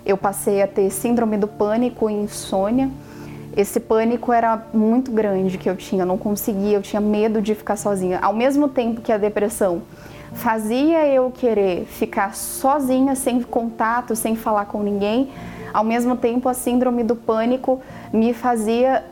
Eu 0.06 0.18
passei 0.18 0.62
a 0.62 0.68
ter 0.68 0.90
síndrome 0.90 1.38
do 1.38 1.48
pânico 1.48 2.10
e 2.10 2.14
insônia. 2.14 2.90
Esse 3.56 3.80
pânico 3.80 4.34
era 4.34 4.66
muito 4.74 5.12
grande 5.12 5.58
que 5.60 5.70
eu 5.70 5.78
tinha, 5.78 6.02
eu 6.02 6.08
não 6.08 6.18
conseguia, 6.18 6.76
eu 6.76 6.82
tinha 6.82 7.00
medo 7.00 7.40
de 7.40 7.54
ficar 7.54 7.76
sozinha. 7.76 8.20
Ao 8.20 8.34
mesmo 8.34 8.68
tempo 8.68 9.00
que 9.00 9.12
a 9.12 9.18
depressão 9.18 9.84
fazia 10.34 11.06
eu 11.08 11.30
querer 11.30 11.86
ficar 11.86 12.36
sozinha, 12.36 13.14
sem 13.16 13.42
contato, 13.44 14.16
sem 14.16 14.36
falar 14.36 14.66
com 14.66 14.82
ninguém, 14.82 15.30
ao 15.72 15.84
mesmo 15.84 16.16
tempo 16.16 16.50
a 16.50 16.54
síndrome 16.56 17.04
do 17.04 17.16
pânico 17.16 17.80
me 18.12 18.34
fazia 18.34 19.06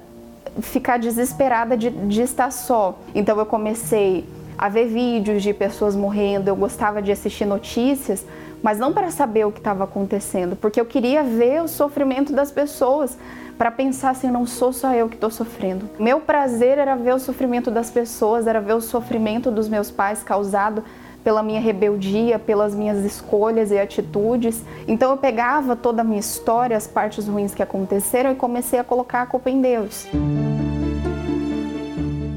ficar 0.59 0.97
desesperada 0.97 1.77
de, 1.77 1.89
de 1.89 2.21
estar 2.23 2.51
só. 2.51 2.97
Então 3.13 3.37
eu 3.37 3.45
comecei 3.45 4.25
a 4.61 4.69
ver 4.69 4.85
vídeos 4.85 5.41
de 5.41 5.55
pessoas 5.55 5.95
morrendo, 5.95 6.47
eu 6.47 6.55
gostava 6.55 7.01
de 7.01 7.11
assistir 7.11 7.45
notícias, 7.45 8.23
mas 8.61 8.77
não 8.77 8.93
para 8.93 9.09
saber 9.09 9.43
o 9.43 9.51
que 9.51 9.57
estava 9.57 9.83
acontecendo, 9.85 10.55
porque 10.55 10.79
eu 10.79 10.85
queria 10.85 11.23
ver 11.23 11.63
o 11.63 11.67
sofrimento 11.67 12.31
das 12.31 12.51
pessoas, 12.51 13.17
para 13.57 13.71
pensar 13.71 14.11
assim, 14.11 14.29
não 14.29 14.45
sou 14.45 14.71
só 14.71 14.93
eu 14.93 15.09
que 15.09 15.15
estou 15.15 15.31
sofrendo. 15.31 15.89
Meu 15.99 16.19
prazer 16.19 16.77
era 16.77 16.95
ver 16.95 17.15
o 17.15 17.19
sofrimento 17.19 17.71
das 17.71 17.89
pessoas, 17.89 18.45
era 18.45 18.61
ver 18.61 18.73
o 18.73 18.81
sofrimento 18.81 19.49
dos 19.49 19.67
meus 19.67 19.89
pais 19.89 20.21
causado 20.21 20.83
pela 21.23 21.41
minha 21.41 21.59
rebeldia, 21.59 22.37
pelas 22.37 22.75
minhas 22.75 23.03
escolhas 23.03 23.71
e 23.71 23.79
atitudes. 23.79 24.63
Então 24.87 25.09
eu 25.09 25.17
pegava 25.17 25.75
toda 25.75 26.01
a 26.01 26.03
minha 26.03 26.19
história, 26.19 26.77
as 26.77 26.85
partes 26.85 27.27
ruins 27.27 27.53
que 27.53 27.63
aconteceram 27.63 28.31
e 28.31 28.35
comecei 28.35 28.77
a 28.77 28.83
colocar 28.83 29.23
a 29.23 29.25
culpa 29.25 29.49
em 29.49 29.59
Deus. 29.59 30.07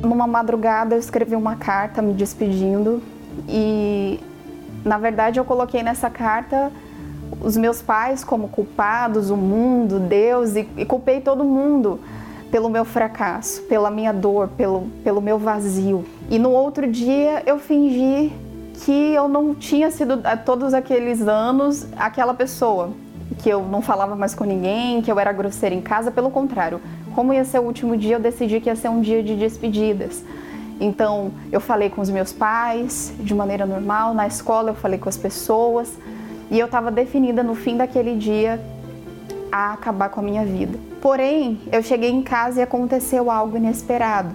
Numa 0.05 0.27
madrugada 0.27 0.95
eu 0.95 0.99
escrevi 0.99 1.35
uma 1.35 1.57
carta 1.57 2.03
me 2.03 2.13
despedindo 2.13 3.03
e 3.49 4.21
na 4.85 4.99
verdade 4.99 5.41
eu 5.41 5.45
coloquei 5.45 5.83
nessa 5.83 6.11
carta 6.11 6.71
os 7.41 7.57
meus 7.57 7.81
pais 7.83 8.23
como 8.23 8.49
culpados, 8.49 9.31
o 9.31 9.37
mundo, 9.37 9.99
Deus 9.99 10.55
e, 10.55 10.69
e 10.77 10.85
culpei 10.85 11.21
todo 11.21 11.43
mundo 11.43 12.01
pelo 12.51 12.69
meu 12.69 12.85
fracasso, 12.85 13.63
pela 13.63 13.91
minha 13.91 14.13
dor, 14.13 14.49
pelo, 14.57 14.89
pelo 15.03 15.21
meu 15.21 15.39
vazio. 15.39 16.05
E 16.31 16.39
no 16.39 16.51
outro 16.51 16.87
dia 16.87 17.43
eu 17.47 17.59
fingi 17.59 18.33
que 18.85 19.13
eu 19.13 19.29
não 19.29 19.55
tinha 19.55 19.91
sido 19.91 20.21
todos 20.45 20.75
aqueles 20.75 21.27
anos 21.27 21.87
aquela 21.97 22.35
pessoa, 22.35 22.91
que 23.39 23.49
eu 23.49 23.63
não 23.63 23.83
falava 23.83 24.15
mais 24.15 24.35
com 24.35 24.45
ninguém, 24.45 25.03
que 25.03 25.11
eu 25.11 25.19
era 25.19 25.33
grosseira 25.33 25.75
em 25.75 25.81
casa, 25.81 26.11
pelo 26.11 26.31
contrário, 26.31 26.81
como 27.15 27.33
ia 27.33 27.45
ser 27.45 27.61
o 27.61 27.63
último 27.63 27.97
dia, 27.97 28.17
eu 28.17 28.21
decidi 28.21 28.61
que 28.61 28.69
ia 28.69 28.77
ser 28.77 28.89
um 28.89 29.01
dia 29.01 29.23
de 29.23 29.37
despedidas. 29.37 30.23
Então, 30.81 31.31
eu 31.53 31.61
falei 31.61 31.89
com 31.89 32.01
os 32.01 32.11
meus 32.11 32.33
pais 32.33 33.13
de 33.21 33.35
maneira 33.35 33.65
normal, 33.65 34.13
na 34.13 34.27
escola 34.27 34.71
eu 34.71 34.75
falei 34.75 34.99
com 34.99 35.09
as 35.09 35.17
pessoas 35.17 35.93
e 36.51 36.59
eu 36.59 36.67
estava 36.67 36.91
definida 36.91 37.43
no 37.43 37.55
fim 37.55 37.77
daquele 37.77 38.17
dia 38.17 38.61
a 39.53 39.73
acabar 39.73 40.09
com 40.09 40.21
a 40.21 40.23
minha 40.23 40.45
vida. 40.45 40.79
Porém, 41.01 41.61
eu 41.71 41.83
cheguei 41.83 42.11
em 42.11 42.23
casa 42.23 42.61
e 42.61 42.63
aconteceu 42.63 43.31
algo 43.31 43.57
inesperado. 43.57 44.35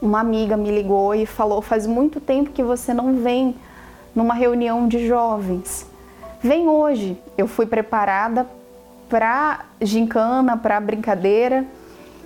Uma 0.00 0.20
amiga 0.20 0.56
me 0.56 0.70
ligou 0.70 1.12
e 1.14 1.26
falou: 1.26 1.60
Faz 1.60 1.86
muito 1.86 2.20
tempo 2.20 2.50
que 2.50 2.62
você 2.62 2.94
não 2.94 3.14
vem 3.14 3.56
numa 4.14 4.34
reunião 4.34 4.86
de 4.86 5.06
jovens. 5.08 5.84
Vem 6.40 6.68
hoje. 6.68 7.20
Eu 7.36 7.48
fui 7.48 7.66
preparada 7.66 8.46
para 9.08 9.64
gincana, 9.80 10.56
para 10.56 10.78
brincadeira 10.78 11.66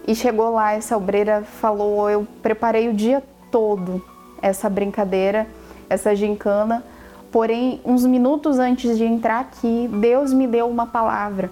e 0.07 0.15
chegou 0.15 0.51
lá, 0.51 0.73
essa 0.73 0.97
obreira 0.97 1.43
falou: 1.43 2.09
Eu 2.11 2.27
preparei 2.43 2.89
o 2.89 2.95
dia 2.95 3.23
todo 3.51 4.03
essa 4.41 4.69
brincadeira, 4.69 5.47
essa 5.89 6.17
gincana, 6.17 6.83
porém, 7.31 7.81
uns 7.85 8.05
minutos 8.05 8.59
antes 8.59 8.99
de 8.99 9.05
entrar 9.05 9.41
aqui, 9.41 9.89
Deus 10.01 10.33
me 10.33 10.47
deu 10.47 10.69
uma 10.69 10.87
palavra. 10.87 11.51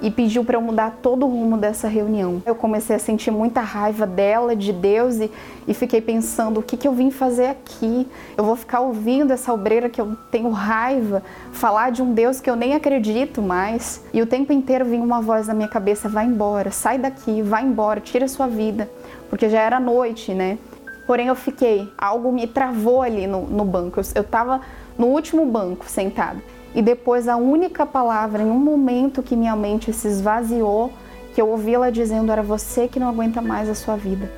E 0.00 0.10
pediu 0.10 0.44
para 0.44 0.56
eu 0.56 0.60
mudar 0.60 0.98
todo 1.02 1.24
o 1.24 1.28
rumo 1.28 1.56
dessa 1.56 1.88
reunião. 1.88 2.42
Eu 2.44 2.54
comecei 2.54 2.96
a 2.96 2.98
sentir 2.98 3.30
muita 3.30 3.60
raiva 3.60 4.06
dela, 4.06 4.54
de 4.54 4.72
Deus, 4.72 5.16
e, 5.16 5.30
e 5.66 5.74
fiquei 5.74 6.00
pensando: 6.00 6.60
o 6.60 6.62
que, 6.62 6.76
que 6.76 6.86
eu 6.86 6.92
vim 6.92 7.10
fazer 7.10 7.46
aqui? 7.46 8.06
Eu 8.36 8.44
vou 8.44 8.56
ficar 8.56 8.80
ouvindo 8.80 9.32
essa 9.32 9.52
obreira 9.52 9.88
que 9.88 10.00
eu 10.00 10.16
tenho 10.30 10.50
raiva 10.50 11.22
falar 11.52 11.90
de 11.90 12.02
um 12.02 12.12
Deus 12.12 12.40
que 12.40 12.50
eu 12.50 12.56
nem 12.56 12.74
acredito 12.74 13.40
mais. 13.40 14.04
E 14.12 14.20
o 14.20 14.26
tempo 14.26 14.52
inteiro 14.52 14.84
vinha 14.84 15.02
uma 15.02 15.20
voz 15.20 15.48
na 15.48 15.54
minha 15.54 15.68
cabeça: 15.68 16.08
vai 16.08 16.26
embora, 16.26 16.70
sai 16.70 16.98
daqui, 16.98 17.42
vai 17.42 17.64
embora, 17.64 18.00
tira 18.00 18.28
sua 18.28 18.46
vida, 18.46 18.90
porque 19.30 19.48
já 19.48 19.60
era 19.60 19.80
noite, 19.80 20.34
né? 20.34 20.58
Porém, 21.06 21.28
eu 21.28 21.36
fiquei, 21.36 21.88
algo 21.96 22.32
me 22.32 22.48
travou 22.48 23.00
ali 23.00 23.28
no, 23.28 23.42
no 23.42 23.64
banco. 23.64 24.00
Eu 24.14 24.22
estava 24.22 24.60
no 24.98 25.06
último 25.06 25.46
banco 25.46 25.88
sentado. 25.88 26.42
E 26.76 26.82
depois 26.82 27.26
a 27.26 27.38
única 27.38 27.86
palavra 27.86 28.42
em 28.42 28.50
um 28.50 28.58
momento 28.58 29.22
que 29.22 29.34
minha 29.34 29.56
mente 29.56 29.94
se 29.94 30.08
esvaziou, 30.08 30.92
que 31.34 31.40
eu 31.40 31.48
ouvi 31.48 31.72
ela 31.72 31.90
dizendo 31.90 32.30
era 32.30 32.42
você 32.42 32.86
que 32.86 33.00
não 33.00 33.08
aguenta 33.08 33.40
mais 33.40 33.70
a 33.70 33.74
sua 33.74 33.96
vida. 33.96 34.30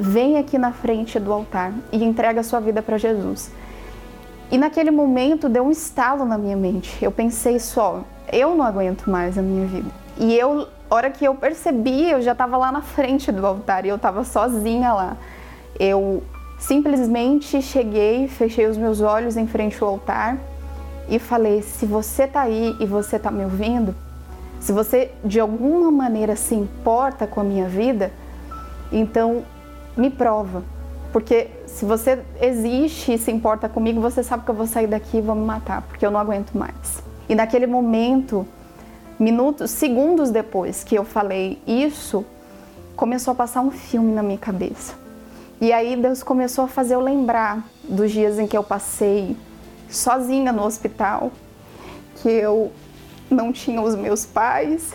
Vem 0.00 0.38
aqui 0.38 0.56
na 0.56 0.72
frente 0.72 1.20
do 1.20 1.30
altar 1.30 1.74
e 1.92 2.02
entrega 2.02 2.40
a 2.40 2.42
sua 2.42 2.58
vida 2.58 2.80
para 2.80 2.96
Jesus. 2.96 3.52
E 4.50 4.56
naquele 4.56 4.90
momento 4.90 5.46
deu 5.46 5.62
um 5.62 5.70
estalo 5.70 6.24
na 6.24 6.38
minha 6.38 6.56
mente. 6.56 7.04
Eu 7.04 7.12
pensei 7.12 7.58
só, 7.58 8.02
eu 8.32 8.54
não 8.54 8.64
aguento 8.64 9.10
mais 9.10 9.36
a 9.36 9.42
minha 9.42 9.66
vida. 9.66 9.90
E 10.16 10.34
eu, 10.34 10.66
hora 10.88 11.10
que 11.10 11.22
eu 11.22 11.34
percebi, 11.34 12.10
eu 12.10 12.22
já 12.22 12.32
estava 12.32 12.56
lá 12.56 12.72
na 12.72 12.80
frente 12.80 13.30
do 13.30 13.46
altar 13.46 13.84
e 13.84 13.90
eu 13.90 13.96
estava 13.96 14.24
sozinha 14.24 14.90
lá. 14.94 15.18
Eu 15.78 16.22
simplesmente 16.58 17.60
cheguei, 17.60 18.26
fechei 18.26 18.64
os 18.64 18.78
meus 18.78 19.02
olhos 19.02 19.36
em 19.36 19.46
frente 19.46 19.82
ao 19.82 19.90
altar 19.90 20.38
e 21.08 21.18
falei: 21.18 21.62
se 21.62 21.86
você 21.86 22.26
tá 22.26 22.42
aí 22.42 22.76
e 22.80 22.86
você 22.86 23.18
tá 23.18 23.30
me 23.30 23.44
ouvindo, 23.44 23.94
se 24.60 24.72
você 24.72 25.10
de 25.24 25.38
alguma 25.38 25.90
maneira 25.90 26.36
se 26.36 26.54
importa 26.54 27.26
com 27.26 27.40
a 27.40 27.44
minha 27.44 27.68
vida, 27.68 28.12
então 28.90 29.44
me 29.96 30.10
prova. 30.10 30.62
Porque 31.12 31.48
se 31.66 31.84
você 31.84 32.20
existe 32.40 33.12
e 33.12 33.18
se 33.18 33.30
importa 33.30 33.68
comigo, 33.68 34.00
você 34.00 34.22
sabe 34.22 34.44
que 34.44 34.50
eu 34.50 34.54
vou 34.54 34.66
sair 34.66 34.86
daqui 34.86 35.18
e 35.18 35.20
vou 35.20 35.36
me 35.36 35.44
matar, 35.44 35.82
porque 35.82 36.04
eu 36.04 36.10
não 36.10 36.18
aguento 36.18 36.54
mais. 36.54 37.02
E 37.28 37.34
naquele 37.34 37.66
momento, 37.66 38.46
minutos, 39.18 39.70
segundos 39.70 40.30
depois 40.30 40.82
que 40.82 40.96
eu 40.96 41.04
falei 41.04 41.60
isso, 41.66 42.24
começou 42.96 43.32
a 43.32 43.34
passar 43.34 43.60
um 43.60 43.70
filme 43.70 44.12
na 44.12 44.22
minha 44.22 44.38
cabeça. 44.38 44.94
E 45.60 45.72
aí 45.72 45.96
Deus 45.96 46.22
começou 46.22 46.64
a 46.64 46.68
fazer 46.68 46.94
eu 46.94 47.00
lembrar 47.00 47.64
dos 47.88 48.10
dias 48.10 48.38
em 48.38 48.46
que 48.46 48.56
eu 48.56 48.64
passei 48.64 49.36
sozinha 49.88 50.52
no 50.52 50.64
hospital, 50.64 51.32
que 52.16 52.28
eu 52.28 52.72
não 53.30 53.52
tinha 53.52 53.80
os 53.80 53.94
meus 53.94 54.24
pais, 54.24 54.92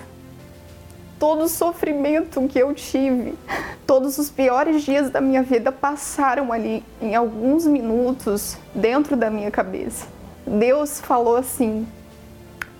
todo 1.19 1.43
o 1.43 1.49
sofrimento 1.49 2.47
que 2.47 2.57
eu 2.57 2.73
tive, 2.73 3.35
todos 3.85 4.17
os 4.17 4.29
piores 4.29 4.83
dias 4.83 5.09
da 5.09 5.19
minha 5.19 5.43
vida 5.43 5.71
passaram 5.71 6.53
ali 6.53 6.83
em 7.01 7.15
alguns 7.15 7.65
minutos 7.65 8.57
dentro 8.73 9.17
da 9.17 9.29
minha 9.29 9.51
cabeça. 9.51 10.07
Deus 10.47 10.99
falou 10.99 11.35
assim: 11.35 11.85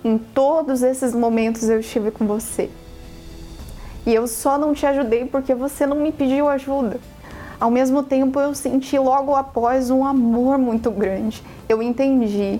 em 0.02 0.16
todos 0.16 0.82
esses 0.82 1.14
momentos 1.14 1.68
eu 1.68 1.80
estive 1.80 2.10
com 2.10 2.26
você. 2.26 2.70
E 4.06 4.14
eu 4.14 4.26
só 4.26 4.56
não 4.56 4.72
te 4.72 4.86
ajudei 4.86 5.26
porque 5.26 5.54
você 5.54 5.86
não 5.86 5.96
me 5.96 6.10
pediu 6.10 6.48
ajuda. 6.48 6.98
Ao 7.60 7.70
mesmo 7.70 8.02
tempo, 8.02 8.40
eu 8.40 8.54
senti 8.54 8.98
logo 8.98 9.34
após 9.34 9.90
um 9.90 10.02
amor 10.02 10.56
muito 10.56 10.90
grande. 10.90 11.42
Eu 11.68 11.82
entendi. 11.82 12.58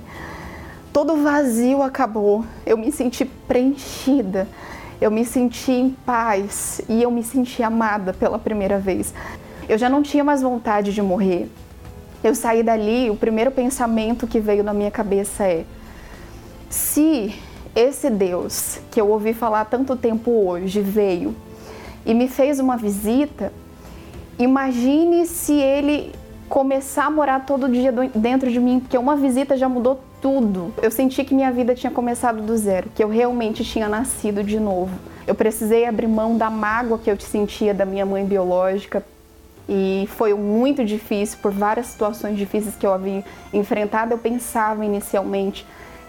Todo 0.93 1.17
vazio 1.23 1.83
acabou. 1.83 2.45
Eu 2.67 2.77
me 2.77 2.93
senti 2.93 3.25
preenchida. 3.25 4.47
Eu 5.01 5.11
me 5.11 5.25
senti 5.25 5.73
em 5.73 5.91
paz 6.05 6.83
e 6.87 7.03
eu 7.03 7.11
me 7.11 7.25
senti 7.25 7.63
amada 7.63 8.13
pela 8.13 8.39
primeira 8.39 8.79
vez. 8.79 9.15
Eu 9.67 9.79
já 9.79 9.89
não 9.89 10.03
tinha 10.03 10.23
mais 10.23 10.43
vontade 10.43 10.93
de 10.93 11.01
morrer. 11.01 11.49
Eu 12.23 12.35
saí 12.35 12.63
dali, 12.63 13.09
o 13.09 13.17
primeiro 13.17 13.51
pensamento 13.51 14.27
que 14.27 14.39
veio 14.39 14.63
na 14.63 14.75
minha 14.75 14.91
cabeça 14.91 15.45
é: 15.45 15.65
se 16.69 17.35
esse 17.75 18.11
Deus 18.11 18.79
que 18.91 19.01
eu 19.01 19.09
ouvi 19.09 19.33
falar 19.33 19.65
tanto 19.65 19.97
tempo 19.97 20.31
hoje 20.31 20.83
veio 20.83 21.35
e 22.05 22.13
me 22.13 22.29
fez 22.29 22.61
uma 22.61 22.77
visita, 22.77 23.51
Imagine 24.41 25.27
se 25.27 25.53
ele 25.53 26.15
começar 26.49 27.05
a 27.05 27.11
morar 27.11 27.45
todo 27.45 27.69
dia 27.69 27.93
dentro 28.15 28.51
de 28.51 28.59
mim, 28.59 28.81
porque 28.81 28.97
uma 28.97 29.15
visita 29.15 29.55
já 29.55 29.69
mudou 29.69 30.01
tudo. 30.23 30.73
Eu 30.81 30.91
senti 30.91 31.23
que 31.25 31.35
minha 31.35 31.53
vida 31.53 31.75
tinha 31.75 31.91
começado 31.91 32.41
do 32.41 32.57
zero, 32.57 32.89
que 32.95 33.05
eu 33.05 33.09
realmente 33.11 33.63
tinha 33.63 33.87
nascido 33.87 34.43
de 34.43 34.59
novo. 34.59 34.99
Eu 35.27 35.35
precisei 35.35 35.85
abrir 35.85 36.07
mão 36.07 36.39
da 36.39 36.49
mágoa 36.49 36.99
que 36.99 37.11
eu 37.11 37.21
sentia 37.21 37.75
da 37.75 37.85
minha 37.85 38.07
mãe 38.07 38.25
biológica. 38.25 39.05
E 39.69 40.09
foi 40.17 40.33
muito 40.33 40.87
difícil 40.87 41.39
por 41.43 41.53
várias 41.53 41.89
situações 41.89 42.39
difíceis 42.39 42.75
que 42.75 42.87
eu 42.87 42.95
havia 42.95 43.23
enfrentado. 43.53 44.15
Eu 44.15 44.19
pensava 44.19 44.83
inicialmente, 44.87 45.67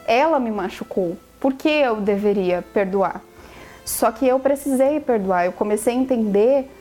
ela 0.07 0.39
me 0.39 0.51
machucou, 0.51 1.17
por 1.37 1.51
que 1.51 1.67
eu 1.67 1.97
deveria 1.97 2.63
perdoar? 2.73 3.21
Só 3.83 4.09
que 4.09 4.25
eu 4.25 4.39
precisei 4.39 5.01
perdoar. 5.01 5.47
Eu 5.47 5.51
comecei 5.51 5.93
a 5.93 5.97
entender 5.97 6.71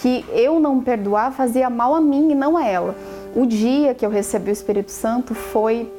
que 0.00 0.24
eu 0.30 0.60
não 0.60 0.80
perdoar 0.80 1.32
fazia 1.32 1.70
mal 1.70 1.94
a 1.94 2.00
mim 2.00 2.30
e 2.30 2.34
não 2.34 2.56
a 2.56 2.66
ela. 2.66 2.94
O 3.34 3.46
dia 3.46 3.94
que 3.94 4.04
eu 4.04 4.10
recebi 4.10 4.50
o 4.50 4.52
Espírito 4.52 4.90
Santo 4.90 5.34
foi 5.34 5.90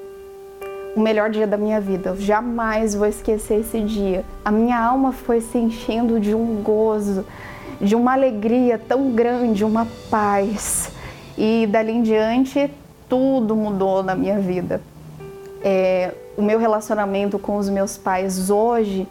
o 0.96 1.00
melhor 1.00 1.30
dia 1.30 1.48
da 1.48 1.58
minha 1.58 1.80
vida. 1.80 2.10
Eu 2.10 2.18
jamais 2.18 2.96
vou 2.96 3.08
esquecer 3.08 3.60
esse 3.60 3.80
dia. 3.82 4.24
A 4.44 4.52
minha 4.52 4.80
alma 4.80 5.12
foi 5.12 5.42
se 5.42 5.58
enchendo 5.58 6.20
de 6.20 6.34
um 6.34 6.62
gozo, 6.62 7.26
de 7.80 7.96
uma 7.96 8.14
alegria 8.14 8.80
tão 8.80 9.12
grande, 9.12 9.64
uma 9.64 9.88
paz. 10.10 10.92
E 11.38 11.68
dali 11.68 11.92
em 11.92 12.02
diante, 12.02 12.72
tudo 13.08 13.56
mudou 13.56 14.02
na 14.02 14.16
minha 14.16 14.40
vida. 14.40 14.82
É, 15.64 16.12
o 16.36 16.42
meu 16.42 16.60
relacionamento 16.60 17.38
com 17.38 17.58
os 17.58 17.70
meus 17.70 17.98
pais 17.98 18.50
hoje 18.50 19.08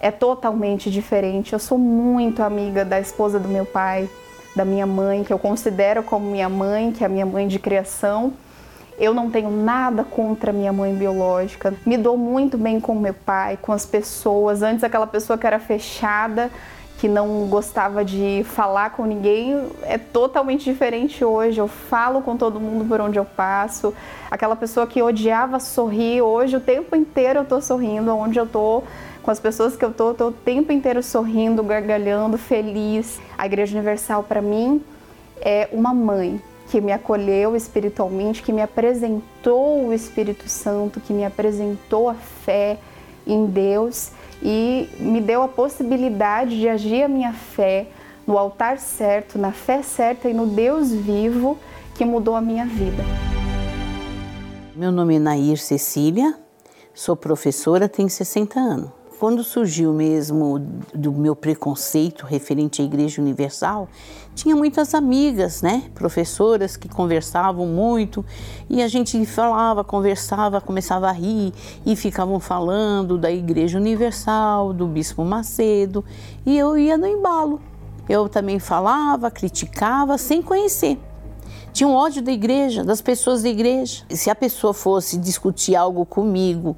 é 0.00 0.10
totalmente 0.10 0.90
diferente. 0.90 1.52
Eu 1.52 1.58
sou 1.58 1.78
muito 1.78 2.42
amiga 2.42 2.84
da 2.84 3.00
esposa 3.00 3.38
do 3.38 3.48
meu 3.48 3.64
pai 3.64 4.08
da 4.56 4.64
minha 4.64 4.86
mãe, 4.86 5.22
que 5.22 5.32
eu 5.32 5.38
considero 5.38 6.02
como 6.02 6.30
minha 6.30 6.48
mãe, 6.48 6.90
que 6.90 7.04
é 7.04 7.06
a 7.06 7.10
minha 7.10 7.26
mãe 7.26 7.46
de 7.46 7.58
criação. 7.58 8.32
Eu 8.98 9.12
não 9.12 9.30
tenho 9.30 9.50
nada 9.50 10.02
contra 10.02 10.50
minha 10.50 10.72
mãe 10.72 10.94
biológica. 10.94 11.74
Me 11.84 11.98
dou 11.98 12.16
muito 12.16 12.56
bem 12.56 12.80
com 12.80 12.94
meu 12.94 13.12
pai, 13.12 13.58
com 13.60 13.70
as 13.70 13.84
pessoas. 13.84 14.62
Antes 14.62 14.82
aquela 14.82 15.06
pessoa 15.06 15.36
que 15.36 15.46
era 15.46 15.58
fechada, 15.58 16.50
que 16.98 17.06
não 17.06 17.46
gostava 17.46 18.02
de 18.02 18.42
falar 18.46 18.90
com 18.90 19.04
ninguém, 19.04 19.68
é 19.82 19.98
totalmente 19.98 20.64
diferente 20.64 21.22
hoje. 21.22 21.60
Eu 21.60 21.68
falo 21.68 22.22
com 22.22 22.38
todo 22.38 22.58
mundo 22.58 22.86
por 22.86 22.98
onde 22.98 23.18
eu 23.18 23.24
passo. 23.26 23.92
Aquela 24.30 24.56
pessoa 24.56 24.86
que 24.86 25.02
odiava 25.02 25.60
sorrir, 25.60 26.22
hoje 26.22 26.56
o 26.56 26.60
tempo 26.60 26.96
inteiro 26.96 27.40
eu 27.40 27.44
tô 27.44 27.60
sorrindo, 27.60 28.16
onde 28.16 28.38
eu 28.38 28.46
tô 28.46 28.82
com 29.26 29.32
as 29.32 29.40
pessoas 29.40 29.74
que 29.74 29.84
eu 29.84 29.92
tô, 29.92 30.14
tô 30.14 30.28
o 30.28 30.32
tempo 30.32 30.70
inteiro 30.70 31.02
sorrindo, 31.02 31.60
gargalhando, 31.64 32.38
feliz. 32.38 33.20
A 33.36 33.44
Igreja 33.44 33.76
Universal 33.76 34.22
para 34.22 34.40
mim 34.40 34.80
é 35.40 35.68
uma 35.72 35.92
mãe 35.92 36.40
que 36.70 36.80
me 36.80 36.92
acolheu 36.92 37.56
espiritualmente, 37.56 38.40
que 38.40 38.52
me 38.52 38.62
apresentou 38.62 39.88
o 39.88 39.92
Espírito 39.92 40.48
Santo, 40.48 41.00
que 41.00 41.12
me 41.12 41.24
apresentou 41.24 42.08
a 42.08 42.14
fé 42.14 42.78
em 43.26 43.46
Deus 43.46 44.12
e 44.40 44.88
me 45.00 45.20
deu 45.20 45.42
a 45.42 45.48
possibilidade 45.48 46.56
de 46.56 46.68
agir 46.68 47.02
a 47.02 47.08
minha 47.08 47.32
fé 47.32 47.88
no 48.24 48.38
altar 48.38 48.78
certo, 48.78 49.40
na 49.40 49.50
fé 49.50 49.82
certa 49.82 50.28
e 50.28 50.34
no 50.34 50.46
Deus 50.46 50.92
vivo 50.92 51.58
que 51.96 52.04
mudou 52.04 52.36
a 52.36 52.40
minha 52.40 52.64
vida. 52.64 53.02
Meu 54.76 54.92
nome 54.92 55.16
é 55.16 55.18
Nair 55.18 55.58
Cecília, 55.58 56.38
sou 56.94 57.16
professora, 57.16 57.88
tenho 57.88 58.08
60 58.08 58.60
anos. 58.60 58.95
Quando 59.18 59.42
surgiu 59.42 59.94
mesmo 59.94 60.58
do 60.94 61.10
meu 61.10 61.34
preconceito 61.34 62.26
referente 62.26 62.82
à 62.82 62.84
Igreja 62.84 63.22
Universal, 63.22 63.88
tinha 64.34 64.54
muitas 64.54 64.94
amigas, 64.94 65.62
né, 65.62 65.84
professoras 65.94 66.76
que 66.76 66.86
conversavam 66.86 67.66
muito 67.66 68.22
e 68.68 68.82
a 68.82 68.88
gente 68.88 69.24
falava, 69.24 69.82
conversava, 69.82 70.60
começava 70.60 71.08
a 71.08 71.12
rir 71.12 71.54
e 71.86 71.96
ficavam 71.96 72.38
falando 72.38 73.16
da 73.16 73.30
Igreja 73.32 73.78
Universal, 73.78 74.74
do 74.74 74.86
Bispo 74.86 75.24
Macedo 75.24 76.04
e 76.44 76.58
eu 76.58 76.76
ia 76.76 76.98
no 76.98 77.06
embalo. 77.06 77.58
Eu 78.06 78.28
também 78.28 78.58
falava, 78.58 79.30
criticava 79.30 80.18
sem 80.18 80.42
conhecer 80.42 80.98
tinha 81.72 81.86
um 81.86 81.94
ódio 81.94 82.22
da 82.22 82.32
igreja, 82.32 82.82
das 82.82 83.02
pessoas 83.02 83.42
da 83.42 83.50
igreja. 83.50 84.02
Se 84.08 84.30
a 84.30 84.34
pessoa 84.34 84.72
fosse 84.72 85.18
discutir 85.18 85.76
algo 85.76 86.06
comigo 86.06 86.74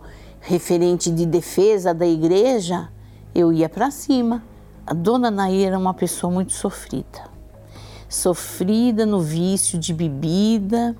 referente 0.49 1.11
de 1.11 1.27
defesa 1.27 1.93
da 1.93 2.07
igreja, 2.07 2.89
eu 3.35 3.53
ia 3.53 3.69
para 3.69 3.91
cima. 3.91 4.43
A 4.87 4.95
dona 4.95 5.31
Nair 5.31 5.67
era 5.67 5.79
uma 5.79 5.93
pessoa 5.93 6.33
muito 6.33 6.55
sofrida. 6.55 7.29
Sofrida 8.09 9.05
no 9.05 9.21
vício 9.21 9.79
de 9.79 9.93
bebida, 9.93 10.97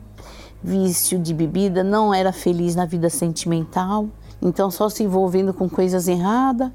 vício 0.63 1.19
de 1.19 1.33
bebida, 1.33 1.83
não 1.83 2.13
era 2.13 2.31
feliz 2.31 2.77
na 2.77 2.85
vida 2.85 3.09
sentimental, 3.09 4.11
então 4.43 4.71
só 4.71 4.91
se 4.91 5.03
envolvendo 5.03 5.55
com 5.55 5.67
coisas 5.67 6.09
erradas. 6.09 6.71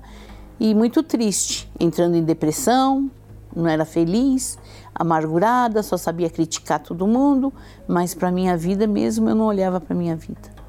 e 0.60 0.74
muito 0.74 1.04
triste, 1.04 1.72
entrando 1.80 2.16
em 2.16 2.24
depressão, 2.24 3.12
não 3.56 3.68
era 3.68 3.86
feliz, 3.86 4.58
amargurada, 4.96 5.84
só 5.84 5.96
sabia 5.96 6.30
criticar 6.30 6.80
todo 6.80 7.06
mundo, 7.06 7.54
mas 7.88 8.16
para 8.16 8.32
minha 8.32 8.58
vida 8.58 8.88
mesmo 8.88 9.30
eu 9.30 9.36
não 9.36 9.46
olhava 9.46 9.80
para 9.80 9.96
minha 9.96 10.16
vida. 10.16 10.63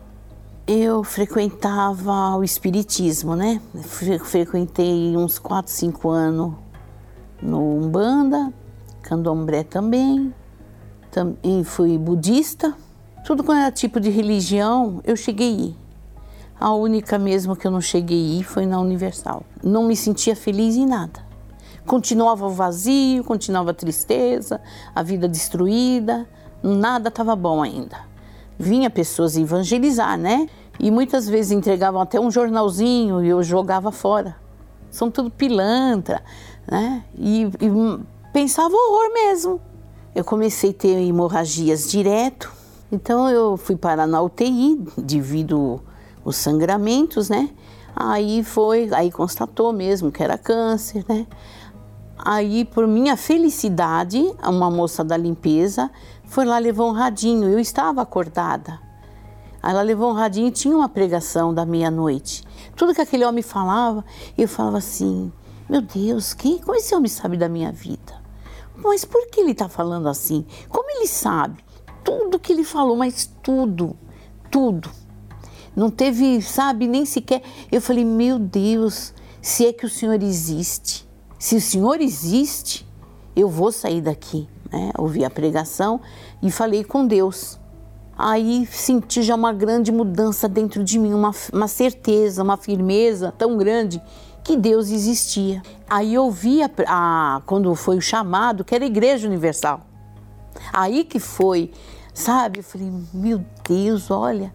Eu 0.66 1.04
frequentava 1.04 2.36
o 2.36 2.42
espiritismo, 2.42 3.36
né? 3.36 3.60
Frequentei 4.24 5.16
uns 5.16 5.38
4, 5.38 5.70
5 5.70 6.08
anos 6.08 6.54
no 7.42 7.78
Umbanda, 7.78 8.52
Candomblé 9.02 9.62
também, 9.62 10.34
também 11.10 11.62
fui 11.64 11.98
budista. 11.98 12.74
Tudo 13.26 13.44
quando 13.44 13.58
era 13.58 13.70
tipo 13.70 14.00
de 14.00 14.08
religião, 14.08 15.00
eu 15.04 15.16
cheguei 15.16 15.76
a 16.58 16.72
única 16.72 17.18
mesmo 17.18 17.56
que 17.56 17.66
eu 17.66 17.70
não 17.70 17.80
cheguei 17.80 18.42
foi 18.42 18.64
na 18.64 18.80
Universal. 18.80 19.42
Não 19.62 19.84
me 19.84 19.96
sentia 19.96 20.34
feliz 20.36 20.76
em 20.76 20.86
nada. 20.86 21.20
Continuava 21.84 22.46
o 22.46 22.50
vazio, 22.50 23.22
continuava 23.24 23.72
a 23.72 23.74
tristeza, 23.74 24.60
a 24.94 25.02
vida 25.02 25.28
destruída, 25.28 26.26
nada 26.62 27.08
estava 27.08 27.36
bom 27.36 27.62
ainda. 27.62 28.13
Vinha 28.58 28.88
pessoas 28.88 29.36
evangelizar, 29.36 30.18
né? 30.18 30.48
E 30.78 30.90
muitas 30.90 31.28
vezes 31.28 31.52
entregavam 31.52 32.00
até 32.00 32.18
um 32.20 32.30
jornalzinho 32.30 33.24
e 33.24 33.28
eu 33.28 33.42
jogava 33.42 33.90
fora. 33.92 34.36
São 34.90 35.10
tudo 35.10 35.30
pilantra, 35.30 36.22
né? 36.70 37.04
E, 37.16 37.42
e 37.42 38.00
pensava 38.32 38.74
horror 38.74 39.12
mesmo. 39.12 39.60
Eu 40.14 40.24
comecei 40.24 40.70
a 40.70 40.74
ter 40.74 41.02
hemorragias 41.02 41.90
direto, 41.90 42.52
então 42.90 43.28
eu 43.28 43.56
fui 43.56 43.74
parar 43.74 44.06
na 44.06 44.22
UTI 44.22 44.80
devido 44.96 45.80
os 46.24 46.36
sangramentos, 46.36 47.28
né? 47.28 47.50
Aí 47.96 48.42
foi, 48.44 48.88
aí 48.92 49.10
constatou 49.10 49.72
mesmo 49.72 50.10
que 50.10 50.22
era 50.22 50.38
câncer, 50.38 51.04
né? 51.08 51.26
Aí, 52.16 52.64
por 52.64 52.86
minha 52.86 53.16
felicidade, 53.16 54.24
uma 54.42 54.70
moça 54.70 55.04
da 55.04 55.16
limpeza 55.16 55.90
foi 56.34 56.44
lá 56.44 56.58
levou 56.58 56.90
um 56.90 56.92
radinho. 56.92 57.48
Eu 57.48 57.60
estava 57.60 58.02
acordada. 58.02 58.80
Ela 59.62 59.82
levou 59.82 60.10
um 60.10 60.14
radinho 60.14 60.48
e 60.48 60.50
tinha 60.50 60.76
uma 60.76 60.88
pregação 60.88 61.54
da 61.54 61.64
meia-noite. 61.64 62.42
Tudo 62.74 62.92
que 62.92 63.00
aquele 63.00 63.24
homem 63.24 63.40
falava, 63.40 64.04
eu 64.36 64.48
falava 64.48 64.78
assim: 64.78 65.32
Meu 65.68 65.80
Deus, 65.80 66.34
quem, 66.34 66.58
como 66.58 66.76
esse 66.76 66.92
homem 66.92 67.08
sabe 67.08 67.36
da 67.36 67.48
minha 67.48 67.70
vida? 67.70 68.20
Mas 68.74 69.04
por 69.04 69.28
que 69.28 69.40
ele 69.40 69.52
está 69.52 69.68
falando 69.68 70.08
assim? 70.08 70.44
Como 70.68 70.90
ele 70.90 71.06
sabe? 71.06 71.64
Tudo 72.02 72.40
que 72.40 72.52
ele 72.52 72.64
falou, 72.64 72.96
mas 72.96 73.30
tudo, 73.40 73.96
tudo. 74.50 74.90
Não 75.76 75.88
teve, 75.88 76.42
sabe, 76.42 76.88
nem 76.88 77.06
sequer. 77.06 77.42
Eu 77.70 77.80
falei: 77.80 78.04
Meu 78.04 78.40
Deus, 78.40 79.14
se 79.40 79.66
é 79.66 79.72
que 79.72 79.86
o 79.86 79.88
Senhor 79.88 80.20
existe 80.20 81.04
se 81.44 81.56
o 81.56 81.60
Senhor 81.60 82.00
existe, 82.00 82.86
eu 83.36 83.50
vou 83.50 83.70
sair 83.70 84.00
daqui. 84.00 84.48
Né? 84.74 84.90
Ouvi 84.98 85.24
a 85.24 85.30
pregação 85.30 86.00
e 86.42 86.50
falei 86.50 86.82
com 86.82 87.06
Deus. 87.06 87.60
Aí 88.18 88.66
senti 88.66 89.22
já 89.22 89.36
uma 89.36 89.52
grande 89.52 89.92
mudança 89.92 90.48
dentro 90.48 90.82
de 90.82 90.98
mim, 90.98 91.14
uma, 91.14 91.30
uma 91.52 91.68
certeza, 91.68 92.42
uma 92.42 92.56
firmeza 92.56 93.32
tão 93.36 93.56
grande 93.56 94.02
que 94.42 94.56
Deus 94.56 94.90
existia. 94.90 95.62
Aí 95.88 96.14
eu 96.14 96.28
vi, 96.30 96.62
a, 96.62 96.70
a, 96.88 97.42
quando 97.46 97.72
foi 97.76 97.96
o 97.96 98.00
chamado, 98.00 98.64
que 98.64 98.74
era 98.74 98.84
Igreja 98.84 99.28
Universal. 99.28 99.80
Aí 100.72 101.04
que 101.04 101.20
foi, 101.20 101.72
sabe? 102.12 102.58
Eu 102.60 102.64
falei, 102.64 102.92
meu 103.12 103.44
Deus, 103.68 104.10
olha, 104.10 104.52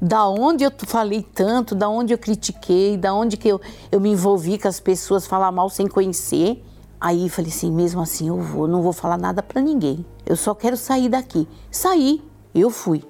da 0.00 0.28
onde 0.28 0.64
eu 0.64 0.72
falei 0.86 1.22
tanto, 1.22 1.74
da 1.74 1.88
onde 1.88 2.12
eu 2.12 2.18
critiquei, 2.18 2.96
da 2.96 3.14
onde 3.14 3.36
que 3.36 3.48
eu, 3.48 3.60
eu 3.90 4.00
me 4.00 4.10
envolvi 4.10 4.58
com 4.58 4.68
as 4.68 4.80
pessoas 4.80 5.26
falar 5.26 5.52
mal 5.52 5.68
sem 5.68 5.86
conhecer. 5.86 6.64
Aí 7.04 7.28
falei 7.28 7.50
assim, 7.50 7.72
mesmo 7.72 8.00
assim 8.00 8.28
eu 8.28 8.38
vou, 8.38 8.68
não 8.68 8.80
vou 8.80 8.92
falar 8.92 9.18
nada 9.18 9.42
para 9.42 9.60
ninguém. 9.60 10.06
Eu 10.24 10.36
só 10.36 10.54
quero 10.54 10.76
sair 10.76 11.08
daqui. 11.08 11.48
Saí, 11.68 12.22
eu 12.54 12.70
fui. 12.70 13.02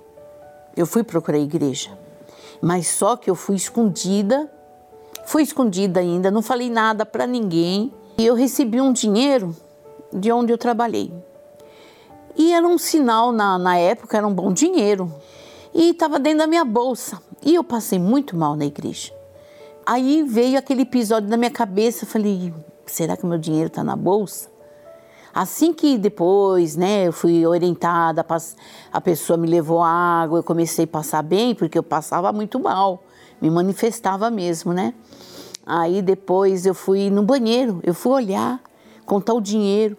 Eu 0.75 0.87
fui 0.87 1.03
procurar 1.03 1.37
a 1.37 1.43
igreja. 1.43 1.91
Mas 2.63 2.87
só 2.87 3.17
que 3.17 3.29
eu 3.29 3.35
fui 3.35 3.55
escondida, 3.55 4.51
fui 5.27 5.43
escondida 5.43 6.01
ainda, 6.01 6.31
não 6.31 6.41
falei 6.41 6.71
nada 6.71 7.05
para 7.05 7.27
ninguém. 7.27 7.93
E 8.17 8.25
eu 8.25 8.35
recebi 8.35 8.81
um 8.81 8.95
dinheiro 8.95 9.55
de 10.11 10.33
onde 10.33 10.51
eu 10.51 10.57
trabalhei. 10.57 11.13
E 12.35 12.51
era 12.55 12.67
um 12.67 12.79
sinal 12.79 13.31
na, 13.31 13.59
na 13.59 13.77
época, 13.77 14.17
era 14.17 14.27
um 14.27 14.33
bom 14.33 14.55
dinheiro 14.55 15.13
e 15.75 15.91
estava 15.91 16.19
dentro 16.19 16.39
da 16.39 16.47
minha 16.47 16.65
bolsa. 16.65 17.21
E 17.45 17.55
eu 17.55 17.63
passei 17.63 17.99
muito 17.99 18.39
mal 18.39 18.57
na 18.57 18.65
igreja. 18.65 19.13
Aí 19.85 20.23
veio 20.23 20.59
aquele 20.59 20.81
episódio 20.81 21.29
na 21.29 21.37
minha 21.37 21.51
cabeça, 21.51 22.07
falei, 22.07 22.55
será 22.87 23.17
que 23.17 23.27
meu 23.27 23.39
dinheiro 23.39 23.69
está 23.69 23.85
na 23.85 23.97
bolsa? 23.97 24.51
Assim 25.35 25.73
que 25.73 25.97
depois, 25.97 26.77
né, 26.77 27.07
eu 27.07 27.13
fui 27.13 27.47
orientada, 27.47 28.25
a 28.93 29.01
pessoa 29.01 29.37
me 29.37 29.49
levou 29.49 29.83
água, 29.83 30.39
eu 30.39 30.43
comecei 30.43 30.85
a 30.85 30.89
passar 30.89 31.23
bem, 31.23 31.55
porque 31.55 31.79
eu 31.79 31.83
passava 31.83 32.31
muito 32.33 32.61
mal, 32.61 33.03
me 33.41 33.51
manifestava 33.51 34.31
mesmo, 34.31 34.75
né? 34.75 34.93
Aí 35.65 36.03
depois 36.03 36.67
eu 36.67 36.75
fui 36.75 37.09
no 37.09 37.23
banheiro, 37.23 37.81
eu 37.83 37.95
fui 37.95 38.13
olhar, 38.13 38.61
contar 39.07 39.33
o 39.33 39.41
dinheiro, 39.41 39.97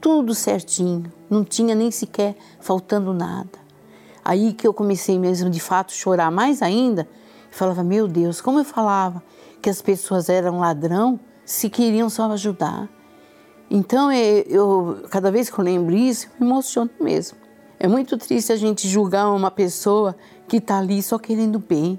tudo 0.00 0.34
certinho, 0.34 1.12
não 1.28 1.42
tinha 1.42 1.74
nem 1.74 1.90
sequer 1.90 2.36
faltando 2.60 3.12
nada. 3.12 3.58
Aí 4.24 4.52
que 4.52 4.66
eu 4.66 4.74
comecei 4.74 5.18
mesmo 5.18 5.48
de 5.50 5.58
fato 5.58 5.90
chorar 5.90 6.30
mais 6.30 6.60
ainda. 6.60 7.08
E 7.50 7.54
falava, 7.54 7.82
meu 7.82 8.06
Deus, 8.06 8.42
como 8.42 8.58
eu 8.58 8.64
falava 8.64 9.22
que 9.62 9.70
as 9.70 9.80
pessoas 9.80 10.28
eram 10.28 10.60
ladrão 10.60 11.18
se 11.48 11.70
queriam 11.70 12.10
só 12.10 12.30
ajudar. 12.32 12.90
Então 13.70 14.12
eu, 14.12 14.44
eu 14.48 15.08
cada 15.08 15.30
vez 15.30 15.48
que 15.48 15.58
eu 15.58 15.64
lembro 15.64 15.94
isso, 15.96 16.26
eu 16.26 16.44
me 16.46 16.52
emociono 16.52 16.90
mesmo. 17.00 17.38
É 17.80 17.88
muito 17.88 18.18
triste 18.18 18.52
a 18.52 18.56
gente 18.56 18.86
julgar 18.86 19.30
uma 19.30 19.50
pessoa 19.50 20.14
que 20.46 20.58
está 20.58 20.76
ali 20.76 21.02
só 21.02 21.18
querendo 21.18 21.58
bem. 21.58 21.98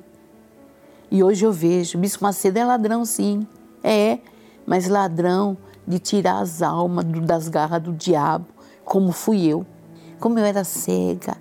E 1.09 1.23
hoje 1.23 1.47
eu 1.47 1.51
vejo, 1.51 1.97
Bispo 1.97 2.23
Macedo 2.23 2.59
é 2.59 2.63
ladrão 2.63 3.03
sim, 3.03 3.47
é, 3.83 4.19
mas 4.67 4.87
ladrão 4.87 5.57
de 5.87 5.97
tirar 5.97 6.41
as 6.41 6.61
almas 6.61 7.03
das 7.05 7.47
garras 7.47 7.81
do 7.81 7.91
diabo, 7.91 8.45
como 8.85 9.11
fui 9.11 9.47
eu. 9.47 9.65
Como 10.19 10.37
eu 10.37 10.45
era 10.45 10.63
cega, 10.63 11.35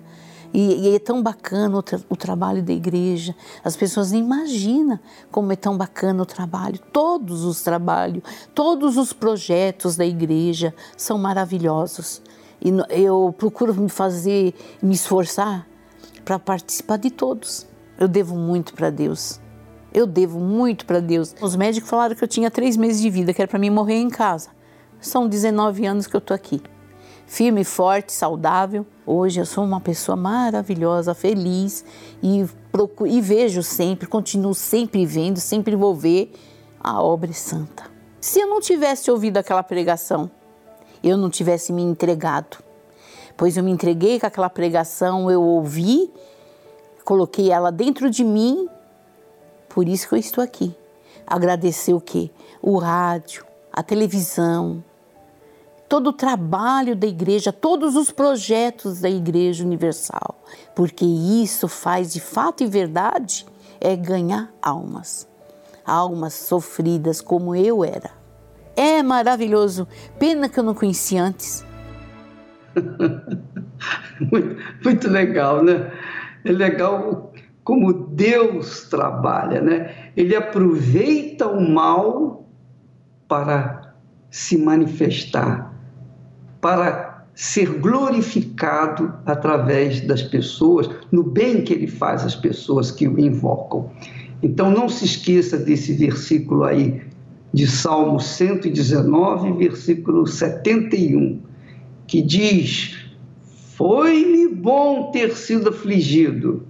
e, 0.53 0.89
e 0.89 0.95
é 0.95 0.99
tão 0.99 1.21
bacana 1.21 1.77
o, 1.77 1.83
tra 1.83 1.99
o, 2.09 2.15
trabalho 2.15 2.63
da 2.63 2.73
igreja. 2.73 3.35
As 3.63 3.75
pessoas 3.75 4.11
nem 4.11 4.21
imaginam 4.21 4.99
como 5.31 5.51
é 5.51 5.55
tão 5.55 5.77
bacana 5.77 6.23
o 6.23 6.25
trabalho. 6.25 6.79
Todos 6.91 7.43
os 7.43 7.61
trabalhos, 7.61 8.23
todos 8.53 8.97
os 8.97 9.13
projetos 9.13 9.95
da 9.95 10.05
igreja 10.05 10.73
são 10.97 11.17
maravilhosos. 11.17 12.21
E 12.61 12.71
eu 12.89 13.33
procuro 13.37 13.73
me 13.73 13.89
fazer, 13.89 14.53
me 14.81 14.95
esforçar 14.95 15.67
para 16.25 16.39
participar 16.39 16.97
de 16.97 17.11
todos. 17.11 17.67
Eu 17.97 18.07
devo 18.07 18.35
muito 18.35 18.73
para 18.73 18.89
Deus. 18.89 19.39
Eu 19.93 20.05
devo 20.05 20.39
muito 20.39 20.85
para 20.85 20.99
Deus. 20.99 21.35
Os 21.41 21.55
médicos 21.55 21.89
falaram 21.89 22.15
que 22.15 22.23
eu 22.23 22.27
tinha 22.27 22.51
três 22.51 22.75
meses 22.75 23.01
de 23.01 23.09
vida, 23.09 23.33
que 23.33 23.41
era 23.41 23.49
para 23.49 23.59
mim 23.59 23.69
morrer 23.69 23.97
em 23.97 24.09
casa. 24.09 24.49
São 24.99 25.27
19 25.27 25.85
anos 25.85 26.07
que 26.07 26.15
eu 26.15 26.19
estou 26.19 26.35
aqui 26.35 26.61
firme, 27.29 27.63
forte, 27.63 28.11
saudável. 28.11 28.85
Hoje 29.11 29.39
eu 29.39 29.45
sou 29.47 29.63
uma 29.63 29.81
pessoa 29.81 30.15
maravilhosa, 30.15 31.15
feliz 31.15 31.83
e, 32.21 32.45
procuro, 32.71 33.09
e 33.09 33.19
vejo 33.19 33.63
sempre, 33.63 34.05
continuo 34.05 34.53
sempre 34.53 35.03
vendo, 35.03 35.39
sempre 35.39 35.75
vou 35.75 35.95
ver 35.95 36.31
a 36.79 37.01
obra 37.01 37.33
santa. 37.33 37.85
Se 38.21 38.39
eu 38.39 38.45
não 38.45 38.61
tivesse 38.61 39.09
ouvido 39.09 39.37
aquela 39.37 39.63
pregação, 39.63 40.29
eu 41.03 41.17
não 41.17 41.27
tivesse 41.27 41.73
me 41.73 41.81
entregado, 41.81 42.59
pois 43.35 43.57
eu 43.57 43.63
me 43.63 43.71
entreguei 43.71 44.19
com 44.19 44.27
aquela 44.27 44.47
pregação, 44.47 45.31
eu 45.31 45.41
ouvi, 45.41 46.13
coloquei 47.03 47.51
ela 47.51 47.71
dentro 47.71 48.11
de 48.11 48.23
mim, 48.23 48.69
por 49.69 49.87
isso 49.87 50.07
que 50.07 50.13
eu 50.13 50.19
estou 50.19 50.43
aqui. 50.43 50.75
Agradecer 51.25 51.95
o 51.95 51.99
quê? 51.99 52.29
O 52.61 52.77
rádio, 52.77 53.43
a 53.73 53.81
televisão, 53.81 54.83
todo 55.89 56.11
o 56.11 56.13
trabalho 56.13 56.95
da 56.95 57.07
igreja, 57.07 57.51
todos 57.51 57.95
os 57.95 58.11
projetos 58.11 59.01
da 59.01 59.09
Igreja 59.09 59.65
Universal, 59.65 60.39
porque 60.75 61.03
isso 61.03 61.67
faz 61.67 62.13
de 62.13 62.21
fato 62.21 62.63
e 62.63 62.67
verdade 62.67 63.43
é 63.81 63.95
ganhar 63.95 64.53
almas, 64.61 65.27
almas 65.83 66.35
sofridas 66.35 67.19
como 67.19 67.55
eu 67.55 67.83
era. 67.83 68.11
É 68.75 69.01
maravilhoso, 69.01 69.87
pena 70.19 70.47
que 70.47 70.59
eu 70.59 70.63
não 70.63 70.75
conheci 70.75 71.17
antes. 71.17 71.65
muito, 74.31 74.57
muito 74.85 75.09
legal, 75.09 75.63
né? 75.63 75.91
É 76.45 76.51
legal 76.51 77.33
como 77.63 77.91
Deus 77.91 78.87
trabalha, 78.89 79.59
né? 79.59 80.11
Ele 80.15 80.35
aproveita 80.35 81.47
o 81.47 81.67
mal 81.67 82.47
para 83.27 83.95
se 84.29 84.57
manifestar 84.57 85.68
para 86.61 87.25
ser 87.33 87.79
glorificado 87.79 89.13
através 89.25 90.01
das 90.01 90.21
pessoas, 90.21 90.89
no 91.11 91.23
bem 91.23 91.63
que 91.63 91.73
ele 91.73 91.87
faz 91.87 92.25
às 92.25 92.35
pessoas 92.35 92.91
que 92.91 93.07
o 93.07 93.19
invocam. 93.19 93.89
Então 94.43 94.69
não 94.69 94.89
se 94.89 95.05
esqueça 95.05 95.57
desse 95.57 95.93
versículo 95.93 96.63
aí 96.63 97.01
de 97.53 97.65
Salmo 97.65 98.19
119, 98.19 99.53
versículo 99.53 100.27
71, 100.27 101.41
que 102.05 102.21
diz: 102.21 103.09
Foi-me 103.75 104.47
bom 104.49 105.11
ter 105.11 105.35
sido 105.35 105.69
afligido, 105.69 106.67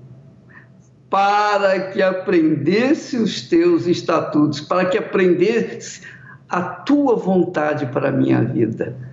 para 1.10 1.90
que 1.92 2.02
aprendesse 2.02 3.18
os 3.18 3.42
teus 3.42 3.88
estatutos, 3.88 4.62
para 4.62 4.86
que 4.86 4.98
aprendesse 4.98 6.02
a 6.48 6.62
tua 6.62 7.16
vontade 7.16 7.88
para 7.88 8.10
a 8.10 8.12
minha 8.12 8.44
vida. 8.44 9.09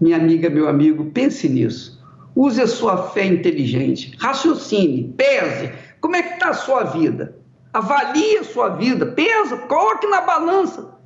Minha 0.00 0.16
amiga, 0.16 0.50
meu 0.50 0.68
amigo, 0.68 1.06
pense 1.12 1.48
nisso. 1.48 1.96
Use 2.34 2.60
a 2.60 2.66
sua 2.66 3.10
fé 3.10 3.24
inteligente, 3.24 4.14
raciocine, 4.18 5.14
pese. 5.16 5.72
Como 6.00 6.16
é 6.16 6.22
que 6.22 6.34
está 6.34 6.50
a 6.50 6.54
sua 6.54 6.84
vida? 6.84 7.36
Avalie 7.72 8.38
a 8.38 8.44
sua 8.44 8.68
vida, 8.70 9.06
pesa, 9.06 9.56
coloque 9.56 10.06
na 10.06 10.20
balança. 10.20 10.96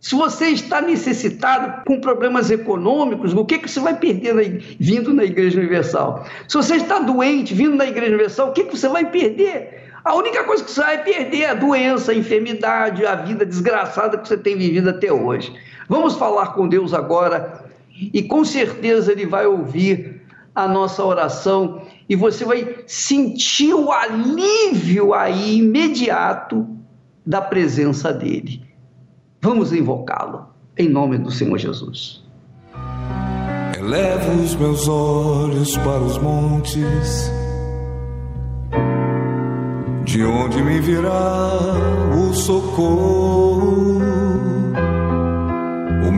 Se 0.00 0.16
você 0.16 0.48
está 0.48 0.80
necessitado 0.80 1.84
com 1.86 2.00
problemas 2.00 2.50
econômicos, 2.50 3.32
o 3.32 3.44
que, 3.44 3.60
que 3.60 3.70
você 3.70 3.78
vai 3.78 3.96
perder 3.96 4.34
na, 4.34 4.42
vindo 4.80 5.14
na 5.14 5.22
Igreja 5.22 5.60
Universal? 5.60 6.26
Se 6.48 6.56
você 6.56 6.74
está 6.74 6.98
doente 6.98 7.54
vindo 7.54 7.76
na 7.76 7.86
Igreja 7.86 8.08
Universal, 8.08 8.48
o 8.48 8.52
que, 8.52 8.64
que 8.64 8.76
você 8.76 8.88
vai 8.88 9.08
perder? 9.08 9.92
A 10.04 10.16
única 10.16 10.42
coisa 10.42 10.64
que 10.64 10.72
você 10.72 10.80
vai 10.80 11.04
perder 11.04 11.42
é 11.42 11.50
a 11.50 11.54
doença, 11.54 12.10
a 12.10 12.14
enfermidade, 12.16 13.06
a 13.06 13.14
vida 13.14 13.46
desgraçada 13.46 14.18
que 14.18 14.26
você 14.26 14.36
tem 14.36 14.56
vivido 14.56 14.90
até 14.90 15.12
hoje. 15.12 15.54
Vamos 15.88 16.16
falar 16.16 16.54
com 16.54 16.66
Deus 16.66 16.92
agora 16.92 17.61
e 18.12 18.22
com 18.22 18.44
certeza 18.44 19.12
Ele 19.12 19.26
vai 19.26 19.46
ouvir 19.46 20.22
a 20.54 20.68
nossa 20.68 21.04
oração 21.04 21.82
e 22.08 22.16
você 22.16 22.44
vai 22.44 22.76
sentir 22.86 23.72
o 23.74 23.90
alívio 23.90 25.14
aí 25.14 25.58
imediato 25.58 26.68
da 27.24 27.40
presença 27.40 28.12
dEle. 28.12 28.62
Vamos 29.40 29.72
invocá-lo 29.72 30.46
em 30.76 30.88
nome 30.88 31.18
do 31.18 31.30
Senhor 31.30 31.58
Jesus. 31.58 32.22
Elevo 33.76 34.42
os 34.42 34.54
meus 34.54 34.86
olhos 34.86 35.76
para 35.78 36.00
os 36.00 36.18
montes, 36.18 37.32
de 40.04 40.22
onde 40.22 40.62
me 40.62 40.80
virá 40.80 41.58
o 42.14 42.32
socorro. 42.32 44.01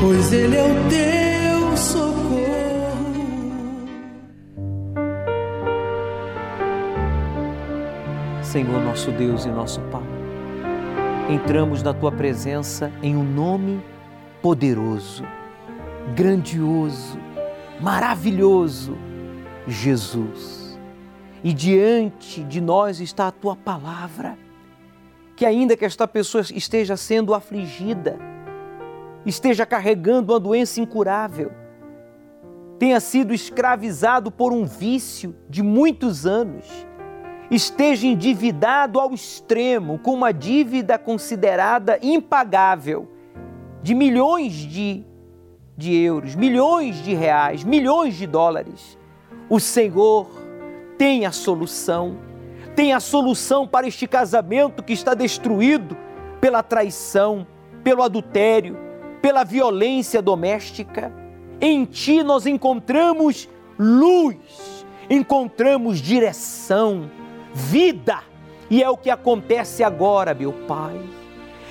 Pois 0.00 0.32
ele 0.32 0.56
é 0.56 0.62
o 0.62 0.88
teu 0.88 1.76
socorro. 1.76 2.30
Senhor 8.42 8.80
nosso 8.82 9.12
Deus 9.12 9.44
e 9.44 9.48
nosso 9.48 9.80
Pai 9.82 10.20
entramos 11.30 11.82
na 11.82 11.94
tua 11.94 12.10
presença 12.10 12.90
em 13.02 13.14
um 13.14 13.22
nome 13.22 13.80
poderoso, 14.42 15.24
grandioso, 16.16 17.18
maravilhoso, 17.80 18.96
Jesus. 19.66 20.78
E 21.44 21.52
diante 21.52 22.42
de 22.42 22.60
nós 22.60 23.00
está 23.00 23.28
a 23.28 23.30
tua 23.30 23.54
palavra, 23.54 24.36
que 25.36 25.46
ainda 25.46 25.76
que 25.76 25.84
esta 25.84 26.06
pessoa 26.08 26.42
esteja 26.52 26.96
sendo 26.96 27.32
afligida, 27.32 28.18
esteja 29.24 29.66
carregando 29.66 30.32
uma 30.32 30.40
doença 30.40 30.80
incurável, 30.80 31.52
tenha 32.78 32.98
sido 32.98 33.34
escravizado 33.34 34.30
por 34.30 34.52
um 34.52 34.64
vício 34.64 35.36
de 35.48 35.62
muitos 35.62 36.26
anos, 36.26 36.66
esteja 37.50 38.06
endividado 38.06 38.98
ao 38.98 39.12
extremo, 39.12 39.98
com 39.98 40.14
uma 40.14 40.32
dívida 40.32 40.98
considerada 40.98 41.98
impagável 42.00 43.08
de 43.82 43.94
milhões 43.94 44.52
de, 44.54 45.04
de 45.76 45.94
euros, 45.94 46.34
milhões 46.34 47.02
de 47.02 47.12
reais, 47.12 47.64
milhões 47.64 48.14
de 48.14 48.26
dólares, 48.26 48.98
o 49.48 49.58
Senhor 49.58 50.30
tem 50.96 51.26
a 51.26 51.32
solução, 51.32 52.16
tem 52.76 52.92
a 52.92 53.00
solução 53.00 53.66
para 53.66 53.86
este 53.86 54.06
casamento 54.06 54.82
que 54.82 54.92
está 54.92 55.12
destruído 55.12 55.96
pela 56.40 56.62
traição, 56.62 57.46
pelo 57.82 58.02
adultério, 58.02 58.89
pela 59.20 59.44
violência 59.44 60.20
doméstica. 60.20 61.12
Em 61.60 61.84
Ti 61.84 62.22
nós 62.22 62.46
encontramos 62.46 63.48
luz, 63.78 64.84
encontramos 65.08 65.98
direção 66.00 67.10
vida. 67.52 68.20
E 68.70 68.82
é 68.82 68.88
o 68.88 68.96
que 68.96 69.10
acontece 69.10 69.82
agora, 69.82 70.32
meu 70.32 70.52
Pai. 70.52 71.00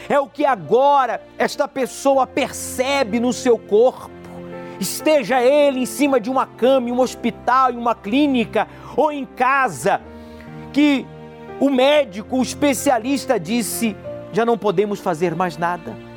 É 0.07 0.19
o 0.19 0.27
que 0.27 0.45
agora 0.45 1.21
esta 1.37 1.67
pessoa 1.67 2.25
percebe 2.25 3.19
no 3.19 3.31
seu 3.31 3.57
corpo. 3.57 4.11
Esteja 4.79 5.41
ele 5.41 5.81
em 5.81 5.85
cima 5.85 6.19
de 6.19 6.29
uma 6.29 6.45
cama, 6.45 6.89
em 6.89 6.91
um 6.91 6.99
hospital, 6.99 7.71
em 7.71 7.77
uma 7.77 7.93
clínica 7.93 8.67
ou 8.95 9.11
em 9.11 9.25
casa, 9.25 10.01
que 10.73 11.05
o 11.59 11.69
médico, 11.69 12.37
o 12.37 12.41
especialista 12.41 13.39
disse: 13.39 13.95
já 14.31 14.45
não 14.45 14.57
podemos 14.57 14.99
fazer 14.99 15.35
mais 15.35 15.57
nada. 15.57 16.08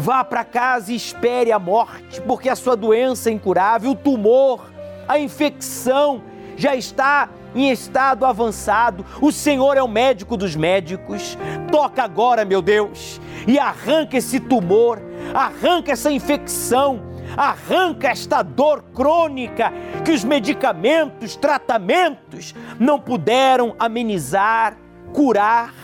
Vá 0.00 0.22
para 0.22 0.44
casa 0.44 0.92
e 0.92 0.96
espere 0.96 1.50
a 1.50 1.58
morte, 1.58 2.20
porque 2.20 2.48
a 2.48 2.54
sua 2.54 2.76
doença 2.76 3.30
é 3.30 3.32
incurável, 3.32 3.90
o 3.90 3.96
tumor, 3.96 4.70
a 5.08 5.18
infecção 5.18 6.22
já 6.56 6.76
está 6.76 7.28
em 7.52 7.68
estado 7.72 8.24
avançado. 8.24 9.04
O 9.20 9.32
Senhor 9.32 9.76
é 9.76 9.82
o 9.82 9.88
médico 9.88 10.36
dos 10.36 10.54
médicos. 10.54 11.36
Toca 11.72 12.04
agora, 12.04 12.44
meu 12.44 12.62
Deus, 12.62 13.20
e 13.44 13.58
arranca 13.58 14.16
esse 14.16 14.38
tumor, 14.38 15.02
arranca 15.34 15.90
essa 15.90 16.12
infecção, 16.12 17.02
arranca 17.36 18.06
esta 18.06 18.40
dor 18.40 18.84
crônica 18.94 19.72
que 20.04 20.12
os 20.12 20.22
medicamentos, 20.22 21.34
tratamentos 21.34 22.54
não 22.78 23.00
puderam 23.00 23.74
amenizar, 23.80 24.76
curar. 25.12 25.74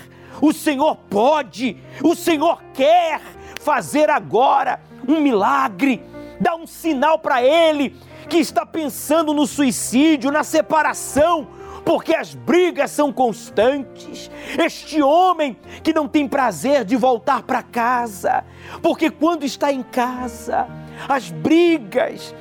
O 0.40 0.52
Senhor 0.52 0.96
pode, 1.10 1.76
o 2.00 2.14
Senhor 2.14 2.62
quer 2.72 3.20
fazer 3.64 4.10
agora 4.10 4.78
um 5.08 5.20
milagre. 5.20 6.04
Dá 6.38 6.54
um 6.54 6.66
sinal 6.66 7.18
para 7.18 7.42
ele 7.42 7.96
que 8.28 8.36
está 8.36 8.66
pensando 8.66 9.32
no 9.32 9.46
suicídio, 9.46 10.30
na 10.30 10.44
separação, 10.44 11.48
porque 11.84 12.14
as 12.14 12.34
brigas 12.34 12.90
são 12.90 13.12
constantes. 13.12 14.30
Este 14.58 15.02
homem 15.02 15.56
que 15.82 15.94
não 15.94 16.06
tem 16.06 16.28
prazer 16.28 16.84
de 16.84 16.94
voltar 16.94 17.42
para 17.42 17.62
casa, 17.62 18.44
porque 18.82 19.10
quando 19.10 19.44
está 19.44 19.72
em 19.72 19.82
casa, 19.82 20.68
as 21.08 21.30
brigas 21.30 22.34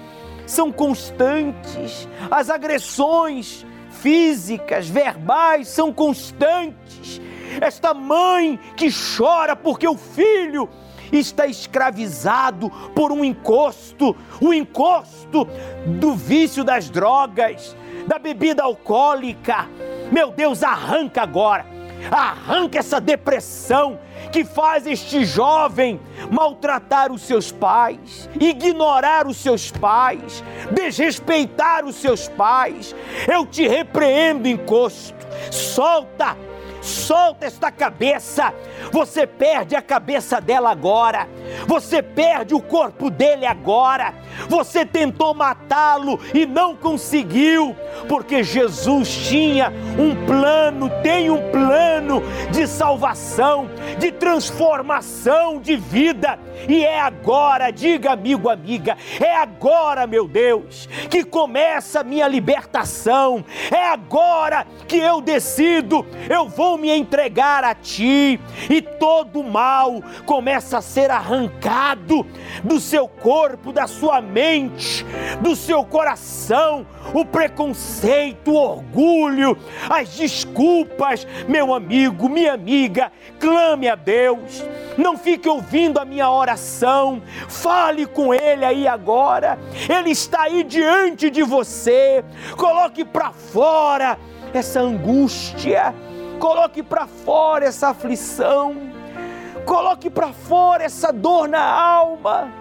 são 0.46 0.72
constantes, 0.72 2.08
as 2.30 2.50
agressões 2.50 3.66
físicas, 3.90 4.90
verbais 4.90 5.70
são 5.70 5.94
constantes. 5.94 7.22
Esta 7.62 7.94
mãe 7.94 8.60
que 8.76 8.90
chora 8.92 9.56
porque 9.56 9.88
o 9.88 9.96
filho 9.96 10.68
está 11.18 11.48
escravizado 11.48 12.70
por 12.96 13.12
um 13.12 13.24
encosto, 13.24 14.16
o 14.42 14.54
encosto 14.54 15.48
do 15.86 16.16
vício 16.16 16.64
das 16.64 16.90
drogas, 16.90 17.76
da 18.08 18.20
bebida 18.20 18.64
alcoólica. 18.64 19.68
Meu 20.12 20.32
Deus, 20.32 20.64
arranca 20.64 21.22
agora, 21.22 21.66
arranca 22.12 22.80
essa 22.80 23.00
depressão 23.00 24.00
que 24.32 24.44
faz 24.44 24.88
este 24.88 25.26
jovem 25.26 26.00
maltratar 26.32 27.12
os 27.12 27.22
seus 27.22 27.52
pais, 27.52 28.30
ignorar 28.40 29.28
os 29.28 29.38
seus 29.38 29.70
pais, 29.72 30.44
desrespeitar 30.72 31.86
os 31.86 31.96
seus 31.96 32.28
pais. 32.30 32.96
Eu 33.28 33.46
te 33.46 33.68
repreendo, 33.68 34.48
encosto. 34.48 35.14
Solta 35.52 36.36
solta 36.84 37.46
esta 37.46 37.72
cabeça. 37.72 38.54
Você 38.92 39.26
perde 39.26 39.76
a 39.76 39.82
cabeça 39.82 40.40
dela 40.42 40.72
agora. 40.72 41.28
Você 41.66 42.04
perde 42.04 42.54
o 42.54 42.62
corpo 42.62 43.10
dele 43.10 43.46
agora. 43.46 44.14
Você 44.50 44.86
tentou 44.86 45.34
matá-lo 45.34 46.20
e 46.34 46.46
não 46.46 46.76
conseguiu, 46.76 47.76
porque 48.08 48.44
Jesus 48.44 49.28
tinha 49.28 49.72
um 49.98 50.26
plano, 50.26 50.90
tem 51.02 51.30
um 51.30 51.52
plano 51.52 52.22
de 52.52 52.68
salvação, 52.68 53.70
de 53.98 54.12
transformação 54.12 55.60
de 55.60 55.76
vida. 55.76 56.40
E 56.68 56.84
é 56.84 57.00
agora, 57.00 57.72
diga 57.72 58.12
amigo, 58.12 58.50
amiga, 58.50 58.98
é 59.20 59.36
agora, 59.36 60.08
meu 60.08 60.28
Deus, 60.28 60.88
que 61.10 61.24
começa 61.24 62.02
a 62.02 62.04
minha 62.04 62.28
libertação. 62.28 63.44
É 63.72 63.90
agora 63.90 64.66
que 64.88 64.98
eu 64.98 65.22
decido, 65.22 66.06
eu 66.30 66.48
vou 66.48 66.73
me 66.78 66.90
entregar 66.90 67.64
a 67.64 67.74
ti 67.74 68.40
e 68.70 68.82
todo 68.82 69.44
mal 69.44 70.02
começa 70.26 70.78
a 70.78 70.82
ser 70.82 71.12
arrancado 71.12 72.26
do 72.64 72.80
seu 72.80 73.08
corpo, 73.08 73.72
da 73.72 73.88
sua 73.88 74.22
mente, 74.22 75.06
do 75.42 75.56
seu 75.56 75.84
coração, 75.84 76.86
o 77.14 77.26
preconceito, 77.26 78.52
o 78.52 78.56
orgulho, 78.56 79.58
as 79.90 80.10
desculpas, 80.10 81.28
meu 81.48 81.74
amigo, 81.74 82.30
minha 82.30 82.54
amiga, 82.54 83.12
clame 83.40 83.88
a 83.88 83.96
Deus. 83.96 84.64
Não 84.98 85.18
fique 85.18 85.50
ouvindo 85.50 86.00
a 86.00 86.06
minha 86.06 86.30
oração. 86.30 87.22
Fale 87.48 88.06
com 88.06 88.34
ele 88.34 88.64
aí 88.64 88.88
agora. 88.88 89.58
Ele 89.90 90.12
está 90.12 90.44
aí 90.44 90.64
diante 90.64 91.30
de 91.30 91.44
você. 91.44 92.24
Coloque 92.58 93.04
para 93.04 93.32
fora 93.32 94.18
essa 94.54 94.80
angústia. 94.80 95.94
Coloque 96.40 96.84
para 96.84 97.08
fora 97.08 97.66
essa 97.66 97.90
aflição. 97.90 98.76
Coloque 99.66 100.10
para 100.10 100.34
fora 100.34 100.84
essa 100.84 101.12
dor 101.12 101.48
na 101.48 101.64
alma. 101.64 102.52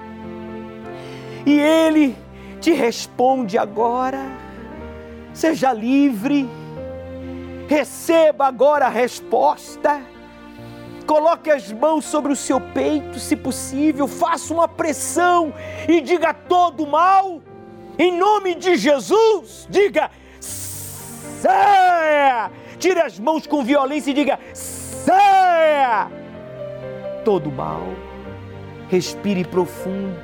E 1.44 1.58
ele 1.58 2.16
te 2.60 2.72
responde 2.72 3.58
agora. 3.58 4.20
Seja 5.32 5.72
livre. 5.72 6.48
Receba 7.68 8.46
agora 8.46 8.86
a 8.86 8.90
resposta. 8.90 10.00
Coloque 11.06 11.50
as 11.50 11.72
mãos 11.72 12.04
sobre 12.04 12.32
o 12.32 12.36
seu 12.36 12.60
peito, 12.60 13.18
se 13.18 13.36
possível, 13.36 14.06
faça 14.06 14.54
uma 14.54 14.68
pressão 14.68 15.52
e 15.88 16.00
diga 16.00 16.32
todo 16.32 16.86
mal, 16.86 17.42
em 17.98 18.16
nome 18.16 18.54
de 18.54 18.76
Jesus, 18.76 19.66
diga 19.68 20.10
saia! 21.42 22.50
Tire 22.82 22.98
as 22.98 23.16
mãos 23.16 23.46
com 23.46 23.62
violência 23.62 24.10
e 24.10 24.14
diga 24.14 24.40
saia! 24.52 26.10
Todo 27.24 27.48
mal, 27.48 27.84
respire 28.88 29.44
profundo. 29.44 30.18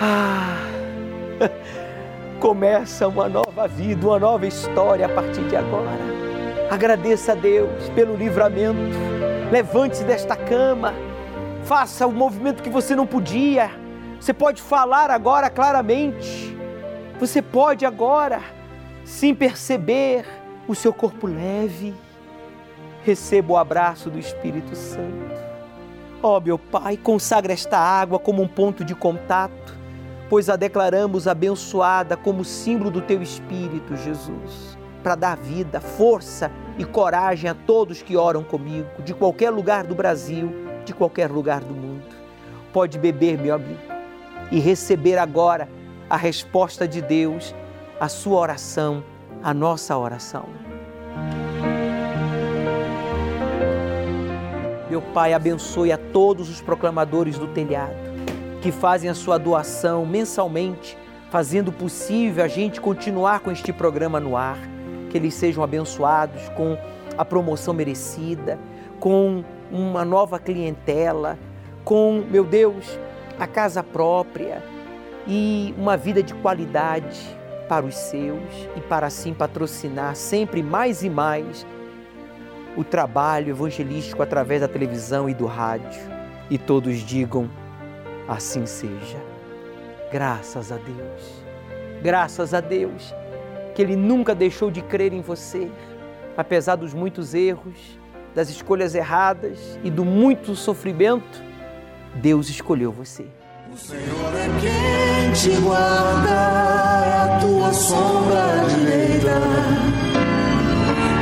Ah! 0.00 0.56
Começa 2.40 3.06
uma 3.08 3.28
nova 3.28 3.68
vida, 3.68 4.06
uma 4.06 4.18
nova 4.18 4.46
história 4.46 5.04
a 5.04 5.08
partir 5.10 5.46
de 5.48 5.54
agora. 5.54 6.00
Agradeça 6.70 7.32
a 7.32 7.34
Deus 7.34 7.90
pelo 7.90 8.16
livramento. 8.16 8.78
Levante-se 9.50 10.02
desta 10.02 10.34
cama. 10.34 10.94
Faça 11.64 12.06
o 12.06 12.10
movimento 12.10 12.62
que 12.62 12.70
você 12.70 12.96
não 12.96 13.06
podia. 13.06 13.70
Você 14.18 14.32
pode 14.32 14.62
falar 14.62 15.10
agora 15.10 15.50
claramente. 15.50 16.56
Você 17.20 17.42
pode 17.42 17.84
agora, 17.84 18.40
sim 19.12 19.34
perceber 19.34 20.24
o 20.66 20.74
seu 20.74 20.92
corpo 20.92 21.26
leve. 21.26 21.94
Receba 23.04 23.52
o 23.52 23.56
abraço 23.56 24.08
do 24.08 24.18
Espírito 24.18 24.74
Santo. 24.74 25.42
Ó 26.22 26.36
oh, 26.36 26.40
meu 26.40 26.58
Pai, 26.58 26.96
consagra 26.96 27.52
esta 27.52 27.76
água 27.76 28.18
como 28.18 28.42
um 28.42 28.48
ponto 28.48 28.84
de 28.84 28.94
contato, 28.94 29.76
pois 30.30 30.48
a 30.48 30.56
declaramos 30.56 31.26
abençoada 31.26 32.16
como 32.16 32.44
símbolo 32.44 32.90
do 32.90 33.00
teu 33.00 33.20
Espírito, 33.20 33.96
Jesus 33.96 34.76
para 35.02 35.14
dar 35.16 35.36
vida, 35.36 35.80
força 35.80 36.50
e 36.78 36.84
coragem 36.84 37.50
a 37.50 37.54
todos 37.54 38.02
que 38.02 38.16
oram 38.16 38.42
comigo, 38.42 39.02
de 39.04 39.12
qualquer 39.12 39.50
lugar 39.50 39.84
do 39.84 39.94
Brasil, 39.94 40.52
de 40.84 40.94
qualquer 40.94 41.30
lugar 41.30 41.60
do 41.60 41.74
mundo. 41.74 42.06
Pode 42.72 42.98
beber, 42.98 43.36
meu 43.36 43.54
amigo, 43.54 43.80
e 44.50 44.58
receber 44.58 45.18
agora 45.18 45.68
a 46.08 46.16
resposta 46.16 46.86
de 46.86 47.02
Deus, 47.02 47.54
a 48.02 48.08
sua 48.08 48.40
oração, 48.40 49.04
a 49.44 49.54
nossa 49.54 49.96
oração. 49.96 50.46
Meu 54.90 55.00
Pai, 55.00 55.32
abençoe 55.32 55.92
a 55.92 55.96
todos 55.96 56.50
os 56.50 56.60
proclamadores 56.60 57.38
do 57.38 57.46
telhado 57.46 57.94
que 58.60 58.72
fazem 58.72 59.08
a 59.08 59.14
sua 59.14 59.38
doação 59.38 60.04
mensalmente, 60.04 60.98
fazendo 61.30 61.70
possível 61.70 62.44
a 62.44 62.48
gente 62.48 62.80
continuar 62.80 63.38
com 63.38 63.52
este 63.52 63.72
programa 63.72 64.18
no 64.18 64.36
ar 64.36 64.58
que 65.08 65.16
eles 65.16 65.34
sejam 65.34 65.62
abençoados 65.62 66.48
com 66.56 66.76
a 67.16 67.24
promoção 67.24 67.72
merecida, 67.72 68.58
com 68.98 69.44
uma 69.70 70.04
nova 70.04 70.40
clientela, 70.40 71.38
com, 71.84 72.24
meu 72.28 72.42
Deus, 72.42 72.98
a 73.38 73.46
casa 73.46 73.80
própria 73.80 74.60
e 75.24 75.72
uma 75.78 75.96
vida 75.96 76.20
de 76.20 76.34
qualidade 76.34 77.40
para 77.72 77.86
os 77.86 77.94
seus 77.94 78.68
e 78.76 78.82
para 78.82 79.06
assim 79.06 79.32
patrocinar 79.32 80.14
sempre 80.14 80.62
mais 80.62 81.02
e 81.02 81.08
mais 81.08 81.66
o 82.76 82.84
trabalho 82.84 83.48
evangelístico 83.48 84.22
através 84.22 84.60
da 84.60 84.68
televisão 84.68 85.26
e 85.26 85.32
do 85.32 85.46
rádio. 85.46 86.02
E 86.50 86.58
todos 86.58 86.98
digam: 86.98 87.48
assim 88.28 88.66
seja. 88.66 89.16
Graças 90.12 90.70
a 90.70 90.76
Deus. 90.76 91.42
Graças 92.02 92.52
a 92.52 92.60
Deus 92.60 93.14
que 93.74 93.80
Ele 93.80 93.96
nunca 93.96 94.34
deixou 94.34 94.70
de 94.70 94.82
crer 94.82 95.14
em 95.14 95.22
você, 95.22 95.70
apesar 96.36 96.76
dos 96.76 96.92
muitos 96.92 97.32
erros, 97.32 97.98
das 98.34 98.50
escolhas 98.50 98.94
erradas 98.94 99.78
e 99.82 99.90
do 99.90 100.04
muito 100.04 100.54
sofrimento. 100.54 101.42
Deus 102.16 102.50
escolheu 102.50 102.92
você. 102.92 103.24
O 103.72 103.76
Senhor 103.78 104.34
é 104.36 104.48
quem 104.60 105.32
te 105.32 105.58
guarda, 105.62 107.21
sombra 107.82 108.64
direita. 108.68 109.40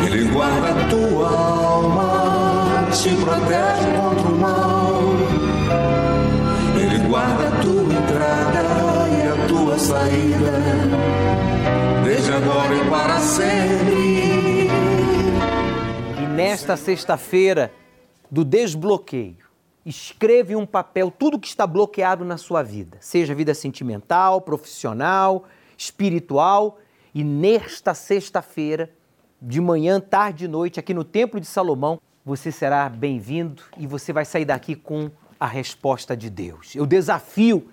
Ele 0.07 0.25
guarda 0.31 0.69
a 0.71 0.89
tua 0.89 1.29
alma, 1.29 2.89
te 2.93 3.17
protege 3.17 3.97
contra 3.97 4.29
o 4.29 4.39
mal. 4.39 5.01
Ele 6.79 7.09
guarda 7.09 7.49
a 7.49 7.63
tua 7.63 7.83
entrada 7.83 8.61
e 9.09 9.23
a 9.27 9.47
tua 9.49 9.79
saída 9.79 10.61
desde 12.05 12.33
agora 12.33 12.75
e 12.75 12.91
para 12.91 13.19
sempre. 13.21 14.69
E 16.19 16.27
nesta 16.29 16.77
sexta-feira 16.77 17.73
do 18.31 18.45
desbloqueio, 18.45 19.49
escreve 19.85 20.55
um 20.55 20.67
papel 20.67 21.11
tudo 21.11 21.39
que 21.39 21.49
está 21.49 21.67
bloqueado 21.67 22.25
na 22.25 22.37
sua 22.37 22.63
vida, 22.63 22.99
seja 23.01 23.35
vida 23.35 23.55
sentimental, 23.55 24.43
profissional, 24.43 25.47
espiritual, 25.81 26.79
e 27.15 27.25
nesta 27.25 27.95
sexta-feira, 27.95 28.91
de 29.41 29.63
manhã, 29.63 29.99
tarde 29.99 30.45
e 30.45 30.49
noite, 30.49 30.79
aqui 30.79 30.93
no 30.93 31.03
Templo 31.03 31.41
de 31.41 31.47
Salomão, 31.47 31.99
você 32.23 32.53
será 32.53 32.87
bem-vindo 32.87 33.63
e 33.79 33.87
você 33.87 34.13
vai 34.13 34.27
sair 34.27 34.45
daqui 34.45 34.77
com 34.77 35.11
a 35.39 35.47
resposta 35.47 36.15
de 36.15 36.29
Deus. 36.29 36.77
Eu 36.77 36.85
desafio 36.85 37.67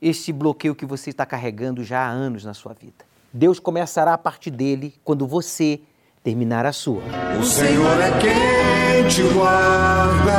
este 0.00 0.32
bloqueio 0.32 0.74
que 0.74 0.86
você 0.86 1.10
está 1.10 1.26
carregando 1.26 1.84
já 1.84 2.00
há 2.00 2.08
anos 2.08 2.46
na 2.46 2.54
sua 2.54 2.72
vida. 2.72 3.04
Deus 3.30 3.60
começará 3.60 4.14
a 4.14 4.18
partir 4.18 4.50
dele 4.50 4.94
quando 5.04 5.26
você 5.26 5.82
terminar 6.24 6.64
a 6.64 6.72
sua. 6.72 7.02
O 7.38 7.44
Senhor 7.44 8.00
é 8.00 8.10
quem 8.18 9.06
te 9.06 9.22
guarda, 9.34 10.32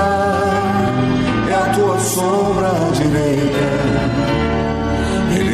é 1.52 1.54
a 1.54 1.74
tua 1.76 2.00
sombra 2.00 2.72
direita. 2.96 4.51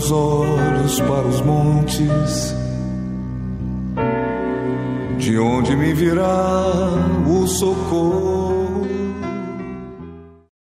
Meus 0.00 0.10
olhos 0.12 1.00
para 1.00 1.26
os 1.26 1.40
montes, 1.42 2.56
de 5.18 5.38
onde 5.38 5.76
me 5.76 5.92
virá 5.92 6.64
o 7.28 7.46
socorro. 7.46 8.59